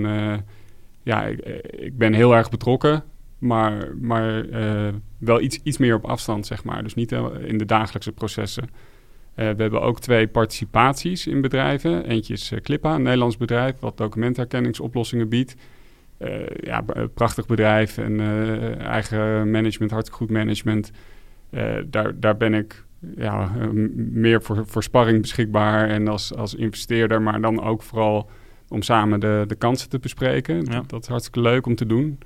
ja, 1.02 1.24
ik, 1.24 1.38
ik, 1.70 1.98
ben 1.98 2.12
heel 2.12 2.34
erg 2.34 2.50
betrokken. 2.50 3.04
Maar, 3.38 3.96
maar 3.96 4.46
wel 5.18 5.40
iets, 5.40 5.60
iets 5.62 5.78
meer 5.78 5.94
op 5.94 6.04
afstand, 6.04 6.46
zeg 6.46 6.64
maar. 6.64 6.82
Dus 6.82 6.94
niet 6.94 7.12
in 7.46 7.58
de 7.58 7.64
dagelijkse 7.64 8.12
processen. 8.12 8.70
we 9.34 9.42
hebben 9.42 9.80
ook 9.82 10.00
twee 10.00 10.28
participaties 10.28 11.26
in 11.26 11.40
bedrijven. 11.40 12.04
Eentje 12.04 12.32
is 12.32 12.52
Clippa, 12.62 12.94
een 12.94 13.02
Nederlands 13.02 13.36
bedrijf... 13.36 13.78
wat 13.78 13.96
documentherkenningsoplossingen 13.96 15.28
biedt. 15.28 15.56
Uh, 16.22 16.46
ja, 16.60 16.84
prachtig 17.14 17.46
bedrijf 17.46 17.98
en 17.98 18.12
uh, 18.12 18.78
eigen 18.78 19.50
management, 19.50 19.90
hartstikke 19.90 20.24
goed 20.24 20.30
management. 20.30 20.90
Uh, 21.50 21.62
daar, 21.86 22.20
daar 22.20 22.36
ben 22.36 22.54
ik 22.54 22.84
ja, 23.16 23.50
meer 23.96 24.42
voor, 24.42 24.66
voor 24.66 24.82
sparring 24.82 25.20
beschikbaar 25.20 25.88
en 25.88 26.08
als, 26.08 26.34
als 26.34 26.54
investeerder, 26.54 27.22
maar 27.22 27.40
dan 27.40 27.62
ook 27.62 27.82
vooral 27.82 28.30
om 28.68 28.82
samen 28.82 29.20
de, 29.20 29.44
de 29.46 29.54
kansen 29.54 29.88
te 29.88 29.98
bespreken. 29.98 30.64
Ja. 30.64 30.82
Dat, 30.86 31.02
is 31.02 31.08
hartstikke 31.08 31.40
leuk 31.40 31.66
om 31.66 31.74
te 31.74 31.86
doen. 31.86 32.18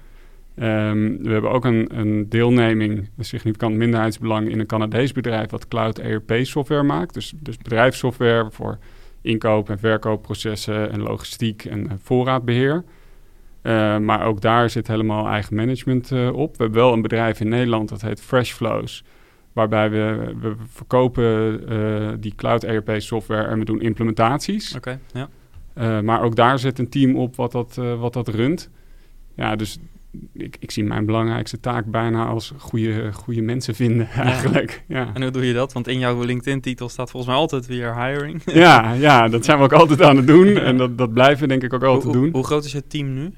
Um, 0.59 1.23
we 1.23 1.31
hebben 1.31 1.51
ook 1.51 1.65
een, 1.65 1.99
een 1.99 2.29
deelneming, 2.29 3.09
een 3.17 3.25
significant 3.25 3.77
minderheidsbelang 3.77 4.49
in 4.49 4.61
een 4.61 4.67
Canadees 4.67 5.13
bedrijf 5.13 5.51
wat 5.51 5.69
cloud 5.69 5.99
ERP 5.99 6.33
software 6.43 6.83
maakt. 6.83 7.15
Dus, 7.15 7.33
dus 7.37 7.57
bedrijfssoftware 7.57 8.51
voor 8.51 8.79
inkoop- 9.21 9.71
en 9.71 9.79
verkoopprocessen 9.79 10.93
en 10.93 11.03
logistiek 11.03 11.65
en 11.65 11.99
voorraadbeheer. 12.03 12.85
Uh, 13.65 13.99
maar 13.99 14.25
ook 14.25 14.41
daar 14.41 14.71
zit 14.71 14.87
helemaal 14.87 15.29
eigen 15.29 15.57
management 15.57 16.11
uh, 16.11 16.33
op. 16.33 16.57
We 16.57 16.63
hebben 16.63 16.81
wel 16.81 16.93
een 16.93 17.03
bedrijf 17.03 17.41
in 17.41 17.49
Nederland 17.49 17.89
dat 17.89 18.03
heet 18.03 18.21
Freshflows. 18.21 19.05
Waarbij 19.53 19.91
we, 19.91 20.35
we 20.41 20.55
verkopen 20.69 21.61
uh, 21.73 22.13
die 22.21 22.35
cloud 22.35 22.65
ERP 22.65 22.91
software 22.97 23.47
en 23.47 23.59
we 23.59 23.65
doen 23.65 23.81
implementaties. 23.81 24.77
Oké, 24.77 24.99
okay, 25.13 25.29
ja. 25.75 26.03
maar 26.03 26.23
ook 26.23 26.37
daar 26.37 26.59
zit 26.59 26.79
een 26.79 26.89
team 26.89 27.17
op 27.17 27.37
wat 27.37 27.53
dat, 27.53 27.75
wat 27.99 28.13
dat 28.13 28.29
runt. 28.29 28.71
Ja, 29.35 29.57
dus 29.57 29.79
ik, 30.33 30.57
ik, 30.61 30.71
zie 30.71 30.85
mijn 30.85 31.07
belangrijkste 31.07 31.61
taak 31.61 31.85
bijna 31.87 32.27
als 32.27 32.53
goede, 32.59 33.13
goede 33.13 33.43
mensen 33.43 33.75
vinden 33.75 34.09
eigenlijk. 34.11 34.85
Ja. 34.89 35.11
En 35.15 35.23
hoe 35.23 35.31
doe 35.31 35.47
je 35.47 35.53
dat? 35.53 35.73
Want 35.73 35.89
in 35.89 35.99
jouw 35.99 36.23
LinkedIn-titel 36.23 36.89
staat 36.89 37.11
volgens 37.11 37.33
mij 37.33 37.41
altijd 37.41 37.67
weer 37.67 38.05
hiring. 38.05 38.43
ja, 38.45 38.93
ja, 38.93 39.29
dat 39.29 39.45
zijn 39.45 39.59
we 39.59 39.65
ook 39.65 39.73
altijd 39.73 40.03
aan 40.03 40.17
het 40.17 40.27
doen. 40.27 40.57
En 40.65 40.77
dat, 40.77 40.99
dat 40.99 41.13
blijven 41.13 41.41
we 41.41 41.49
denk 41.49 41.63
ik 41.63 41.73
ook 41.73 41.83
altijd 41.83 42.05
hoe, 42.05 42.13
doen. 42.13 42.33
Hoe 42.33 42.45
groot 42.45 42.65
is 42.65 42.73
het 42.73 42.91
team 42.91 43.15
nu? 43.15 43.33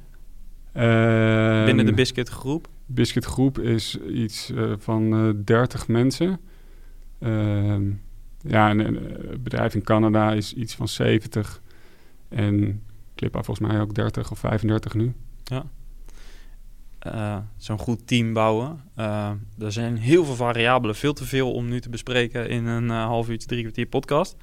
Uh, 0.76 1.64
Binnen 1.64 1.86
de 1.86 1.92
Biscuit 1.92 2.28
groep? 2.28 2.68
Biscuit 2.86 3.24
groep 3.24 3.58
is 3.58 3.98
iets 4.08 4.50
uh, 4.50 4.72
van 4.78 5.26
uh, 5.26 5.32
30 5.44 5.88
mensen. 5.88 6.40
Ehm, 7.18 7.82
ja, 8.40 8.68
en 8.68 8.78
het 8.78 9.42
bedrijf 9.42 9.74
in 9.74 9.82
Canada 9.82 10.32
is 10.32 10.52
iets 10.52 10.74
van 10.74 10.88
70. 10.88 11.60
En 12.28 12.82
Clippa 13.14 13.42
volgens 13.42 13.68
mij 13.68 13.80
ook 13.80 13.94
30 13.94 14.30
of 14.30 14.38
35 14.38 14.94
nu. 14.94 15.14
Ja. 15.44 15.64
Uh, 17.06 17.36
zo'n 17.56 17.78
goed 17.78 18.06
team 18.06 18.32
bouwen. 18.32 18.80
Uh, 18.98 19.30
er 19.58 19.72
zijn 19.72 19.96
heel 19.96 20.24
veel 20.24 20.34
variabelen, 20.34 20.96
veel 20.96 21.12
te 21.12 21.24
veel 21.24 21.52
om 21.52 21.68
nu 21.68 21.80
te 21.80 21.88
bespreken 21.88 22.48
in 22.48 22.66
een 22.66 22.84
uh, 22.84 23.04
half 23.04 23.28
uurtje, 23.28 23.48
drie 23.48 23.60
kwartier 23.60 23.86
podcast. 23.86 24.36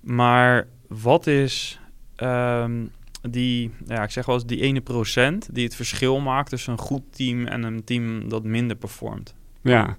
Maar 0.00 0.66
wat 0.88 1.26
is 1.26 1.80
um, 2.16 2.90
die, 3.22 3.70
ja, 3.86 4.02
ik 4.02 4.10
zeg 4.10 4.26
wel 4.26 4.34
eens 4.34 4.46
die 4.46 4.60
ene 4.60 4.80
procent 4.80 5.48
die 5.52 5.64
het 5.64 5.74
verschil 5.74 6.20
maakt 6.20 6.50
tussen 6.50 6.72
een 6.72 6.78
goed 6.78 7.02
team 7.10 7.46
en 7.46 7.62
een 7.62 7.84
team 7.84 8.28
dat 8.28 8.44
minder 8.44 8.76
performt? 8.76 9.34
Ja, 9.62 9.96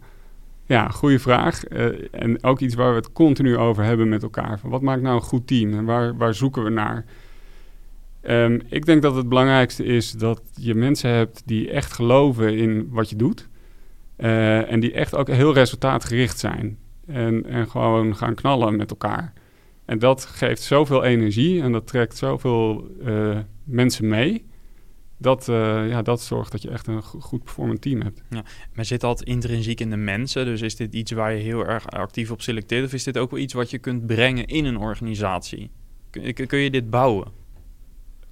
ja 0.65 0.89
goede 0.89 1.19
vraag. 1.19 1.69
Uh, 1.69 2.07
en 2.11 2.43
ook 2.43 2.59
iets 2.59 2.75
waar 2.75 2.89
we 2.89 2.95
het 2.95 3.11
continu 3.11 3.57
over 3.57 3.83
hebben 3.83 4.09
met 4.09 4.23
elkaar. 4.23 4.59
Wat 4.63 4.81
maakt 4.81 5.01
nou 5.01 5.15
een 5.15 5.21
goed 5.21 5.47
team 5.47 5.73
en 5.73 5.85
waar, 5.85 6.17
waar 6.17 6.33
zoeken 6.33 6.63
we 6.63 6.69
naar? 6.69 7.05
Um, 8.23 8.61
ik 8.69 8.85
denk 8.85 9.01
dat 9.01 9.15
het 9.15 9.29
belangrijkste 9.29 9.83
is 9.83 10.11
dat 10.11 10.41
je 10.55 10.75
mensen 10.75 11.09
hebt 11.09 11.41
die 11.45 11.71
echt 11.71 11.93
geloven 11.93 12.57
in 12.57 12.87
wat 12.89 13.09
je 13.09 13.15
doet. 13.15 13.49
Uh, 14.17 14.71
en 14.71 14.79
die 14.79 14.93
echt 14.93 15.15
ook 15.15 15.27
heel 15.27 15.53
resultaatgericht 15.53 16.39
zijn. 16.39 16.77
En, 17.07 17.45
en 17.45 17.69
gewoon 17.69 18.15
gaan 18.15 18.35
knallen 18.35 18.75
met 18.75 18.89
elkaar. 18.89 19.33
En 19.91 19.99
dat 19.99 20.25
geeft 20.25 20.61
zoveel 20.61 21.03
energie 21.03 21.61
en 21.61 21.71
dat 21.71 21.87
trekt 21.87 22.17
zoveel 22.17 22.87
uh, 23.05 23.39
mensen 23.63 24.07
mee. 24.07 24.45
Dat, 25.17 25.47
uh, 25.47 25.89
ja, 25.89 26.01
dat 26.01 26.21
zorgt 26.21 26.51
dat 26.51 26.61
je 26.61 26.69
echt 26.69 26.87
een 26.87 27.01
goed 27.01 27.43
performant 27.43 27.81
team 27.81 28.01
hebt. 28.01 28.23
Ja, 28.29 28.43
maar 28.73 28.85
zit 28.85 29.01
dat 29.01 29.23
intrinsiek 29.23 29.79
in 29.79 29.89
de 29.89 29.97
mensen? 29.97 30.45
Dus 30.45 30.61
is 30.61 30.75
dit 30.75 30.93
iets 30.93 31.11
waar 31.11 31.33
je 31.33 31.43
heel 31.43 31.65
erg 31.65 31.89
actief 31.89 32.31
op 32.31 32.41
selecteert? 32.41 32.85
Of 32.85 32.93
is 32.93 33.03
dit 33.03 33.17
ook 33.17 33.31
wel 33.31 33.39
iets 33.39 33.53
wat 33.53 33.69
je 33.69 33.77
kunt 33.77 34.05
brengen 34.05 34.45
in 34.45 34.65
een 34.65 34.77
organisatie? 34.77 35.69
Kun, 36.09 36.47
kun 36.47 36.59
je 36.59 36.71
dit 36.71 36.89
bouwen? 36.89 37.27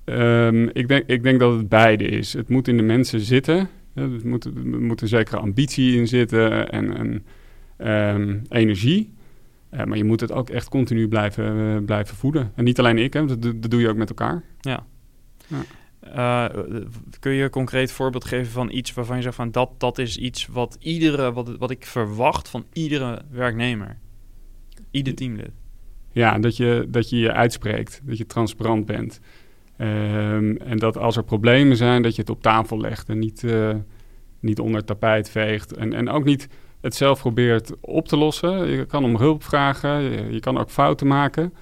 Um, 0.06 0.70
ik, 0.74 0.88
denk, 0.88 1.04
ik 1.08 1.24
denk 1.24 1.40
dat 1.40 1.58
het 1.58 1.70
beide 1.70 2.04
is. 2.06 2.34
Het 2.34 2.50
moet 2.50 2.68
in 2.68 2.78
de 2.78 2.84
mensen 2.84 3.20
zitten. 3.20 3.70
Er 3.94 4.10
moet, 4.24 4.46
er 4.46 4.82
moet 4.82 5.02
een 5.02 5.08
zekere 5.08 5.38
ambitie 5.38 5.98
in 5.98 6.08
zitten 6.08 6.70
en, 6.70 6.98
en 6.98 7.26
um, 8.16 8.42
energie. 8.50 9.18
Uh, 9.74 9.84
maar 9.84 9.98
je 9.98 10.04
moet 10.04 10.20
het 10.20 10.32
ook 10.32 10.50
echt 10.50 10.70
continu 10.70 11.08
blijven, 11.08 11.56
uh, 11.56 11.86
blijven 11.86 12.16
voeden. 12.16 12.52
En 12.56 12.64
niet 12.64 12.80
alleen 12.80 12.98
ik, 12.98 13.14
hè, 13.14 13.26
dat, 13.26 13.42
dat 13.42 13.72
doe 13.72 13.82
je 13.82 13.90
ook 13.90 13.96
met 13.98 14.10
elkaar. 14.10 14.44
Ja. 14.60 14.86
ja. 15.48 15.64
Uh, 16.16 16.64
kun 17.20 17.32
je 17.32 17.44
een 17.44 17.50
concreet 17.50 17.92
voorbeeld 17.92 18.26
geven 18.26 18.52
van 18.52 18.72
iets 18.72 18.94
waarvan 18.94 19.16
je 19.16 19.22
zegt 19.22 19.36
van 19.36 19.52
dat, 19.52 19.70
dat 19.78 19.98
is 19.98 20.18
iets 20.18 20.48
wat 20.48 20.78
iedere, 20.80 21.34
wat, 21.34 21.58
wat 21.58 21.72
ik 21.72 21.86
verwacht 21.86 22.50
van 22.50 22.66
iedere 22.74 23.22
werknemer, 23.32 23.98
ieder 24.92 25.16
teamlid? 25.16 25.52
Ja, 26.12 26.40
dat 26.40 26.58
je 26.58 26.88
dat 26.90 27.10
je, 27.10 27.18
je 27.18 27.34
uitspreekt, 27.34 28.02
dat 28.04 28.18
je 28.18 28.26
transparant 28.26 28.86
bent. 28.86 29.20
Um, 29.78 30.58
en 30.58 30.78
dat 30.78 30.98
als 30.98 31.18
er 31.18 31.24
problemen 31.24 31.78
zijn, 31.78 32.02
dat 32.02 32.16
je 32.16 32.22
het 32.22 32.30
op 32.30 32.42
tafel 32.42 32.80
legt 32.80 33.10
en 33.10 33.20
niet, 33.20 33.46
niet 34.40 34.60
onder 34.60 34.78
het 34.78 34.88
tapijt 34.88 35.30
veegt. 35.30 35.74
En, 35.74 35.94
en 35.94 36.10
ook 36.10 36.24
niet 36.24 36.48
het 36.82 36.96
zelf 36.96 37.20
probeert 37.20 37.72
op 37.82 38.08
te 38.08 38.18
lossen. 38.18 38.68
Je 38.68 38.86
kan 38.86 39.04
om 39.04 39.18
hulp 39.18 39.44
vragen, 39.44 40.02
je, 40.34 40.40
kan 40.40 40.58
ook 40.58 40.70
fouten 40.70 41.08
maken. 41.08 41.54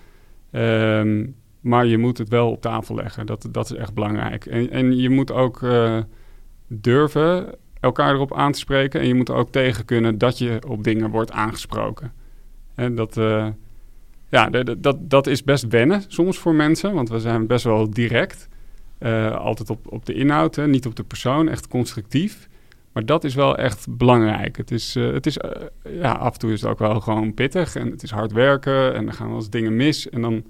Um, 0.52 1.36
maar 1.60 1.86
je 1.86 1.98
moet 1.98 2.18
het 2.18 2.30
wel 2.30 2.52
op 2.52 2.62
tafel 2.62 2.96
leggen. 2.96 3.26
Dat, 3.26 3.48
dat 3.52 3.72
is 3.72 3.78
echt 3.78 3.94
belangrijk. 3.94 4.46
En, 4.46 4.70
en 4.70 4.98
je 4.98 5.10
moet 5.10 5.32
ook 5.32 5.62
uh, 5.62 5.98
durven 6.68 7.56
elkaar 7.80 8.14
erop 8.14 8.34
aan 8.34 8.52
te 8.52 8.60
spreken. 8.60 9.00
En 9.00 9.08
je 9.08 9.14
moet 9.14 9.30
ook 9.30 9.50
tegen 9.50 9.86
kunnen 9.86 10.18
dat 10.18 10.38
je 10.38 10.60
op 10.68 10.84
dingen 10.84 11.10
wordt 11.10 11.32
aangesproken. 11.32 12.14
En 12.76 12.96
dat, 12.96 13.18
uh, 13.18 13.48
ja, 14.30 14.50
dat, 14.78 14.98
dat 15.00 15.28
is 15.28 15.44
best 15.44 15.68
wennen 15.68 16.04
soms 16.08 16.38
voor 16.38 16.56
mensen. 16.56 16.94
Want 16.94 17.10
we 17.10 17.20
zijn 17.20 17.48
best 17.48 17.64
wel 17.64 17.90
direct. 17.90 18.48
Uh, 19.00 19.36
altijd 19.36 19.70
op, 19.70 19.92
op 19.94 20.06
de 20.06 20.14
inhoud, 20.14 20.56
hè, 20.56 20.68
niet 20.68 20.86
op 20.86 20.96
de 20.96 21.04
persoon. 21.04 21.50
Echt 21.50 21.68
constructief. 21.68 22.50
Maar 22.98 23.06
dat 23.06 23.24
is 23.24 23.36
wel 23.36 23.58
echt 23.58 23.88
belangrijk. 23.90 24.58
Het 24.58 24.72
is, 24.72 24.96
uh, 24.96 25.14
het 25.14 25.26
is 25.26 25.38
uh, 25.38 25.52
ja, 26.02 26.12
af 26.12 26.34
en 26.34 26.40
toe 26.40 26.52
is 26.52 26.62
het 26.62 26.70
ook 26.70 26.80
wel 26.80 27.00
gewoon 27.00 27.34
pittig 27.34 27.76
en 27.76 27.92
het 27.92 28.04
is 28.04 28.12
hard 28.12 28.32
werken 28.32 28.94
en 28.94 29.08
er 29.08 29.14
gaan 29.14 29.28
wel 29.28 29.36
eens 29.36 29.50
dingen 29.50 29.76
mis. 29.76 30.10
En 30.10 30.22
dan, 30.22 30.44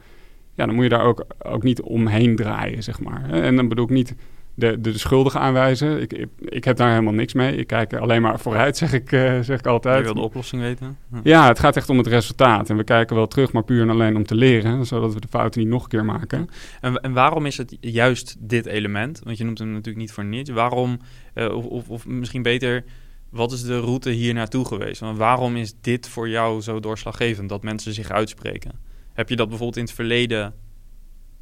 ja, 0.53 0.65
dan 0.65 0.75
moet 0.75 0.83
je 0.83 0.89
daar 0.89 1.05
ook, 1.05 1.25
ook 1.39 1.63
niet 1.63 1.81
omheen 1.81 2.35
draaien, 2.35 2.83
zeg 2.83 2.99
maar. 2.99 3.29
En 3.29 3.55
dan 3.55 3.67
bedoel 3.67 3.85
ik 3.85 3.91
niet 3.91 4.15
de, 4.57 4.81
de, 4.81 4.91
de 4.91 4.97
schuldige 4.97 5.39
aanwijzen. 5.39 6.01
Ik, 6.01 6.13
ik, 6.13 6.29
ik, 6.39 6.63
heb 6.63 6.77
daar 6.77 6.89
helemaal 6.89 7.13
niks 7.13 7.33
mee. 7.33 7.55
Ik 7.55 7.67
kijk 7.67 7.93
alleen 7.93 8.21
maar 8.21 8.39
vooruit, 8.39 8.77
zeg 8.77 8.93
ik, 8.93 9.11
uh, 9.11 9.39
zeg 9.39 9.59
ik 9.59 9.67
altijd. 9.67 9.97
Je 9.97 10.03
wil 10.03 10.13
de 10.13 10.19
oplossing 10.19 10.61
weten? 10.61 10.97
Ja. 11.11 11.19
ja. 11.23 11.47
het 11.47 11.59
gaat 11.59 11.75
echt 11.75 11.89
om 11.89 11.97
het 11.97 12.07
resultaat. 12.07 12.69
En 12.69 12.77
we 12.77 12.83
kijken 12.83 13.15
wel 13.15 13.27
terug, 13.27 13.51
maar 13.51 13.63
puur 13.63 13.81
en 13.81 13.89
alleen 13.89 14.15
om 14.15 14.25
te 14.25 14.35
leren. 14.35 14.85
Zodat 14.85 15.13
we 15.13 15.19
de 15.19 15.27
fouten 15.27 15.61
niet 15.61 15.69
nog 15.69 15.83
een 15.83 15.89
keer 15.89 16.05
maken. 16.05 16.49
En, 16.81 17.01
en 17.01 17.13
waarom 17.13 17.45
is 17.45 17.57
het 17.57 17.77
juist 17.79 18.35
dit 18.39 18.65
element? 18.65 19.21
Want 19.23 19.37
je 19.37 19.43
noemt 19.43 19.57
hem 19.57 19.71
natuurlijk 19.71 19.97
niet 19.97 20.11
voor 20.11 20.25
niets. 20.25 20.49
Waarom, 20.49 20.99
uh, 21.35 21.55
of, 21.55 21.65
of, 21.65 21.89
of, 21.89 22.05
misschien 22.05 22.41
beter, 22.41 22.83
wat 23.29 23.51
is 23.51 23.63
de 23.63 23.79
route 23.79 24.09
hier 24.09 24.33
naartoe 24.33 24.65
geweest? 24.65 24.99
Want 24.99 25.17
waarom 25.17 25.55
is 25.55 25.73
dit 25.81 26.09
voor 26.09 26.29
jou 26.29 26.61
zo 26.61 26.79
doorslaggevend, 26.79 27.49
dat 27.49 27.63
mensen 27.63 27.93
zich 27.93 28.09
uitspreken? 28.09 28.71
Heb 29.13 29.29
je 29.29 29.35
dat 29.35 29.47
bijvoorbeeld 29.47 29.77
in 29.77 29.83
het 29.83 29.93
verleden 29.93 30.53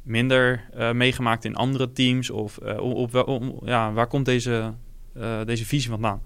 minder 0.06 0.64
uh, 0.76 0.92
meegemaakt 0.92 1.44
in 1.44 1.54
andere 1.54 1.92
teams? 1.92 2.30
Of 2.30 2.58
uh, 2.62 2.80
op, 2.80 3.14
op, 3.14 3.62
ja, 3.64 3.92
waar 3.92 4.06
komt 4.06 4.24
deze, 4.24 4.72
uh, 5.16 5.44
deze 5.44 5.64
visie 5.64 5.90
vandaan? 5.90 6.20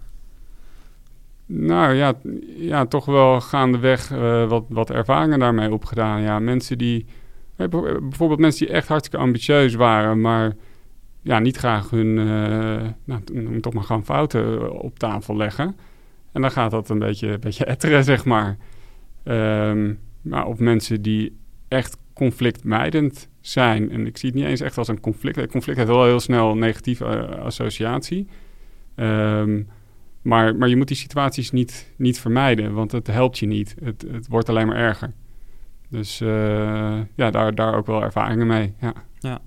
Nou 1.46 1.94
ja, 1.94 2.14
ja 2.56 2.86
toch 2.86 3.04
wel 3.04 3.40
gaandeweg 3.40 4.08
wat, 4.48 4.64
wat 4.68 4.90
ervaringen 4.90 5.38
daarmee 5.38 5.72
opgedaan. 5.72 6.20
Ja, 6.20 6.38
mensen 6.38 6.78
die, 6.78 7.06
bijvoorbeeld 7.56 8.40
mensen 8.40 8.66
die 8.66 8.74
echt 8.74 8.88
hartstikke 8.88 9.24
ambitieus 9.24 9.74
waren, 9.74 10.20
maar 10.20 10.56
ja, 11.22 11.38
niet 11.38 11.56
graag 11.56 11.90
hun, 11.90 12.14
nou, 13.04 13.60
toch 13.60 13.72
maar 13.72 13.84
gewoon 13.84 14.04
fouten 14.04 14.72
op 14.80 14.98
tafel 14.98 15.36
leggen. 15.36 15.76
En 16.32 16.40
dan 16.40 16.50
gaat 16.50 16.70
dat 16.70 16.88
een 16.88 16.98
beetje, 16.98 17.38
beetje 17.38 17.64
etteren, 17.64 18.04
zeg 18.04 18.24
maar. 18.24 18.56
Um, 19.24 19.98
maar 20.22 20.46
of 20.46 20.58
mensen 20.58 21.02
die 21.02 21.36
echt 21.68 21.96
conflictmijdend 22.12 23.28
zijn. 23.40 23.90
En 23.90 24.06
ik 24.06 24.18
zie 24.18 24.28
het 24.28 24.38
niet 24.38 24.48
eens 24.48 24.60
echt 24.60 24.78
als 24.78 24.88
een 24.88 25.00
conflict. 25.00 25.36
Een 25.36 25.48
conflict 25.48 25.78
heeft 25.78 25.90
wel 25.90 26.04
heel 26.04 26.20
snel 26.20 26.50
een 26.50 26.58
negatieve 26.58 27.04
uh, 27.04 27.44
associatie. 27.44 28.26
Um, 28.96 29.68
Maar, 30.22 30.56
maar 30.56 30.68
je 30.68 30.76
moet 30.76 30.88
die 30.88 30.96
situaties 30.96 31.50
niet, 31.50 31.92
niet 31.96 32.20
vermijden, 32.20 32.72
want 32.72 32.92
het 32.92 33.06
helpt 33.06 33.38
je 33.38 33.46
niet. 33.46 33.74
Het, 33.84 34.04
het 34.10 34.28
wordt 34.28 34.48
alleen 34.48 34.66
maar 34.66 34.76
erger. 34.76 35.12
Dus 35.88 36.20
uh, 36.20 36.28
ja, 37.14 37.30
daar, 37.30 37.54
daar 37.54 37.74
ook 37.74 37.86
wel 37.86 38.02
ervaringen 38.02 38.46
mee. 38.46 38.74
Ja. 38.80 38.92
ja. 39.18 39.40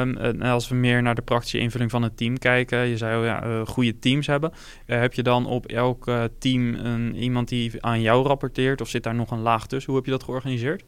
Um, 0.00 0.16
en 0.16 0.42
als 0.42 0.68
we 0.68 0.74
meer 0.74 1.02
naar 1.02 1.14
de 1.14 1.22
praktische 1.22 1.58
invulling 1.58 1.90
van 1.90 2.02
het 2.02 2.16
team 2.16 2.38
kijken, 2.38 2.86
je 2.86 2.96
zei 2.96 3.24
ja, 3.24 3.46
uh, 3.46 3.66
goede 3.66 3.98
teams 3.98 4.26
hebben. 4.26 4.52
Heb 4.86 5.14
je 5.14 5.22
dan 5.22 5.46
op 5.46 5.66
elk 5.66 6.10
team 6.38 6.74
een, 6.74 7.16
iemand 7.16 7.48
die 7.48 7.84
aan 7.84 8.00
jou 8.00 8.26
rapporteert 8.26 8.80
of 8.80 8.88
zit 8.88 9.02
daar 9.02 9.14
nog 9.14 9.30
een 9.30 9.42
laag 9.42 9.66
tussen? 9.66 9.92
Hoe 9.92 10.00
heb 10.00 10.10
je 10.10 10.16
dat 10.16 10.24
georganiseerd? 10.24 10.84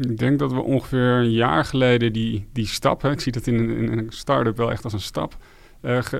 Ik 0.00 0.18
denk 0.18 0.38
dat 0.38 0.52
we 0.52 0.60
ongeveer 0.60 1.12
een 1.12 1.30
jaar 1.30 1.64
geleden 1.64 2.12
die, 2.12 2.46
die 2.52 2.66
stap, 2.66 3.02
hè, 3.02 3.10
ik 3.10 3.20
zie 3.20 3.32
dat 3.32 3.46
in 3.46 3.58
een, 3.58 3.70
in 3.70 3.98
een 3.98 4.06
start-up 4.08 4.56
wel 4.56 4.70
echt 4.70 4.84
als 4.84 4.92
een 4.92 5.00
stap, 5.00 5.36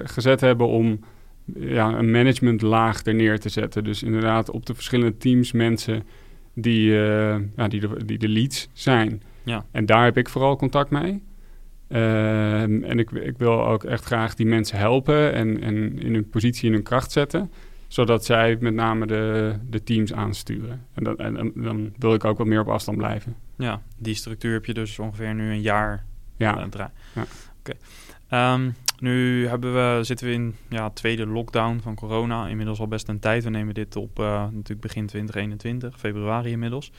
gezet 0.05 0.41
hebben 0.41 0.67
om 0.67 1.01
ja, 1.55 1.99
een 1.99 2.11
managementlaag 2.11 3.05
er 3.05 3.15
neer 3.15 3.41
te 3.41 3.49
zetten. 3.49 3.85
Dus 3.85 4.03
inderdaad 4.03 4.51
op 4.51 4.67
de 4.67 4.75
verschillende 4.75 5.17
teams 5.17 5.53
mensen 5.53 6.03
die, 6.55 6.91
uh, 6.91 7.37
ja, 7.57 7.69
die, 7.69 7.81
de, 7.81 8.05
die 8.05 8.19
de 8.19 8.29
leads 8.29 8.69
zijn. 8.73 9.23
Ja. 9.43 9.65
En 9.71 9.87
daar 9.87 10.05
heb 10.05 10.17
ik 10.17 10.29
vooral 10.29 10.57
contact 10.57 10.91
mee. 10.91 11.23
Uh, 11.89 12.63
en 12.63 12.99
ik, 12.99 13.11
ik 13.11 13.39
wil 13.39 13.67
ook 13.67 13.85
echt 13.85 14.05
graag 14.05 14.35
die 14.35 14.47
mensen 14.47 14.79
helpen 14.79 15.33
en, 15.33 15.63
en 15.63 15.99
in 15.99 16.15
hun 16.15 16.29
positie 16.29 16.67
in 16.67 16.73
hun 16.73 16.83
kracht 16.83 17.13
zetten. 17.13 17.51
Zodat 17.89 18.25
zij 18.25 18.57
met 18.61 18.75
name 18.75 19.07
de, 19.07 19.55
de 19.71 19.83
teams 19.83 20.13
aansturen. 20.13 20.85
En, 20.95 21.05
dat, 21.05 21.19
en, 21.19 21.53
dan 21.55 21.93
wil 21.99 22.15
ik 22.15 22.25
ook 22.25 22.39
wat 22.39 22.47
meer 22.47 22.61
op 22.61 22.69
afstand 22.69 22.99
blijven. 22.99 23.37
Ja, 23.57 23.83
die 23.97 24.15
structuur 24.15 24.53
heb 24.53 24.65
je 24.65 24.75
dus 24.75 24.99
ongeveer 24.99 25.35
nu 25.35 25.51
een 25.51 25.61
jaar 25.61 26.07
ja. 26.37 26.67
Uh, 26.67 26.73
ja. 26.73 26.93
Oké. 27.15 27.77
Okay. 28.29 28.55
Um, 28.55 28.75
nu 28.99 29.47
hebben 29.47 29.75
we, 29.75 30.05
zitten 30.05 30.27
we 30.27 30.33
in 30.33 30.55
ja, 30.69 30.91
tweede 30.91 31.27
lockdown 31.27 31.79
van 31.83 31.95
corona. 31.95 32.49
Inmiddels 32.49 32.81
al 32.81 32.89
best 32.89 33.09
een 33.09 33.19
tijd. 33.19 33.45
We 33.45 33.51
nemen 33.51 33.75
dit 33.75 33.97
op 33.97 34.19
uh, 34.19 34.27
natuurlijk 34.27 34.81
begin 34.81 35.07
2021, 35.07 35.99
februari 35.99 36.51
inmiddels. 36.51 36.93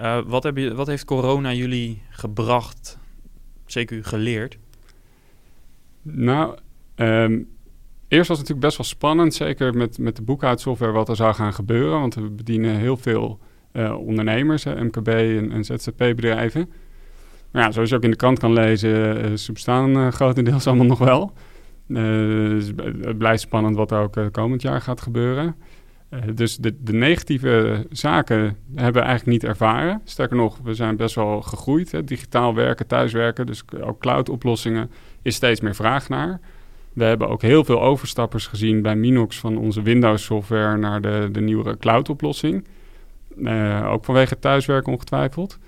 Uh, 0.00 0.18
wat, 0.26 0.42
heb 0.42 0.56
je, 0.56 0.74
wat 0.74 0.86
heeft 0.86 1.04
corona 1.04 1.52
jullie 1.52 2.02
gebracht, 2.10 2.98
zeker 3.66 3.96
u 3.96 4.04
geleerd? 4.04 4.58
Nou, 6.02 6.58
um, 6.96 7.48
eerst 8.08 8.28
was 8.28 8.38
het 8.38 8.48
natuurlijk 8.48 8.60
best 8.60 8.76
wel 8.76 8.86
spannend. 8.86 9.34
Zeker 9.34 9.74
met, 9.74 9.98
met 9.98 10.16
de 10.16 10.22
boekhoudsoftware 10.22 10.92
wat 10.92 11.08
er 11.08 11.16
zou 11.16 11.34
gaan 11.34 11.54
gebeuren. 11.54 12.00
Want 12.00 12.14
we 12.14 12.30
bedienen 12.30 12.76
heel 12.76 12.96
veel 12.96 13.38
ondernemers, 13.98 14.64
MKB 14.64 15.08
en, 15.08 15.52
en 15.52 15.64
ZZP-bedrijven. 15.64 16.70
Maar 17.50 17.62
ja, 17.62 17.70
zoals 17.70 17.88
je 17.88 17.96
ook 17.96 18.02
in 18.02 18.10
de 18.10 18.16
krant 18.16 18.38
kan 18.38 18.52
lezen, 18.52 19.38
ze 19.38 19.52
bestaan 19.52 19.96
uh, 19.96 20.08
grotendeels 20.08 20.66
allemaal 20.66 20.86
nog 20.86 20.98
wel. 20.98 21.32
Dus 21.88 22.66
het 23.00 23.18
blijft 23.18 23.40
spannend 23.40 23.76
wat 23.76 23.90
er 23.90 23.98
ook 23.98 24.32
komend 24.32 24.62
jaar 24.62 24.80
gaat 24.80 25.00
gebeuren. 25.00 25.54
dus 26.34 26.56
de, 26.56 26.76
de, 26.82 26.92
negatieve 26.92 27.86
zaken 27.90 28.56
hebben 28.74 29.02
we 29.02 29.08
eigenlijk 29.08 29.26
niet 29.26 29.50
ervaren. 29.50 30.00
Sterker 30.04 30.36
nog, 30.36 30.58
we 30.62 30.74
zijn 30.74 30.96
best 30.96 31.14
wel 31.14 31.42
gegroeid. 31.42 31.92
Hè. 31.92 32.04
Digitaal 32.04 32.54
werken, 32.54 32.86
thuiswerken, 32.86 33.46
dus 33.46 33.62
ook 33.80 34.00
cloud-oplossingen 34.00 34.90
is 35.22 35.34
steeds 35.34 35.60
meer 35.60 35.74
vraag 35.74 36.08
naar. 36.08 36.40
We 36.92 37.04
hebben 37.04 37.28
ook 37.28 37.42
heel 37.42 37.64
veel 37.64 37.82
overstappers 37.82 38.46
gezien 38.46 38.82
bij 38.82 38.96
Minox 38.96 39.38
van 39.38 39.58
onze 39.58 39.82
Windows-software 39.82 40.76
naar 40.76 41.00
de, 41.00 41.28
de 41.32 41.40
nieuwere 41.40 41.76
cloud-oplossing. 41.78 42.64
Ook 43.84 44.04
vanwege 44.04 44.38
thuiswerken 44.38 44.92
ongetwijfeld. 44.92 45.58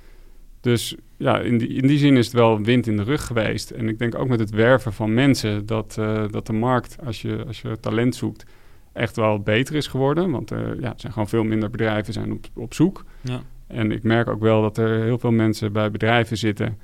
Dus 0.61 0.97
ja, 1.17 1.41
in 1.41 1.59
die, 1.59 1.69
in 1.69 1.87
die 1.87 1.99
zin 1.99 2.17
is 2.17 2.27
het 2.27 2.35
wel 2.35 2.63
wind 2.63 2.87
in 2.87 2.97
de 2.97 3.03
rug 3.03 3.27
geweest. 3.27 3.71
En 3.71 3.89
ik 3.89 3.99
denk 3.99 4.19
ook 4.19 4.29
met 4.29 4.41
het 4.41 4.51
werven 4.51 4.93
van 4.93 5.15
mensen 5.15 5.67
dat, 5.67 5.97
uh, 5.99 6.25
dat 6.31 6.47
de 6.47 6.53
markt, 6.53 6.97
als 7.05 7.23
je, 7.23 7.45
als 7.47 7.61
je 7.61 7.81
talent 7.81 8.15
zoekt, 8.15 8.45
echt 8.93 9.17
wel 9.17 9.41
beter 9.41 9.75
is 9.75 9.87
geworden. 9.87 10.31
Want 10.31 10.53
uh, 10.53 10.59
ja, 10.59 10.93
er 10.93 11.01
zijn 11.01 11.13
gewoon 11.13 11.29
veel 11.29 11.45
minder 11.45 11.71
bedrijven 11.71 12.13
zijn 12.13 12.33
op, 12.33 12.47
op 12.55 12.75
zoek. 12.75 13.05
Ja. 13.21 13.41
En 13.67 13.93
ik 13.93 14.03
merk 14.03 14.29
ook 14.29 14.41
wel 14.41 14.63
dat 14.63 14.79
er 14.79 15.03
heel 15.03 15.19
veel 15.19 15.31
mensen 15.31 15.73
bij 15.73 15.91
bedrijven 15.91 16.37
zitten. 16.37 16.79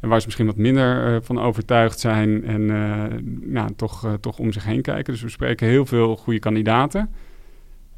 En 0.00 0.08
waar 0.08 0.18
ze 0.18 0.26
misschien 0.26 0.46
wat 0.46 0.56
minder 0.56 1.14
uh, 1.14 1.16
van 1.22 1.40
overtuigd 1.40 2.00
zijn. 2.00 2.44
En 2.44 2.66
nou, 3.52 3.74
toch, 3.76 4.16
toch 4.20 4.38
om 4.38 4.52
zich 4.52 4.64
heen 4.64 4.82
kijken. 4.82 5.12
Dus 5.12 5.22
we 5.22 5.28
spreken 5.28 5.66
heel 5.66 5.86
veel 5.86 6.16
goede 6.16 6.38
kandidaten. 6.38 7.10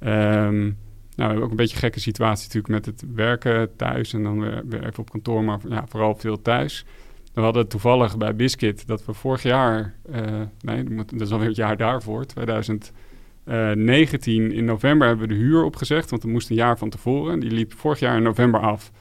Um, 0.05 0.77
nou, 1.17 1.17
we 1.17 1.23
hebben 1.23 1.43
ook 1.43 1.51
een 1.51 1.57
beetje 1.57 1.75
een 1.75 1.81
gekke 1.81 2.01
situatie 2.01 2.47
natuurlijk 2.47 2.75
met 2.75 2.87
het 2.87 3.05
werken 3.15 3.77
thuis 3.77 4.13
en 4.13 4.23
dan 4.23 4.41
weer, 4.41 4.87
even 4.87 4.99
op 4.99 5.11
kantoor, 5.11 5.45
maar 5.45 5.59
ja, 5.69 5.85
vooral 5.89 6.15
veel 6.15 6.43
thuis. 6.43 6.85
We 7.33 7.41
hadden 7.41 7.69
toevallig 7.69 8.17
bij 8.17 8.37
Biscuit 8.37 8.87
dat 8.87 9.05
we 9.05 9.13
vorig 9.13 9.43
jaar, 9.43 9.95
uh, 10.11 10.41
nee, 10.61 10.85
dat 10.95 11.21
is 11.21 11.31
alweer 11.31 11.49
het 11.49 11.57
jaar 11.57 11.77
daarvoor, 11.77 12.25
2019 12.25 14.53
in 14.53 14.65
november 14.65 15.07
hebben 15.07 15.29
we 15.29 15.35
de 15.35 15.41
huur 15.41 15.65
opgezegd, 15.65 16.11
want 16.11 16.23
we 16.23 16.29
moesten 16.29 16.57
een 16.57 16.63
jaar 16.63 16.79
van 16.79 16.91
tevoren. 16.91 17.41
Die 17.41 17.51
liep 17.51 17.73
vorig 17.73 17.99
jaar 17.99 18.17
in 18.17 18.23
november 18.23 18.61
af. 18.61 18.93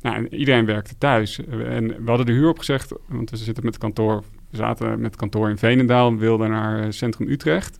Nou, 0.00 0.28
iedereen 0.28 0.66
werkte 0.66 0.98
thuis. 0.98 1.38
En 1.46 1.88
we 1.88 2.02
hadden 2.04 2.26
de 2.26 2.32
huur 2.32 2.48
opgezegd, 2.48 2.92
want 3.06 3.30
we 3.30 3.36
zitten 3.36 3.64
met 3.64 3.78
kantoor, 3.78 4.22
we 4.50 4.56
zaten 4.56 5.00
met 5.00 5.16
kantoor 5.16 5.50
in 5.50 5.58
Veenendaal, 5.58 6.12
we 6.12 6.18
wilden 6.18 6.50
naar 6.50 6.82
eh, 6.82 6.90
Centrum 6.90 7.28
Utrecht. 7.28 7.78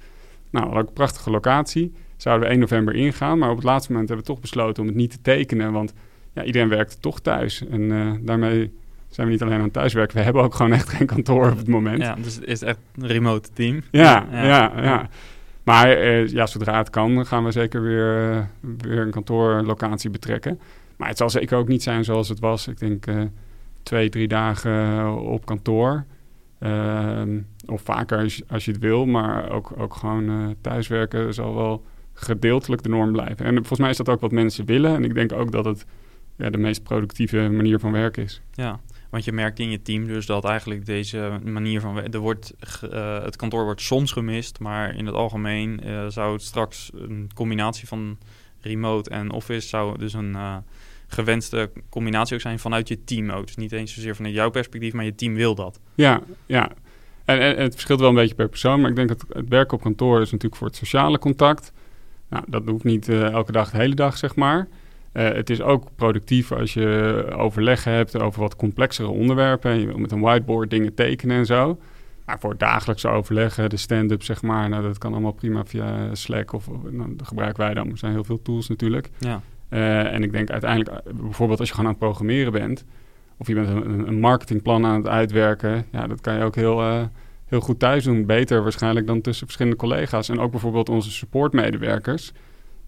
Nou, 0.50 0.78
ook 0.78 0.88
een 0.88 0.92
prachtige 0.92 1.30
locatie 1.30 1.92
zouden 2.22 2.46
we 2.46 2.52
1 2.52 2.60
november 2.60 2.94
ingaan. 2.94 3.38
Maar 3.38 3.50
op 3.50 3.56
het 3.56 3.64
laatste 3.64 3.92
moment 3.92 4.08
hebben 4.08 4.26
we 4.26 4.32
toch 4.32 4.42
besloten 4.42 4.82
om 4.82 4.88
het 4.88 4.98
niet 4.98 5.10
te 5.10 5.20
tekenen. 5.22 5.72
Want 5.72 5.92
ja, 6.32 6.44
iedereen 6.44 6.68
werkte 6.68 6.98
toch 6.98 7.20
thuis. 7.20 7.66
En 7.66 7.80
uh, 7.80 8.12
daarmee 8.20 8.72
zijn 9.08 9.26
we 9.26 9.32
niet 9.32 9.42
alleen 9.42 9.60
aan 9.60 9.70
thuiswerken. 9.70 10.16
We 10.16 10.22
hebben 10.22 10.42
ook 10.42 10.54
gewoon 10.54 10.72
echt 10.72 10.88
geen 10.88 11.06
kantoor 11.06 11.50
op 11.50 11.56
het 11.56 11.68
moment. 11.68 12.02
Ja, 12.02 12.14
dus 12.14 12.34
het 12.34 12.44
is 12.44 12.62
echt 12.62 12.78
een 12.94 13.06
remote 13.06 13.48
team. 13.52 13.82
Ja, 13.90 14.26
ja, 14.30 14.44
ja. 14.44 14.82
ja. 14.82 15.08
Maar 15.62 16.02
uh, 16.02 16.28
ja, 16.28 16.46
zodra 16.46 16.78
het 16.78 16.90
kan, 16.90 17.26
gaan 17.26 17.44
we 17.44 17.50
zeker 17.50 17.82
weer, 17.82 18.30
uh, 18.30 18.42
weer 18.78 19.00
een 19.00 19.10
kantoorlocatie 19.10 20.10
betrekken. 20.10 20.60
Maar 20.96 21.08
het 21.08 21.16
zal 21.16 21.30
zeker 21.30 21.58
ook 21.58 21.68
niet 21.68 21.82
zijn 21.82 22.04
zoals 22.04 22.28
het 22.28 22.40
was. 22.40 22.68
Ik 22.68 22.78
denk 22.78 23.04
twee, 23.82 24.08
drie 24.08 24.28
dagen 24.28 25.08
op 25.18 25.46
kantoor. 25.46 26.04
Ehm, 26.58 27.40
of 27.66 27.82
vaker 27.82 28.18
als, 28.18 28.42
als, 28.48 28.64
je 28.64 28.70
het 28.70 28.80
wil, 28.80 29.06
maar 29.06 29.50
ook, 29.50 29.72
ook 29.76 29.94
gewoon 29.94 30.56
thuiswerken 30.60 31.34
zal 31.34 31.54
wel 31.54 31.84
gedeeltelijk 32.14 32.82
de 32.82 32.88
norm 32.88 33.12
blijven. 33.12 33.46
En 33.46 33.54
volgens 33.54 33.78
mij 33.78 33.90
is 33.90 33.96
dat 33.96 34.08
ook 34.08 34.20
wat 34.20 34.32
mensen 34.32 34.64
willen. 34.64 34.94
En 34.94 35.04
ik 35.04 35.14
denk 35.14 35.32
ook 35.32 35.52
dat 35.52 35.64
het 35.64 35.86
ja, 36.36 36.50
de 36.50 36.58
meest 36.58 36.82
productieve 36.82 37.48
manier 37.48 37.78
van 37.78 37.92
werken 37.92 38.22
is. 38.22 38.40
Ja, 38.52 38.80
want 39.10 39.24
je 39.24 39.32
merkt 39.32 39.58
in 39.58 39.70
je 39.70 39.82
team 39.82 40.06
dus 40.06 40.26
dat 40.26 40.44
eigenlijk 40.44 40.86
deze 40.86 41.38
manier 41.44 41.80
van 41.80 41.94
werken... 41.94 42.20
wordt, 42.20 42.54
uh, 42.92 43.22
het 43.22 43.36
kantoor 43.36 43.64
wordt 43.64 43.80
soms 43.80 44.12
gemist, 44.12 44.58
maar 44.58 44.96
in 44.96 45.06
het 45.06 45.14
algemeen 45.14 45.80
uh, 45.84 46.06
zou 46.08 46.32
het 46.32 46.42
straks 46.42 46.90
een 46.94 47.30
combinatie 47.34 47.88
van 47.88 48.18
remote 48.60 49.10
en 49.10 49.30
office... 49.30 49.68
zou 49.68 49.98
dus 49.98 50.12
een 50.12 50.30
uh, 50.30 50.56
gewenste 51.06 51.70
combinatie 51.88 52.34
ook 52.34 52.40
zijn 52.40 52.58
vanuit 52.58 52.88
je 52.88 53.04
team 53.04 53.30
ook. 53.30 53.46
Dus 53.46 53.56
niet 53.56 53.72
eens 53.72 53.94
zozeer 53.94 54.16
vanuit 54.16 54.34
jouw 54.34 54.50
perspectief, 54.50 54.92
maar 54.92 55.04
je 55.04 55.14
team 55.14 55.34
wil 55.34 55.54
dat. 55.54 55.80
Ja, 55.94 56.20
ja. 56.46 56.70
En, 57.24 57.40
en, 57.40 57.56
en 57.56 57.62
het 57.62 57.72
verschilt 57.72 58.00
wel 58.00 58.08
een 58.08 58.14
beetje 58.14 58.34
per 58.34 58.48
persoon, 58.48 58.80
maar 58.80 58.90
ik 58.90 58.96
denk 58.96 59.08
dat 59.08 59.24
het 59.28 59.48
werken 59.48 59.76
op 59.76 59.82
kantoor 59.82 60.20
is 60.20 60.30
natuurlijk 60.30 60.56
voor 60.56 60.66
het 60.66 60.76
sociale 60.76 61.18
contact... 61.18 61.72
Nou, 62.32 62.44
dat 62.46 62.62
hoeft 62.66 62.84
niet 62.84 63.08
uh, 63.08 63.30
elke 63.30 63.52
dag 63.52 63.70
de 63.70 63.76
hele 63.76 63.94
dag, 63.94 64.16
zeg 64.16 64.36
maar. 64.36 64.68
Uh, 65.12 65.28
het 65.28 65.50
is 65.50 65.60
ook 65.60 65.88
productief 65.96 66.52
als 66.52 66.74
je 66.74 67.26
overleggen 67.36 67.92
hebt 67.92 68.20
over 68.20 68.40
wat 68.40 68.56
complexere 68.56 69.08
onderwerpen. 69.08 69.80
Je 69.80 69.86
wil 69.86 69.98
met 69.98 70.12
een 70.12 70.20
whiteboard 70.20 70.70
dingen 70.70 70.94
tekenen 70.94 71.36
en 71.36 71.46
zo. 71.46 71.78
Maar 72.26 72.38
voor 72.40 72.56
dagelijkse 72.56 73.08
overleggen, 73.08 73.70
de 73.70 73.76
stand-up, 73.76 74.22
zeg 74.22 74.42
maar, 74.42 74.68
nou, 74.68 74.82
dat 74.82 74.98
kan 74.98 75.12
allemaal 75.12 75.32
prima 75.32 75.64
via 75.64 76.14
Slack 76.14 76.52
of 76.52 76.68
nou, 76.90 77.16
dat 77.16 77.26
gebruiken 77.26 77.64
wij 77.64 77.74
dan. 77.74 77.90
Er 77.90 77.98
zijn 77.98 78.12
heel 78.12 78.24
veel 78.24 78.42
tools 78.42 78.68
natuurlijk. 78.68 79.10
Ja. 79.18 79.40
Uh, 79.68 80.12
en 80.12 80.22
ik 80.22 80.32
denk 80.32 80.50
uiteindelijk, 80.50 81.02
bijvoorbeeld 81.22 81.58
als 81.58 81.68
je 81.68 81.74
gewoon 81.74 81.90
aan 81.90 81.96
het 81.96 82.04
programmeren 82.04 82.52
bent, 82.52 82.84
of 83.36 83.46
je 83.46 83.54
bent 83.54 83.68
een, 83.68 84.08
een 84.08 84.20
marketingplan 84.20 84.86
aan 84.86 84.96
het 84.96 85.08
uitwerken, 85.08 85.84
ja, 85.90 86.06
dat 86.06 86.20
kan 86.20 86.34
je 86.34 86.44
ook 86.44 86.54
heel 86.54 87.08
heel 87.52 87.60
goed 87.60 87.78
thuis 87.78 88.04
doen. 88.04 88.26
Beter 88.26 88.62
waarschijnlijk 88.62 89.06
dan 89.06 89.20
tussen 89.20 89.44
verschillende 89.46 89.78
collega's. 89.78 90.28
En 90.28 90.40
ook 90.40 90.50
bijvoorbeeld 90.50 90.88
onze 90.88 91.10
supportmedewerkers. 91.10 92.32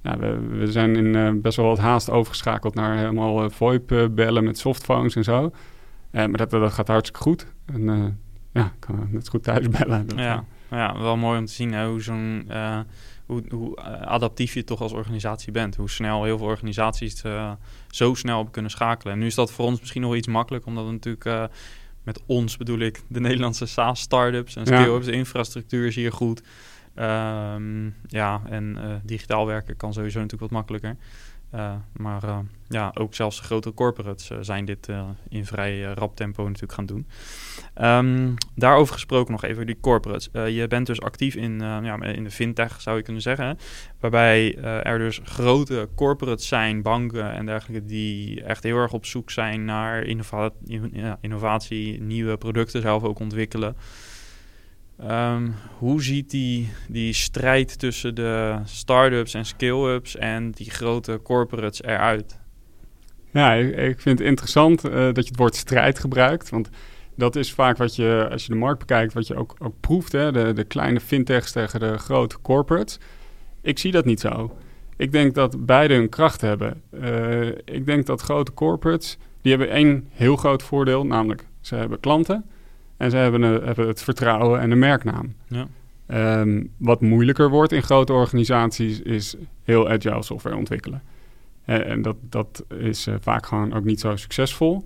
Ja, 0.02 0.18
we, 0.18 0.38
we 0.38 0.72
zijn 0.72 0.96
in 0.96 1.16
uh, 1.16 1.30
best 1.34 1.56
wel 1.56 1.66
wat 1.66 1.78
haast 1.78 2.10
overgeschakeld 2.10 2.74
naar 2.74 2.96
helemaal 2.96 3.44
uh, 3.44 3.50
VoIP-bellen 3.50 4.44
met 4.44 4.58
softphones 4.58 5.16
en 5.16 5.24
zo. 5.24 5.50
Maar 6.10 6.32
dat, 6.32 6.50
dat 6.50 6.72
gaat 6.72 6.88
hartstikke 6.88 7.22
goed. 7.22 7.46
En 7.66 8.18
ja, 8.52 8.72
kan 8.78 9.08
net 9.10 9.28
goed 9.28 9.42
thuis 9.42 9.68
bellen. 9.68 10.06
Dat, 10.06 10.18
ja, 10.18 10.44
ja, 10.70 10.98
wel 10.98 11.16
mooi 11.16 11.38
om 11.38 11.46
te 11.46 11.52
zien 11.52 11.72
hè, 11.72 11.88
hoe 11.88 12.02
zo'n... 12.02 12.50
hoe, 13.26 13.42
hoe 13.48 13.80
adaptief 14.04 14.54
je 14.54 14.64
toch 14.64 14.80
als 14.80 14.92
organisatie 14.92 15.52
bent. 15.52 15.76
Hoe 15.76 15.90
snel 15.90 16.24
heel 16.24 16.38
veel 16.38 16.46
organisaties 16.46 17.22
zo 17.88 18.14
snel 18.14 18.38
op 18.38 18.52
kunnen 18.52 18.70
schakelen. 18.70 19.12
En 19.12 19.18
nu 19.18 19.26
is 19.26 19.34
dat 19.34 19.52
voor 19.52 19.64
ons 19.64 19.80
misschien 19.80 20.02
nog 20.02 20.14
iets 20.14 20.28
makkelijk, 20.28 20.66
omdat 20.66 20.84
we 20.84 20.92
natuurlijk 20.92 21.50
met 22.04 22.20
ons 22.26 22.56
bedoel 22.56 22.78
ik 22.78 23.02
de 23.08 23.20
Nederlandse 23.20 23.66
SaaS-startups 23.66 24.56
en 24.56 24.66
scale-ups. 24.66 25.06
De 25.06 25.12
infrastructuur 25.12 25.86
is 25.86 25.94
hier 25.94 26.12
goed. 26.12 26.42
Um, 26.98 27.94
ja, 28.06 28.42
en 28.48 28.76
uh, 28.78 28.94
digitaal 29.02 29.46
werken 29.46 29.76
kan 29.76 29.92
sowieso 29.92 30.20
natuurlijk 30.20 30.52
wat 30.52 30.60
makkelijker. 30.60 30.96
Maar 31.92 32.22
ja, 32.68 32.90
ook 32.94 33.14
zelfs 33.14 33.40
grote 33.40 33.74
corporates 33.74 34.30
zijn 34.40 34.64
dit 34.64 34.88
in 35.28 35.46
vrij 35.46 35.82
rap 35.82 36.16
tempo 36.16 36.44
natuurlijk 36.44 36.72
gaan 36.72 36.86
doen. 36.86 37.06
Ehm, 37.74 38.34
daarover 38.54 38.94
gesproken 38.94 39.32
nog 39.32 39.44
even, 39.44 39.66
die 39.66 39.80
corporates. 39.80 40.28
je 40.32 40.66
bent 40.68 40.86
dus 40.86 41.00
actief 41.00 41.34
in, 41.34 41.58
ja, 41.60 42.02
in 42.02 42.24
de 42.24 42.30
fintech, 42.30 42.80
zou 42.80 42.96
je 42.96 43.02
kunnen 43.02 43.22
zeggen. 43.22 43.58
Waarbij 44.00 44.56
er 44.82 44.98
dus 44.98 45.20
grote 45.24 45.88
corporates 45.94 46.48
zijn, 46.48 46.82
banken 46.82 47.32
en 47.32 47.46
dergelijke, 47.46 47.86
die 47.86 48.42
echt 48.42 48.62
heel 48.62 48.76
erg 48.76 48.92
op 48.92 49.06
zoek 49.06 49.30
zijn 49.30 49.64
naar 49.64 50.02
innova 50.02 50.50
innovatie, 51.20 52.00
nieuwe 52.00 52.36
producten 52.36 52.82
zelf 52.82 53.02
ook 53.02 53.18
ontwikkelen. 53.18 53.76
Ehm, 54.98 55.50
hoe 55.78 56.02
ziet 56.02 56.30
die, 56.30 56.72
die 56.88 57.12
strijd 57.12 57.78
tussen 57.78 58.14
de 58.14 58.58
start-ups 58.64 59.34
en 59.34 59.44
scale-ups 59.44 60.16
en 60.16 60.50
die 60.50 60.70
grote 60.70 61.20
corporates 61.22 61.82
eruit? 61.82 62.38
Ja, 63.32 63.52
ik, 63.54 64.00
vind 64.00 64.18
het 64.18 64.28
interessant 64.28 64.84
uh, 64.84 64.92
dat 64.92 65.24
je 65.24 65.30
het 65.30 65.36
woord 65.36 65.56
strijd 65.56 65.98
gebruikt. 65.98 66.50
Want 66.50 66.68
dat 67.16 67.36
is 67.36 67.52
vaak 67.52 67.76
wat 67.76 67.96
je, 67.96 68.28
als 68.30 68.46
je 68.46 68.52
de 68.52 68.58
markt 68.58 68.78
bekijkt, 68.78 69.12
wat 69.12 69.26
je 69.26 69.36
ook, 69.36 69.56
ook 69.58 69.74
proeft. 69.80 70.12
Hè? 70.12 70.32
De, 70.32 70.52
de 70.52 70.64
kleine 70.64 71.00
fintechs 71.00 71.52
tegen 71.52 71.80
de 71.80 71.98
grote 71.98 72.40
corporates. 72.42 72.98
Ik 73.62 73.78
zie 73.78 73.92
dat 73.92 74.04
niet 74.04 74.20
zo. 74.20 74.56
Ik 74.96 75.12
denk 75.12 75.34
dat 75.34 75.66
beide 75.66 75.94
hun 75.94 76.08
kracht 76.08 76.40
hebben. 76.40 76.82
Uh, 76.90 77.46
ik 77.64 77.86
denk 77.86 78.06
dat 78.06 78.20
grote 78.20 78.52
corporates, 78.52 79.18
die 79.42 79.50
hebben 79.56 79.70
één 79.70 80.08
heel 80.10 80.36
groot 80.36 80.62
voordeel, 80.62 81.06
namelijk 81.06 81.46
ze 81.60 81.74
hebben 81.74 82.00
klanten. 82.00 82.44
En 82.96 83.10
ze 83.10 83.16
hebben, 83.16 83.42
hebben 83.42 83.86
het 83.86 84.02
vertrouwen 84.02 84.60
en 84.60 84.70
de 84.70 84.76
merknaam. 84.76 85.34
Ja. 85.48 85.66
Um, 86.40 86.70
wat 86.76 87.00
moeilijker 87.00 87.50
wordt 87.50 87.72
in 87.72 87.82
grote 87.82 88.12
organisaties 88.12 89.00
is 89.00 89.34
heel 89.62 89.88
agile 89.88 90.22
software 90.22 90.56
ontwikkelen. 90.56 91.02
Uh, 91.66 91.90
en 91.90 92.02
dat, 92.02 92.16
dat 92.20 92.64
is 92.78 93.06
uh, 93.06 93.14
vaak 93.20 93.46
gewoon 93.46 93.72
ook 93.72 93.84
niet 93.84 94.00
zo 94.00 94.16
succesvol. 94.16 94.84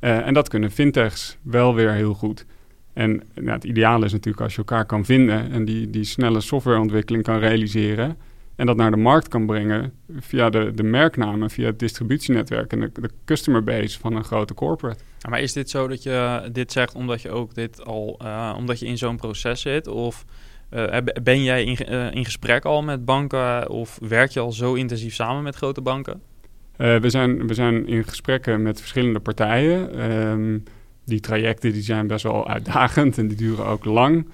Uh, 0.00 0.26
en 0.26 0.34
dat 0.34 0.48
kunnen 0.48 0.70
fintechs 0.70 1.36
wel 1.42 1.74
weer 1.74 1.92
heel 1.92 2.14
goed. 2.14 2.46
En 2.92 3.22
nou, 3.34 3.50
het 3.50 3.64
ideale 3.64 4.04
is 4.04 4.12
natuurlijk 4.12 4.42
als 4.42 4.52
je 4.52 4.58
elkaar 4.58 4.84
kan 4.84 5.04
vinden 5.04 5.50
en 5.50 5.64
die, 5.64 5.90
die 5.90 6.04
snelle 6.04 6.40
softwareontwikkeling 6.40 7.24
kan 7.24 7.38
realiseren. 7.38 8.16
En 8.56 8.66
dat 8.66 8.76
naar 8.76 8.90
de 8.90 8.96
markt 8.96 9.28
kan 9.28 9.46
brengen 9.46 9.92
via 10.18 10.50
de, 10.50 10.72
de 10.74 10.82
merknamen, 10.82 11.50
via 11.50 11.66
het 11.66 11.78
distributienetwerk 11.78 12.72
en 12.72 12.80
de, 12.80 12.90
de 12.92 13.10
customer 13.24 13.64
base 13.64 13.98
van 13.98 14.16
een 14.16 14.24
grote 14.24 14.54
corporate. 14.54 15.04
Maar 15.28 15.40
is 15.40 15.52
dit 15.52 15.70
zo 15.70 15.88
dat 15.88 16.02
je 16.02 16.48
dit 16.52 16.72
zegt 16.72 16.94
omdat 16.94 17.22
je 17.22 17.30
ook 17.30 17.54
dit 17.54 17.84
al, 17.84 18.20
uh, 18.22 18.54
omdat 18.56 18.78
je 18.78 18.86
in 18.86 18.98
zo'n 18.98 19.16
proces 19.16 19.60
zit? 19.60 19.86
Of 19.86 20.24
uh, 20.70 20.96
ben 21.22 21.42
jij 21.42 21.64
in, 21.64 21.92
uh, 21.92 22.14
in 22.14 22.24
gesprek 22.24 22.64
al 22.64 22.82
met 22.82 23.04
banken 23.04 23.68
of 23.68 23.98
werk 24.02 24.30
je 24.30 24.40
al 24.40 24.52
zo 24.52 24.74
intensief 24.74 25.14
samen 25.14 25.42
met 25.42 25.56
grote 25.56 25.80
banken? 25.80 26.22
we, 26.76 27.10
zijn, 27.10 27.46
we 27.46 27.54
zijn 27.54 27.86
in 27.86 28.04
gesprekken 28.04 28.62
met 28.62 28.78
verschillende 28.80 29.20
partijen. 29.20 30.10
Um, 30.10 30.64
die 31.04 31.20
trajecten 31.20 31.72
die 31.72 31.82
zijn 31.82 32.06
best 32.06 32.22
wel 32.22 32.48
uitdagend 32.48 33.18
en 33.18 33.28
die 33.28 33.36
duren 33.36 33.66
ook 33.66 33.84
lang. 33.84 34.26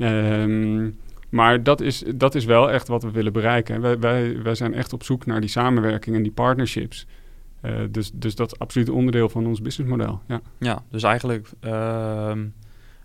Um, 0.00 0.98
maar 1.28 1.62
dat 1.62 1.80
is, 1.80 2.04
dat 2.14 2.34
is 2.34 2.44
wel 2.44 2.70
echt 2.70 2.88
wat 2.88 3.02
we 3.02 3.10
willen 3.10 3.32
bereiken. 3.32 3.80
Wij, 3.80 3.98
wij, 3.98 4.42
wij 4.42 4.54
zijn 4.54 4.74
echt 4.74 4.92
op 4.92 5.02
zoek 5.02 5.26
naar 5.26 5.40
die 5.40 5.50
samenwerking 5.50 6.16
en 6.16 6.22
die 6.22 6.32
partnerships. 6.32 7.06
Uh, 7.62 7.80
dus, 7.90 8.10
dus 8.14 8.34
dat 8.34 8.52
is 8.52 8.58
absoluut 8.58 8.88
onderdeel 8.88 9.28
van 9.28 9.46
ons 9.46 9.62
businessmodel. 9.62 10.20
Ja, 10.26 10.40
ja 10.58 10.82
dus 10.90 11.02
eigenlijk 11.02 11.50
uh, 11.64 12.32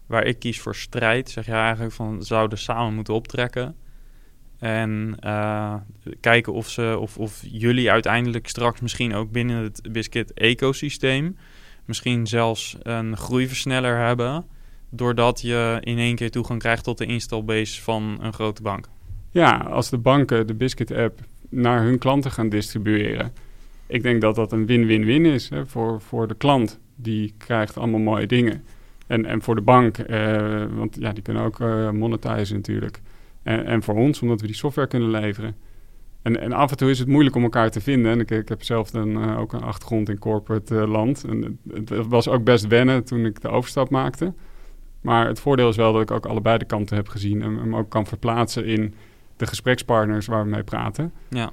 waar 0.06 0.26
ik 0.26 0.40
kies 0.40 0.60
voor 0.60 0.76
strijd, 0.76 1.30
zeg 1.30 1.46
je 1.46 1.52
eigenlijk 1.52 1.94
van 1.94 2.24
zouden 2.24 2.58
samen 2.58 2.94
moeten 2.94 3.14
optrekken. 3.14 3.76
En 4.60 5.18
uh, 5.26 5.76
kijken 6.20 6.54
of, 6.54 6.70
ze, 6.70 6.98
of, 7.00 7.18
of 7.18 7.44
jullie 7.48 7.92
uiteindelijk 7.92 8.48
straks 8.48 8.82
misschien 8.82 9.14
ook 9.14 9.32
binnen 9.32 9.64
het 9.64 9.82
Biscuit-ecosysteem... 9.92 11.38
misschien 11.86 12.28
zelfs 12.28 12.78
een 12.82 13.18
groeiversneller 13.18 13.98
hebben 13.98 14.46
doordat 14.90 15.42
je 15.42 15.78
in 15.80 15.98
één 15.98 16.16
keer 16.16 16.32
toegang 16.32 16.60
krijgt 16.60 16.84
tot 16.84 16.98
de 16.98 17.06
installbase 17.06 17.82
van 17.82 18.18
een 18.22 18.34
grote 18.34 18.62
bank. 18.62 18.88
Ja, 19.32 19.58
als 19.58 19.90
de 19.90 19.98
banken 19.98 20.48
de 20.48 20.54
Biscuit-app 20.54 21.20
naar 21.50 21.84
hun 21.84 21.98
klanten 21.98 22.32
gaan 22.32 22.50
distribueren. 22.50 23.34
Ik 23.92 24.04
denk 24.04 24.22
dat 24.22 24.36
dat 24.36 24.52
een 24.52 24.66
win-win-win 24.66 25.26
is 25.26 25.50
hè, 25.50 25.66
voor, 25.66 26.02
voor 26.02 26.28
de 26.28 26.36
klant. 26.36 26.80
Die 26.96 27.34
krijgt 27.38 27.78
allemaal 27.78 28.00
mooie 28.00 28.28
dingen. 28.28 28.64
En, 29.08 29.26
en 29.26 29.42
voor 29.42 29.56
de 29.56 29.62
bank, 29.62 29.98
eh, 29.98 30.64
want 30.74 30.98
ja, 31.00 31.14
die 31.14 31.24
kunnen 31.24 31.44
ook 31.44 31.60
uh, 31.60 31.90
monetizen 31.90 32.56
natuurlijk. 32.56 33.02
En, 33.44 33.66
en 33.66 33.84
voor 33.84 33.96
ons, 33.96 34.22
omdat 34.22 34.42
we 34.42 34.48
die 34.48 34.56
software 34.56 34.88
kunnen 34.88 35.10
leveren. 35.10 35.56
En, 36.22 36.42
en 36.42 36.52
af 36.54 36.72
en 36.72 36.78
toe 36.78 36.90
is 36.90 37.00
het 37.00 37.08
moeilijk 37.08 37.36
om 37.36 37.44
elkaar 37.44 37.72
te 37.72 37.82
vinden. 37.82 38.12
En 38.12 38.20
ik, 38.20 38.32
ik 38.32 38.50
heb 38.50 38.64
zelf 38.64 38.92
dan 38.92 39.24
uh, 39.24 39.40
ook 39.40 39.54
een 39.54 39.64
achtergrond 39.64 40.10
in 40.10 40.20
corporate 40.20 40.88
land. 40.88 41.24
En 41.24 41.60
het, 41.74 41.90
het, 41.90 42.08
was 42.08 42.28
ook 42.28 42.44
best 42.44 42.68
wennen 42.68 43.04
toen 43.04 43.26
ik 43.26 43.42
de 43.42 43.50
overstap 43.50 43.90
maakte. 43.90 44.34
Maar 45.02 45.28
het 45.28 45.40
voordeel 45.40 45.70
is 45.70 45.76
wel 45.76 45.94
dat 45.94 46.02
ik 46.02 46.12
ook 46.12 46.26
allebei 46.26 46.58
de 46.58 46.66
kanten 46.66 46.96
heb 46.96 47.08
gezien 47.08 47.42
en 47.42 47.58
hem 47.58 47.76
ook 47.76 47.90
kan 47.90 48.06
verplaatsen 48.06 48.66
in 48.66 48.94
de 49.38 49.48
gesprekspartners 49.48 50.26
waar 50.26 50.44
we 50.44 50.50
mee 50.50 50.64
praten. 50.64 51.14
Ja. 51.30 51.52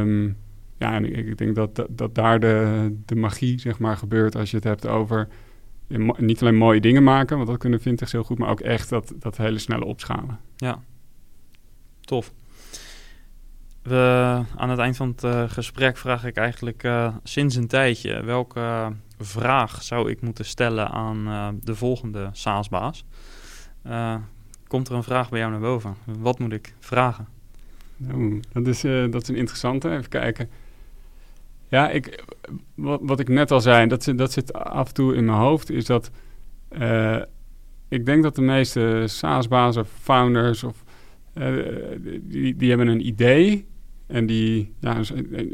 Um, 0.00 0.36
ja, 0.78 0.94
en 0.94 1.04
ik, 1.04 1.26
ik 1.26 1.38
denk 1.38 1.54
dat, 1.54 1.74
dat, 1.74 1.86
dat, 1.90 2.14
daar 2.14 2.40
de, 2.40 2.96
de 3.04 3.16
magie 3.16 3.60
zeg 3.60 3.78
maar 3.78 3.96
gebeurt 3.96 4.36
als 4.36 4.50
je 4.50 4.56
het 4.56 4.64
hebt 4.64 4.86
over 4.86 5.28
niet 6.16 6.40
alleen 6.40 6.56
mooie 6.56 6.80
dingen 6.80 7.02
maken, 7.02 7.36
want 7.36 7.48
dat 7.48 7.58
kunnen 7.58 7.80
vintage 7.80 8.16
heel 8.16 8.24
goed, 8.24 8.38
maar 8.38 8.50
ook 8.50 8.60
echt 8.60 8.88
dat, 8.88 9.12
dat 9.18 9.36
hele 9.36 9.58
snelle 9.58 9.84
opschalen. 9.84 10.40
Ja, 10.56 10.80
tof. 12.00 12.32
We, 13.82 14.42
aan 14.56 14.70
het 14.70 14.78
eind 14.78 14.96
van 14.96 15.08
het 15.08 15.24
uh, 15.24 15.50
gesprek 15.50 15.96
vraag 15.96 16.24
ik 16.24 16.36
eigenlijk 16.36 16.82
uh, 16.82 17.14
sinds 17.22 17.56
een 17.56 17.66
tijdje 17.66 18.22
welke 18.22 18.92
vraag 19.18 19.82
zou 19.82 20.10
ik 20.10 20.20
moeten 20.20 20.44
stellen 20.44 20.90
aan 20.90 21.58
de 21.62 21.74
volgende 21.74 22.28
SaaS-baas? 22.32 23.04
Komt 24.66 24.88
er 24.88 24.94
een 24.94 25.02
vraag 25.02 25.28
bij 25.28 25.38
jou 25.38 25.50
naar 25.50 25.60
boven? 25.60 25.94
Wat 26.04 26.38
moet 26.38 26.52
ik 26.52 26.74
vragen? 26.80 27.26
Nou, 27.96 28.40
dat, 28.52 28.66
is, 28.66 28.80
dat 29.10 29.22
is 29.22 29.28
een 29.28 29.36
interessante. 29.36 29.90
Even 29.90 30.08
kijken. 30.08 30.48
Ja, 31.68 31.90
ik, 31.90 32.24
wat, 32.74 33.00
wat 33.02 33.20
ik 33.20 33.28
net 33.28 33.50
al 33.50 33.60
zei, 33.60 33.86
dat, 33.86 34.12
dat 34.16 34.32
zit 34.32 34.52
af 34.52 34.88
en 34.88 34.94
toe 34.94 35.14
in 35.14 35.24
mijn 35.24 35.38
hoofd, 35.38 35.70
is 35.70 35.84
dat 35.84 36.10
ik 37.88 38.06
denk 38.06 38.22
dat 38.22 38.34
de 38.34 38.42
meeste 38.42 39.02
SaaS-bazen, 39.06 39.86
founders, 39.86 40.64
of, 40.64 40.84
die, 42.20 42.56
die 42.56 42.68
hebben 42.68 42.88
een 42.88 43.06
idee 43.06 43.66
en 44.06 44.26
die, 44.26 44.72
ja, 44.80 45.00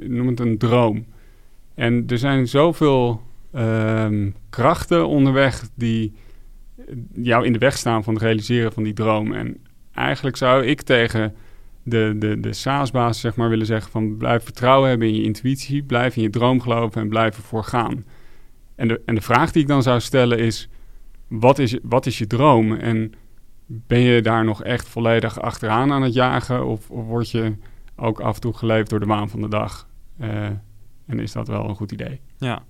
noem 0.00 0.26
het 0.26 0.40
een 0.40 0.58
droom. 0.58 1.06
En 1.74 2.04
er 2.06 2.18
zijn 2.18 2.48
zoveel 2.48 3.22
um, 3.54 4.34
krachten 4.50 5.08
onderweg 5.08 5.68
die 5.74 6.12
jou 7.14 7.46
in 7.46 7.52
de 7.52 7.58
weg 7.58 7.76
staan 7.76 8.04
van 8.04 8.14
het 8.14 8.22
realiseren 8.22 8.72
van 8.72 8.82
die 8.82 8.92
droom. 8.92 9.32
En 9.32 9.56
eigenlijk 9.94 10.36
zou 10.36 10.64
ik 10.64 10.82
tegen 10.82 11.34
de, 11.82 12.14
de, 12.18 12.40
de 12.40 12.52
SaaS-baas 12.52 13.20
zeg 13.20 13.36
maar 13.36 13.48
willen 13.48 13.66
zeggen 13.66 13.90
van 13.90 14.16
blijf 14.16 14.44
vertrouwen 14.44 14.88
hebben 14.88 15.08
in 15.08 15.14
je 15.14 15.22
intuïtie, 15.22 15.82
blijf 15.82 16.16
in 16.16 16.22
je 16.22 16.30
droom 16.30 16.60
geloven 16.60 17.00
en 17.00 17.08
blijf 17.08 17.36
ervoor 17.36 17.64
gaan. 17.64 18.04
En 18.74 18.88
de, 18.88 19.02
en 19.06 19.14
de 19.14 19.20
vraag 19.20 19.52
die 19.52 19.62
ik 19.62 19.68
dan 19.68 19.82
zou 19.82 20.00
stellen 20.00 20.38
is, 20.38 20.68
wat 21.28 21.58
is, 21.58 21.78
wat 21.82 22.06
is 22.06 22.18
je 22.18 22.26
droom? 22.26 22.72
En 22.72 23.12
ben 23.66 24.00
je 24.00 24.22
daar 24.22 24.44
nog 24.44 24.62
echt 24.62 24.88
volledig 24.88 25.40
achteraan 25.40 25.92
aan 25.92 26.02
het 26.02 26.14
jagen? 26.14 26.66
Of, 26.66 26.90
of 26.90 27.04
word 27.04 27.30
je 27.30 27.54
ook 27.96 28.20
af 28.20 28.34
en 28.34 28.40
toe 28.40 28.52
geleefd 28.52 28.90
door 28.90 29.00
de 29.00 29.06
waan 29.06 29.28
van 29.28 29.40
de 29.40 29.48
dag? 29.48 29.88
Uh, 30.20 30.44
en 31.06 31.18
is 31.18 31.32
dat 31.32 31.48
wel 31.48 31.68
een 31.68 31.74
goed 31.74 31.92
idee? 31.92 32.20
Ja, 32.36 32.62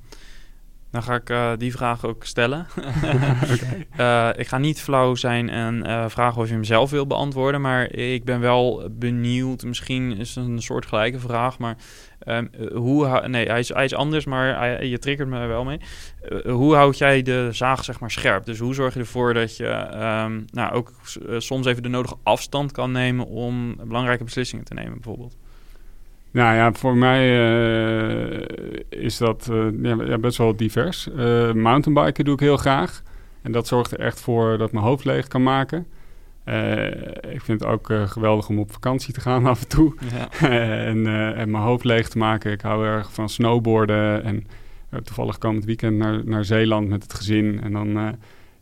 dan 0.92 1.02
ga 1.02 1.14
ik 1.14 1.30
uh, 1.30 1.52
die 1.58 1.72
vraag 1.72 2.04
ook 2.04 2.24
stellen. 2.24 2.66
okay. 3.54 3.86
uh, 4.32 4.38
ik 4.40 4.46
ga 4.46 4.58
niet 4.58 4.80
flauw 4.80 5.14
zijn 5.14 5.48
en 5.48 5.84
uh, 5.86 6.04
vragen 6.08 6.40
of 6.40 6.46
je 6.48 6.52
hem 6.52 6.64
zelf 6.64 6.90
wil 6.90 7.06
beantwoorden. 7.06 7.60
Maar 7.60 7.92
ik 7.92 8.24
ben 8.24 8.40
wel 8.40 8.88
benieuwd. 8.90 9.64
Misschien 9.64 10.16
is 10.18 10.34
het 10.34 10.44
een 10.44 10.62
soort 10.62 10.86
gelijke 10.86 11.18
vraag. 11.18 11.58
Maar 11.58 11.76
um, 12.26 12.50
hoe. 12.72 13.28
Nee, 13.28 13.46
hij 13.46 13.58
is, 13.58 13.68
hij 13.68 13.84
is 13.84 13.94
anders, 13.94 14.24
maar 14.24 14.58
hij, 14.58 14.88
je 14.88 14.98
triggert 14.98 15.28
me 15.28 15.46
wel 15.46 15.64
mee. 15.64 15.80
hoe 16.44 16.74
houd 16.74 16.98
jij 16.98 17.22
de 17.22 17.48
zaag 17.52 17.84
zeg 17.84 18.00
maar 18.00 18.10
scherp? 18.10 18.44
Dus 18.44 18.58
hoe 18.58 18.74
zorg 18.74 18.94
je 18.94 19.00
ervoor 19.00 19.34
dat 19.34 19.56
je 19.56 19.88
um, 20.24 20.44
nou, 20.50 20.72
ook 20.72 20.92
soms 21.38 21.66
even 21.66 21.82
de 21.82 21.88
nodige 21.88 22.16
afstand 22.22 22.72
kan 22.72 22.92
nemen 22.92 23.26
om 23.26 23.76
belangrijke 23.76 24.24
beslissingen 24.24 24.64
te 24.64 24.74
nemen, 24.74 24.92
bijvoorbeeld? 24.92 25.36
Nou 26.32 26.54
ja, 26.54 26.72
voor 26.72 26.96
mij 26.96 27.22
uh, 27.36 28.40
is 28.88 29.16
dat 29.16 29.48
uh, 29.52 30.08
ja, 30.08 30.18
best 30.18 30.38
wel 30.38 30.56
divers. 30.56 31.08
Uh, 31.16 31.52
mountainbiken 31.52 32.24
doe 32.24 32.34
ik 32.34 32.40
heel 32.40 32.56
graag. 32.56 33.02
En 33.42 33.52
dat 33.52 33.66
zorgt 33.66 33.92
er 33.92 34.00
echt 34.00 34.20
voor 34.20 34.58
dat 34.58 34.72
mijn 34.72 34.84
hoofd 34.84 35.04
leeg 35.04 35.28
kan 35.28 35.42
maken. 35.42 35.86
ik 37.30 37.40
vind 37.40 37.60
het 37.60 37.64
ook 37.64 37.92
geweldig 38.06 38.48
om 38.48 38.58
op 38.58 38.72
vakantie 38.72 39.14
te 39.14 39.20
gaan 39.20 39.46
af 39.52 39.62
en 39.62 39.68
toe. 39.68 39.94
Ja. 40.10 40.48
en, 40.86 41.06
en, 41.36 41.50
mijn 41.50 41.64
hoofd 41.64 41.84
leeg 41.84 42.08
te 42.08 42.18
maken. 42.18 42.52
Ik 42.52 42.60
hou 42.60 42.86
erg 42.86 43.12
van 43.12 43.28
snowboarden. 43.28 44.24
En 44.24 44.46
toevallig 45.04 45.38
komend 45.38 45.64
weekend 45.64 45.96
naar, 45.96 46.24
naar 46.24 46.44
Zeeland 46.44 46.88
met 46.88 47.02
het 47.02 47.14
gezin. 47.14 47.60
En 47.62 47.72
dan 47.72 48.16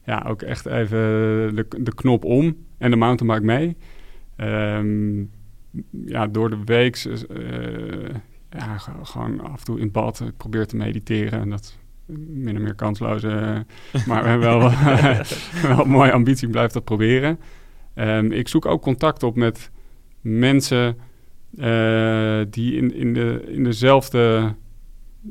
ja, 0.05 0.25
ook 0.29 0.43
echt 0.43 0.67
even 0.67 0.99
de, 1.55 1.67
de 1.79 1.95
knop 1.95 2.25
om 2.25 2.57
en 2.79 2.91
de 2.91 2.97
mountainbike 2.97 3.45
mee. 3.45 3.77
Um, 4.37 5.31
ja, 6.07 6.27
door 6.27 6.51
de 6.51 6.65
week 6.65 7.05
uh, 7.05 8.09
ja, 8.51 8.79
gewoon 9.03 9.41
af 9.41 9.59
en 9.59 9.65
toe 9.65 9.81
in 9.81 9.91
bad. 9.91 10.21
Ik 10.21 10.37
probeer 10.37 10.67
te 10.67 10.77
mediteren 10.77 11.41
en 11.41 11.51
dat 11.51 11.79
min 12.27 12.57
of 12.57 12.63
meer 12.63 12.75
kansloos. 12.75 13.23
maar 14.09 14.23
we 14.23 14.29
hebben 14.29 14.39
wel, 14.39 14.61
wel 15.67 15.85
een 15.85 15.91
mooie 15.91 16.13
ambitie, 16.13 16.49
blijf 16.49 16.73
dat 16.73 16.85
proberen. 16.85 17.39
Um, 17.95 18.33
ik 18.33 18.49
zoek 18.49 18.67
ook 18.67 18.83
contact 18.83 19.23
op 19.23 19.37
met 19.37 19.71
mensen 20.21 20.97
die 22.51 22.77
in, 22.77 22.95
in, 22.95 23.15
de, 23.15 23.45
in 23.49 23.65
dezelfde, 23.65 24.55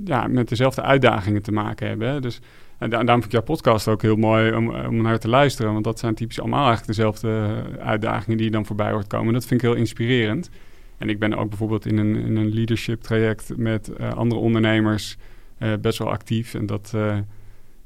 ja, 0.06 0.28
met 0.28 0.50
dezelfde 0.50 0.82
uitdagingen 0.82 1.42
te 1.42 1.52
maken 1.52 1.88
hebben. 1.88 2.22
Dus 2.22 2.42
en 2.80 2.90
daarom 2.90 3.08
vind 3.08 3.26
ik 3.26 3.32
jouw 3.32 3.42
podcast 3.42 3.88
ook 3.88 4.02
heel 4.02 4.16
mooi 4.16 4.54
om, 4.54 4.76
om 4.76 5.02
naar 5.02 5.20
te 5.20 5.28
luisteren. 5.28 5.72
Want 5.72 5.84
dat 5.84 6.00
zijn 6.00 6.16
typisch 6.16 6.40
allemaal 6.40 6.68
eigenlijk 6.68 6.88
dezelfde 6.88 7.64
uitdagingen 7.80 8.38
die 8.38 8.46
je 8.46 8.52
dan 8.52 8.66
voorbij 8.66 8.92
hoort 8.92 9.08
komen. 9.08 9.34
Dat 9.34 9.46
vind 9.46 9.62
ik 9.62 9.68
heel 9.68 9.78
inspirerend. 9.78 10.50
En 10.98 11.10
ik 11.10 11.20
ben 11.20 11.34
ook 11.34 11.50
bijvoorbeeld 11.50 11.86
in 11.86 11.98
een, 11.98 12.36
een 12.38 12.54
leadership 12.54 13.02
traject 13.02 13.58
met 13.58 13.92
uh, 14.00 14.14
andere 14.14 14.42
ondernemers 14.42 15.18
uh, 15.60 15.74
best 15.82 15.98
wel 15.98 16.10
actief. 16.10 16.54
En 16.54 16.66
dat 16.66 16.94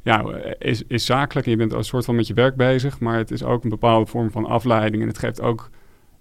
ja, 0.02 0.26
is, 0.60 0.84
is 0.88 1.06
zakelijk. 1.06 1.46
En 1.46 1.52
je 1.52 1.58
bent 1.58 1.74
een 1.74 1.84
soort 1.84 2.06
van 2.06 2.16
met 2.16 2.28
je 2.28 2.34
werk 2.34 2.56
bezig. 2.56 3.00
Maar 3.00 3.18
het 3.18 3.32
is 3.32 3.44
ook 3.44 3.64
een 3.64 3.70
bepaalde 3.70 4.06
vorm 4.06 4.32
van 4.32 4.46
afleiding. 4.46 5.02
En 5.02 5.08
het 5.08 5.18
geeft 5.18 5.42
ook 5.42 5.70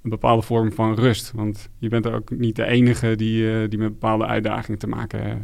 een 0.03 0.11
bepaalde 0.11 0.43
vorm 0.43 0.73
van 0.73 0.95
rust. 0.95 1.33
Want 1.35 1.69
je 1.79 1.89
bent 1.89 2.07
ook 2.07 2.31
niet 2.31 2.57
de 2.57 2.67
enige 2.67 3.17
die, 3.17 3.69
die 3.69 3.79
met 3.79 3.89
bepaalde 3.89 4.27
uitdagingen 4.27 4.79
te 4.79 4.89
maken 4.89 5.23
heeft. 5.23 5.41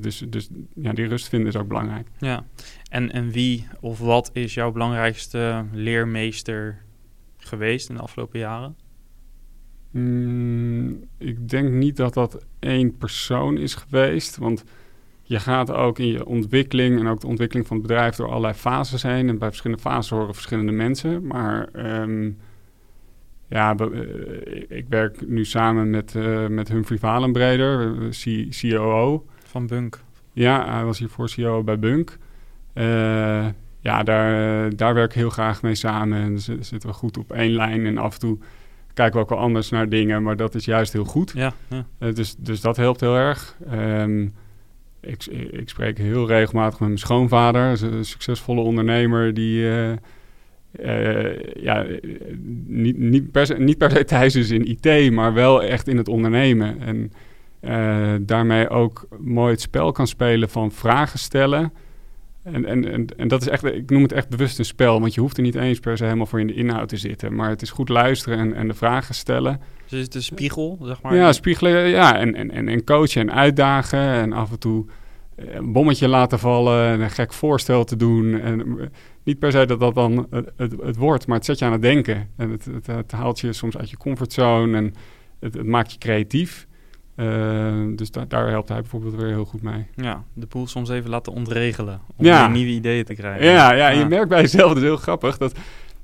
Dus, 0.00 0.24
dus 0.28 0.48
ja, 0.74 0.92
die 0.92 1.06
rust 1.06 1.28
vinden 1.28 1.48
is 1.48 1.56
ook 1.56 1.68
belangrijk. 1.68 2.08
Ja, 2.18 2.44
en, 2.90 3.12
en 3.12 3.30
wie 3.30 3.66
of 3.80 3.98
wat 3.98 4.30
is 4.32 4.54
jouw 4.54 4.72
belangrijkste 4.72 5.64
leermeester 5.72 6.82
geweest 7.36 7.88
in 7.88 7.94
de 7.94 8.00
afgelopen 8.00 8.38
jaren? 8.38 8.76
Mm, 9.90 11.04
ik 11.18 11.48
denk 11.48 11.70
niet 11.70 11.96
dat 11.96 12.14
dat 12.14 12.46
één 12.58 12.96
persoon 12.96 13.58
is 13.58 13.74
geweest, 13.74 14.36
want 14.36 14.64
je 15.22 15.40
gaat 15.40 15.70
ook 15.70 15.98
in 15.98 16.06
je 16.06 16.26
ontwikkeling 16.26 16.98
en 16.98 17.06
ook 17.06 17.20
de 17.20 17.26
ontwikkeling 17.26 17.66
van 17.66 17.76
het 17.76 17.86
bedrijf 17.86 18.16
door 18.16 18.28
allerlei 18.28 18.54
fases 18.54 19.02
heen. 19.02 19.28
En 19.28 19.38
bij 19.38 19.48
verschillende 19.48 19.82
fases 19.82 20.10
horen 20.10 20.34
verschillende 20.34 20.72
mensen. 20.72 21.26
Maar 21.26 21.68
um, 22.00 22.38
ja, 23.48 23.76
ik 24.68 24.84
werk 24.88 25.26
nu 25.26 25.44
samen 25.44 25.90
met, 25.90 26.14
uh, 26.14 26.46
met 26.46 26.68
Humphrey 26.68 26.98
Valenbreder, 26.98 27.94
COO. 28.60 29.26
Van 29.54 29.66
Bunk. 29.66 30.00
Ja, 30.32 30.74
hij 30.74 30.84
was 30.84 30.98
hiervoor 30.98 31.28
CEO 31.28 31.62
bij 31.62 31.78
Bunk. 31.78 32.18
Uh, 32.74 33.46
ja, 33.80 34.02
daar, 34.02 34.76
daar 34.76 34.94
werk 34.94 35.10
ik 35.10 35.16
heel 35.16 35.30
graag 35.30 35.62
mee 35.62 35.74
samen. 35.74 36.22
En 36.22 36.40
zitten 36.40 36.88
we 36.88 36.92
goed 36.92 37.18
op 37.18 37.32
één 37.32 37.50
lijn. 37.50 37.86
En 37.86 37.98
af 37.98 38.14
en 38.14 38.20
toe 38.20 38.38
kijken 38.94 39.14
we 39.14 39.20
ook 39.20 39.28
wel 39.28 39.38
anders 39.38 39.70
naar 39.70 39.88
dingen. 39.88 40.22
Maar 40.22 40.36
dat 40.36 40.54
is 40.54 40.64
juist 40.64 40.92
heel 40.92 41.04
goed. 41.04 41.32
Ja, 41.34 41.52
ja. 41.68 41.86
Uh, 41.98 42.14
dus, 42.14 42.36
dus 42.38 42.60
dat 42.60 42.76
helpt 42.76 43.00
heel 43.00 43.16
erg. 43.16 43.56
Um, 43.72 44.34
ik, 45.00 45.26
ik 45.50 45.68
spreek 45.68 45.98
heel 45.98 46.26
regelmatig 46.26 46.78
met 46.78 46.88
mijn 46.88 47.00
schoonvader. 47.00 47.82
Een 47.82 48.04
succesvolle 48.04 48.60
ondernemer 48.60 49.34
die... 49.34 49.62
Uh, 49.62 49.92
uh, 50.80 51.38
ja, 51.54 51.86
niet, 52.66 52.98
niet, 52.98 53.30
per 53.30 53.46
se, 53.46 53.54
niet 53.54 53.78
per 53.78 53.90
se 53.90 54.04
thuis 54.04 54.34
is 54.34 54.50
in 54.50 54.68
IT, 54.68 55.12
maar 55.12 55.34
wel 55.34 55.62
echt 55.62 55.88
in 55.88 55.96
het 55.96 56.08
ondernemen. 56.08 56.80
En 56.80 57.12
uh, 57.68 58.14
daarmee 58.20 58.68
ook 58.68 59.06
mooi 59.18 59.50
het 59.50 59.60
spel 59.60 59.92
kan 59.92 60.06
spelen 60.06 60.50
van 60.50 60.72
vragen 60.72 61.18
stellen. 61.18 61.72
En, 62.42 62.64
en, 62.64 62.92
en, 62.92 63.06
en, 63.16 63.28
dat 63.28 63.40
is 63.40 63.48
echt, 63.48 63.64
ik 63.64 63.90
noem 63.90 64.02
het 64.02 64.12
echt 64.12 64.28
bewust 64.28 64.58
een 64.58 64.64
spel, 64.64 65.00
want 65.00 65.14
je 65.14 65.20
hoeft 65.20 65.36
er 65.36 65.42
niet 65.42 65.54
eens 65.54 65.80
per 65.80 65.96
se 65.96 66.04
helemaal 66.04 66.26
voor 66.26 66.40
in 66.40 66.46
de 66.46 66.54
inhoud 66.54 66.88
te 66.88 66.96
zitten. 66.96 67.34
Maar 67.34 67.48
het 67.48 67.62
is 67.62 67.70
goed 67.70 67.88
luisteren 67.88 68.38
en, 68.38 68.54
en 68.54 68.68
de 68.68 68.74
vragen 68.74 69.14
stellen. 69.14 69.60
Dus 69.88 70.00
het 70.00 70.00
is 70.00 70.08
de 70.08 70.20
spiegel, 70.20 70.78
zeg 70.82 71.02
maar? 71.02 71.14
Ja, 71.14 71.32
spiegelen, 71.32 71.88
ja. 71.88 72.18
En, 72.18 72.34
en, 72.34 72.50
en, 72.50 72.68
en 72.68 72.84
coachen 72.84 73.20
en 73.20 73.32
uitdagen 73.32 73.98
en 73.98 74.32
af 74.32 74.50
en 74.50 74.58
toe 74.58 74.84
een 75.36 75.72
bommetje 75.72 76.08
laten 76.08 76.38
vallen 76.38 76.88
en 76.88 77.00
een 77.00 77.10
gek 77.10 77.32
voorstel 77.32 77.84
te 77.84 77.96
doen. 77.96 78.40
En 78.40 78.90
niet 79.22 79.38
per 79.38 79.52
se 79.52 79.66
dat 79.66 79.80
dat 79.80 79.94
dan 79.94 80.26
het, 80.30 80.52
het, 80.56 80.74
het 80.82 80.96
wordt, 80.96 81.26
maar 81.26 81.36
het 81.36 81.46
zet 81.46 81.58
je 81.58 81.64
aan 81.64 81.72
het 81.72 81.82
denken. 81.82 82.28
En 82.36 82.50
het, 82.50 82.64
het, 82.64 82.86
het 82.86 83.12
haalt 83.12 83.40
je 83.40 83.52
soms 83.52 83.76
uit 83.76 83.90
je 83.90 83.96
comfortzone 83.96 84.76
en 84.76 84.94
het, 85.40 85.54
het 85.54 85.66
maakt 85.66 85.92
je 85.92 85.98
creatief. 85.98 86.66
Uh, 87.16 87.96
dus 87.96 88.10
da 88.10 88.24
daar 88.28 88.48
helpt 88.48 88.68
hij 88.68 88.80
bijvoorbeeld 88.80 89.14
weer 89.14 89.26
heel 89.26 89.44
goed 89.44 89.62
mee. 89.62 89.86
Ja, 89.94 90.24
de 90.32 90.46
boel 90.46 90.66
soms 90.66 90.88
even 90.88 91.10
laten 91.10 91.32
ontregelen. 91.32 92.00
Om 92.16 92.24
ja. 92.24 92.48
nieuwe 92.48 92.70
ideeën 92.70 93.04
te 93.04 93.14
krijgen. 93.14 93.46
Ja, 93.46 93.72
ja, 93.72 93.88
je 93.88 94.04
merkt 94.04 94.28
bij 94.28 94.40
jezelf, 94.40 94.68
dat 94.68 94.76
is 94.76 94.82
heel 94.82 94.96
grappig, 94.96 95.38
dat 95.38 95.54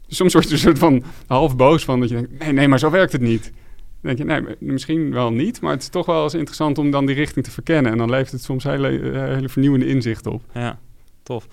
soms 0.07 0.33
word 0.33 0.47
je 0.47 0.53
een 0.53 0.59
soort 0.59 0.79
van 0.79 1.03
half 1.27 1.57
boos 1.57 1.85
van 1.85 2.01
dat 2.01 2.09
je 2.09 2.15
denkt, 2.15 2.39
nee, 2.39 2.53
nee, 2.53 2.69
maar 2.69 2.79
zo 2.79 2.91
werkt 2.91 3.13
het 3.13 3.21
niet. 3.21 3.53
Dan 4.03 4.15
denk 4.15 4.19
je, 4.19 4.25
nee, 4.25 4.57
misschien 4.59 5.13
wel 5.13 5.33
niet, 5.33 5.61
maar 5.61 5.73
het 5.73 5.83
is 5.83 5.89
toch 5.89 6.07
wel 6.07 6.23
eens 6.23 6.35
interessant 6.35 6.79
om 6.79 6.91
dan 6.91 7.07
die 7.07 7.15
richting 7.15 7.45
te 7.45 7.51
verkennen. 7.51 7.93
En 7.93 7.99
dan 7.99 8.11
levert 8.11 8.33
het 8.33 8.43
soms 8.43 8.65
hele, 8.65 8.89
hele 9.13 9.49
vernieuwende 9.49 9.87
inzichten 9.87 10.33
op. 10.33 10.43
Ja, 10.55 10.79
tof. 11.23 11.47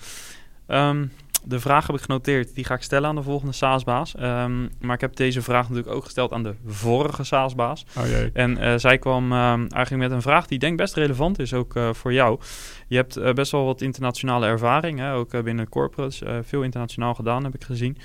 Um, 0.68 1.10
de 1.48 1.60
vraag 1.60 1.86
heb 1.86 1.96
ik 1.96 2.02
genoteerd. 2.02 2.54
Die 2.54 2.64
ga 2.64 2.74
ik 2.74 2.82
stellen 2.82 3.08
aan 3.08 3.14
de 3.14 3.22
volgende 3.22 3.52
SaaS-baas. 3.52 4.14
Ehm, 4.14 4.60
maar 4.80 4.94
ik 4.94 5.00
heb 5.00 5.16
deze 5.16 5.42
vraag 5.42 5.68
natuurlijk 5.68 5.96
ook 5.96 6.04
gesteld 6.04 6.32
aan 6.32 6.42
de 6.42 6.54
vorige 6.66 7.24
SaaS-baas. 7.24 7.86
Oh 7.98 8.06
jee. 8.06 8.30
En 8.32 8.58
uh, 8.58 8.74
zij 8.76 8.98
kwam 8.98 9.32
uh, 9.32 9.52
eigenlijk 9.52 9.96
met 9.96 10.10
een 10.10 10.22
vraag 10.22 10.46
die 10.46 10.54
ik 10.54 10.60
denk 10.60 10.76
best 10.76 10.94
relevant 10.94 11.38
is 11.38 11.54
ook 11.54 11.76
uh, 11.76 11.92
voor 11.92 12.12
jou. 12.12 12.40
Je 12.86 12.96
hebt 12.96 13.34
best 13.34 13.52
wel 13.52 13.64
wat 13.64 13.80
internationale 13.80 14.46
ervaring, 14.46 14.98
hè? 14.98 15.14
ook 15.14 15.42
binnen 15.42 15.68
corporates. 15.68 16.22
veel 16.42 16.62
internationaal 16.62 17.14
gedaan, 17.14 17.44
heb 17.44 17.54
ik 17.54 17.64
gezien. 17.64 17.98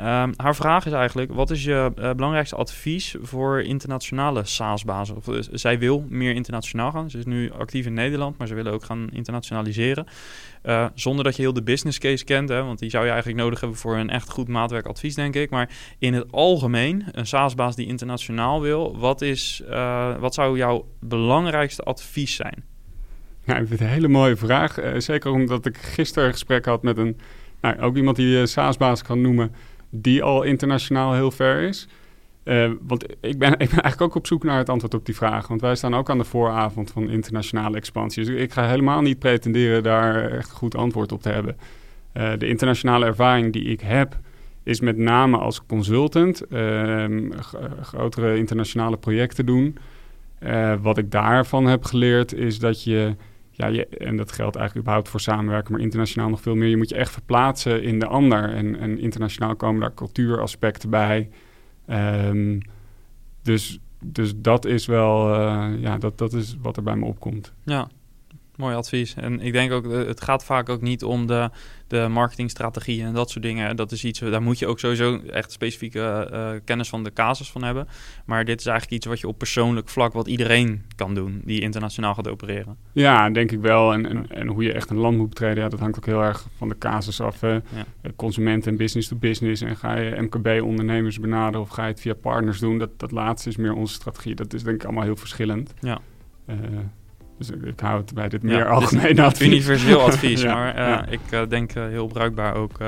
Um, 0.00 0.32
haar 0.36 0.54
vraag 0.54 0.86
is 0.86 0.92
eigenlijk: 0.92 1.32
wat 1.32 1.50
is 1.50 1.64
je 1.64 1.92
uh, 1.98 2.10
belangrijkste 2.10 2.56
advies 2.56 3.16
voor 3.22 3.60
internationale 3.60 4.44
SaaS-bazen? 4.44 5.16
Uh, 5.28 5.38
zij 5.52 5.78
wil 5.78 6.06
meer 6.08 6.34
internationaal 6.34 6.90
gaan. 6.90 7.10
Ze 7.10 7.18
is 7.18 7.24
nu 7.24 7.52
actief 7.52 7.86
in 7.86 7.94
Nederland, 7.94 8.38
maar 8.38 8.46
ze 8.46 8.54
willen 8.54 8.72
ook 8.72 8.84
gaan 8.84 9.08
internationaliseren. 9.12 10.06
Uh, 10.64 10.86
zonder 10.94 11.24
dat 11.24 11.36
je 11.36 11.42
heel 11.42 11.52
de 11.52 11.62
business 11.62 11.98
case 11.98 12.24
kent, 12.24 12.48
hè, 12.48 12.62
want 12.62 12.78
die 12.78 12.90
zou 12.90 13.04
je 13.04 13.10
eigenlijk 13.10 13.42
nodig 13.42 13.60
hebben 13.60 13.78
voor 13.78 13.96
een 13.96 14.10
echt 14.10 14.30
goed 14.30 14.48
maatwerkadvies, 14.48 15.14
denk 15.14 15.34
ik. 15.34 15.50
Maar 15.50 15.70
in 15.98 16.14
het 16.14 16.32
algemeen, 16.32 17.04
een 17.12 17.26
SaaS-baas 17.26 17.76
die 17.76 17.86
internationaal 17.86 18.60
wil, 18.60 18.98
wat, 18.98 19.22
is, 19.22 19.62
wat 20.18 20.34
zou 20.34 20.56
jouw 20.56 20.86
belangrijkste 21.00 21.82
advies 21.82 22.34
zijn? 22.34 22.64
Ja, 23.44 23.52
ik 23.52 23.66
vind 23.66 23.70
het 23.70 23.80
een 23.80 23.94
hele 23.94 24.08
mooie 24.08 24.36
vraag. 24.36 24.78
Zeker 24.96 25.30
omdat 25.30 25.66
ik 25.66 25.76
gisteren 25.76 26.24
een 26.24 26.32
gesprek 26.32 26.64
had 26.64 26.82
met 26.82 26.96
een, 26.96 27.18
nou, 27.60 27.80
ook 27.80 27.96
iemand 27.96 28.16
die 28.16 28.28
je 28.28 28.46
SaaS-baas 28.46 29.02
kan 29.02 29.20
noemen 29.20 29.54
die 29.94 30.22
al 30.22 30.42
internationaal 30.42 31.14
heel 31.14 31.30
ver 31.30 31.62
is. 31.62 31.88
Uh, 32.44 32.70
want 32.80 33.04
ik 33.20 33.38
ben, 33.38 33.52
ik 33.64 33.70
ben 33.70 33.82
eigenlijk 33.82 34.00
ook 34.00 34.14
op 34.14 34.26
zoek 34.26 34.44
naar 34.44 34.58
het 34.58 34.68
antwoord 34.68 34.94
op 34.94 35.06
die 35.06 35.16
vraag. 35.16 35.48
Want 35.48 35.60
wij 35.60 35.74
staan 35.74 35.94
ook 35.94 36.10
aan 36.10 36.18
de 36.18 36.24
vooravond 36.24 36.90
van 36.90 37.10
internationale 37.10 37.76
expansie. 37.76 38.24
Dus 38.24 38.34
ik 38.34 38.52
ga 38.52 38.68
helemaal 38.68 39.00
niet 39.00 39.18
pretenderen 39.18 39.82
daar 39.82 40.30
echt 40.30 40.50
goed 40.50 40.76
antwoord 40.76 41.12
op 41.12 41.22
te 41.22 41.28
hebben. 41.28 41.56
Uh, 42.14 42.32
de 42.38 42.48
internationale 42.48 43.06
ervaring 43.06 43.52
die 43.52 43.64
ik 43.64 43.80
heb, 43.80 44.18
is 44.62 44.80
met 44.80 44.96
name 44.96 45.38
als 45.38 45.66
consultant 45.66 46.42
uh, 46.50 47.06
grotere 47.82 48.36
internationale 48.36 48.96
projecten 48.96 49.46
doen. 49.46 49.78
Uh, 50.40 50.74
wat 50.82 50.98
ik 50.98 51.10
daarvan 51.10 51.66
heb 51.66 51.84
geleerd 51.84 52.34
is 52.34 52.58
dat 52.58 52.84
je 52.84 53.14
ja, 53.56 53.84
en 53.84 54.16
dat 54.16 54.32
geldt 54.32 54.56
eigenlijk 54.56 54.86
überhaupt 54.86 55.08
voor 55.08 55.20
samenwerken, 55.20 55.72
maar 55.72 55.80
internationaal 55.80 56.28
nog 56.28 56.40
veel 56.40 56.54
meer. 56.54 56.68
Je 56.68 56.76
moet 56.76 56.88
je 56.88 56.94
echt 56.94 57.12
verplaatsen 57.12 57.82
in 57.82 57.98
de 57.98 58.06
ander. 58.06 58.54
En, 58.54 58.78
en 58.78 58.98
internationaal 58.98 59.56
komen 59.56 59.80
daar 59.80 59.94
cultuuraspecten 59.94 60.90
bij. 60.90 61.30
Um, 61.90 62.60
dus, 63.42 63.78
dus 64.04 64.32
dat 64.36 64.64
is 64.64 64.86
wel, 64.86 65.34
uh, 65.34 65.68
ja, 65.78 65.98
dat, 65.98 66.18
dat 66.18 66.32
is 66.32 66.56
wat 66.62 66.76
er 66.76 66.82
bij 66.82 66.96
me 66.96 67.04
opkomt. 67.04 67.52
Ja, 67.62 67.88
mooi 68.56 68.74
advies. 68.74 69.14
En 69.14 69.40
ik 69.40 69.52
denk 69.52 69.72
ook, 69.72 69.86
eh, 69.86 70.06
het 70.06 70.20
gaat 70.20 70.44
vaak 70.44 70.68
ook 70.68 70.80
niet 70.80 71.04
om 71.04 71.26
de, 71.26 71.50
de 71.86 72.08
marketingstrategieën 72.08 73.06
en 73.06 73.14
dat 73.14 73.30
soort 73.30 73.44
dingen. 73.44 73.76
Dat 73.76 73.92
is 73.92 74.04
iets, 74.04 74.18
daar 74.18 74.42
moet 74.42 74.58
je 74.58 74.66
ook 74.66 74.78
sowieso 74.78 75.20
echt 75.20 75.52
specifieke 75.52 76.28
uh, 76.32 76.50
kennis 76.64 76.88
van 76.88 77.04
de 77.04 77.12
casus 77.12 77.50
van 77.50 77.62
hebben. 77.62 77.88
Maar 78.24 78.44
dit 78.44 78.60
is 78.60 78.66
eigenlijk 78.66 78.96
iets 78.96 79.06
wat 79.06 79.20
je 79.20 79.28
op 79.28 79.38
persoonlijk 79.38 79.88
vlak, 79.88 80.12
wat 80.12 80.26
iedereen 80.26 80.82
kan 80.96 81.14
doen, 81.14 81.42
die 81.44 81.60
internationaal 81.60 82.14
gaat 82.14 82.28
opereren. 82.28 82.76
Ja, 82.92 83.30
denk 83.30 83.52
ik 83.52 83.60
wel. 83.60 83.92
En, 83.92 84.06
en, 84.06 84.30
en 84.30 84.46
hoe 84.46 84.62
je 84.62 84.72
echt 84.72 84.90
een 84.90 84.96
land 84.96 85.16
moet 85.16 85.28
betreden, 85.28 85.62
ja, 85.62 85.68
dat 85.68 85.80
hangt 85.80 85.96
ook 85.96 86.06
heel 86.06 86.22
erg 86.22 86.46
van 86.56 86.68
de 86.68 86.78
casus 86.78 87.20
af. 87.20 87.40
Ja. 87.40 87.62
Consument 88.16 88.66
en 88.66 88.76
business 88.76 89.08
to 89.08 89.16
business. 89.16 89.62
En 89.62 89.76
ga 89.76 89.96
je 89.96 90.20
MKB-ondernemers 90.22 91.20
benaderen 91.20 91.60
of 91.60 91.68
ga 91.68 91.82
je 91.82 91.90
het 91.90 92.00
via 92.00 92.14
partners 92.14 92.58
doen? 92.58 92.78
Dat, 92.78 92.90
dat 92.96 93.10
laatste 93.10 93.48
is 93.48 93.56
meer 93.56 93.74
onze 93.74 93.94
strategie. 93.94 94.34
Dat 94.34 94.54
is 94.54 94.62
denk 94.62 94.76
ik 94.76 94.84
allemaal 94.84 95.04
heel 95.04 95.16
verschillend. 95.16 95.74
Ja. 95.80 96.00
Uh, 96.46 96.56
dus 97.38 97.50
ik 97.50 97.80
hou 97.80 98.00
het 98.00 98.14
bij 98.14 98.28
dit 98.28 98.42
meer 98.42 98.58
ja, 98.58 98.64
algemeen 98.64 99.18
advies. 99.18 99.46
Universeel 99.46 100.00
advies, 100.10 100.42
ja, 100.42 100.54
maar 100.54 100.68
uh, 100.68 100.88
ja. 100.88 101.06
ik 101.06 101.20
uh, 101.30 101.40
denk 101.48 101.74
uh, 101.74 101.84
heel 101.86 102.06
bruikbaar 102.06 102.54
ook 102.54 102.78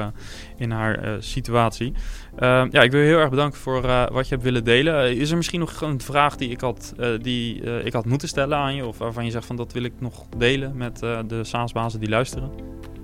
in 0.57 0.71
haar 0.71 1.17
situatie. 1.19 1.93
Ehm, 2.37 2.69
ja, 2.71 2.83
ik 2.83 2.91
wil 2.91 3.01
je 3.01 3.07
heel 3.07 3.19
erg 3.19 3.31
bedanken 3.31 3.61
voor 3.61 3.83
wat 4.13 4.29
je 4.29 4.35
hebt 4.35 4.43
willen 4.43 4.65
delen. 4.65 5.17
is 5.17 5.31
er 5.31 5.37
misschien 5.37 5.61
nog 5.61 5.81
een 5.81 6.01
vraag 6.01 6.37
die 6.37 6.51
ik 6.51 6.61
had, 6.61 6.95
die, 7.23 7.63
ik 7.83 7.93
had 7.93 8.05
moeten 8.05 8.29
stellen 8.29 8.59
aan 8.59 8.75
je? 8.75 8.87
Of 8.87 8.99
waarvan 8.99 9.25
je 9.25 9.31
zegt 9.31 9.47
van 9.47 9.57
dat 9.57 9.73
wil 9.73 9.85
ik 9.85 9.93
nog 9.99 10.27
delen 10.37 10.77
met 10.77 10.99
de 10.99 11.41
SaaS-bazen 11.43 12.01
die 12.01 12.09
luisteren? 12.09 12.51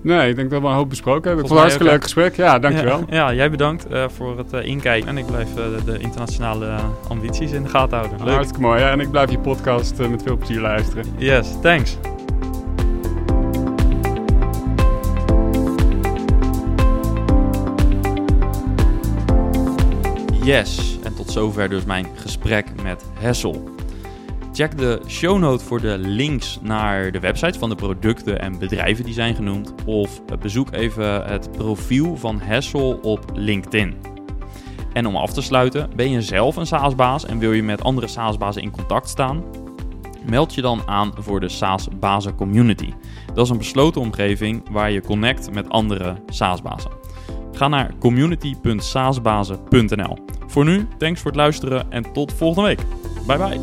Nee, 0.02 0.28
ik 0.28 0.36
denk 0.36 0.50
dat 0.50 0.60
we 0.62 0.66
een 0.66 0.74
hoop 0.74 0.88
besproken 0.88 1.26
hebben. 1.26 1.44
Ik 1.44 1.50
vond 1.50 1.60
het 1.60 1.70
mij 1.70 1.88
hartstikke 1.88 1.92
leuk 1.92 2.02
gesprek. 2.02 2.36
Ja, 2.36 2.58
dankjewel. 2.58 3.04
Ja, 3.08 3.14
ja 3.14 3.34
jij 3.34 3.50
bedankt 3.50 3.86
eh, 3.86 4.08
voor 4.08 4.38
het 4.38 4.52
eh, 4.52 4.66
inkijken. 4.66 5.08
En 5.08 5.18
ik 5.18 5.26
blijf 5.26 5.56
eh, 5.56 5.84
de 5.84 5.98
internationale 5.98 6.66
eh, 6.66 6.84
ambities 7.08 7.52
in 7.52 7.62
de 7.62 7.68
gaten 7.68 7.98
houden. 7.98 8.24
Leuk. 8.24 8.34
Hartstikke 8.34 8.62
mooi. 8.62 8.80
Ja, 8.80 8.90
en 8.90 9.00
ik 9.00 9.10
blijf 9.10 9.30
je 9.30 9.38
podcast 9.38 9.98
eh, 9.98 10.08
met 10.08 10.22
veel 10.22 10.36
plezier 10.36 10.60
luisteren. 10.60 11.04
Yes, 11.32 11.60
thanks. 11.60 11.96
Yes, 20.44 20.98
en 21.04 21.14
tot 21.14 21.30
zover 21.30 21.68
dus 21.68 21.84
mijn 21.84 22.06
gesprek 22.14 22.82
met 22.82 23.04
Hessel. 23.18 23.68
Check 24.52 24.78
de 24.78 25.00
show 25.06 25.38
note 25.38 25.64
voor 25.64 25.80
de 25.80 25.98
links 25.98 26.58
naar 26.62 27.12
de 27.12 27.20
websites 27.20 27.58
van 27.58 27.68
de 27.68 27.74
producten 27.74 28.40
en 28.40 28.58
bedrijven 28.58 29.04
die 29.04 29.14
zijn 29.14 29.34
genoemd. 29.34 29.74
Of 29.84 30.24
bezoek 30.40 30.72
even 30.72 31.24
het 31.24 31.52
profiel 31.52 32.16
van 32.16 32.40
Hessel 32.40 32.98
op 33.02 33.24
LinkedIn. 33.34 33.96
En 34.92 35.06
om 35.06 35.16
af 35.16 35.32
te 35.32 35.42
sluiten, 35.42 35.90
ben 35.96 36.10
je 36.10 36.22
zelf 36.22 36.56
een 36.56 36.66
SaaS-baas 36.66 37.26
en 37.26 37.38
wil 37.38 37.52
je 37.52 37.62
met 37.62 37.82
andere 37.82 38.06
SaaS-bazen 38.06 38.62
in 38.62 38.70
contact 38.70 39.08
staan? 39.08 39.61
Meld 40.28 40.54
je 40.54 40.62
dan 40.62 40.82
aan 40.86 41.12
voor 41.18 41.40
de 41.40 41.48
SaaS 41.48 41.88
Bazen 42.00 42.34
Community. 42.34 42.92
Dat 43.34 43.44
is 43.44 43.50
een 43.50 43.58
besloten 43.58 44.00
omgeving 44.00 44.62
waar 44.70 44.90
je 44.90 45.00
connect 45.00 45.52
met 45.52 45.68
andere 45.68 46.16
SaaS-bazen. 46.26 46.90
Ga 47.52 47.68
naar 47.68 47.94
community.saasbazen.nl. 47.98 50.18
Voor 50.46 50.64
nu, 50.64 50.88
thanks 50.98 51.20
voor 51.20 51.30
het 51.30 51.40
luisteren 51.40 51.90
en 51.90 52.12
tot 52.12 52.32
volgende 52.32 52.68
week. 52.68 52.80
Bye 53.26 53.38
bye. 53.38 53.60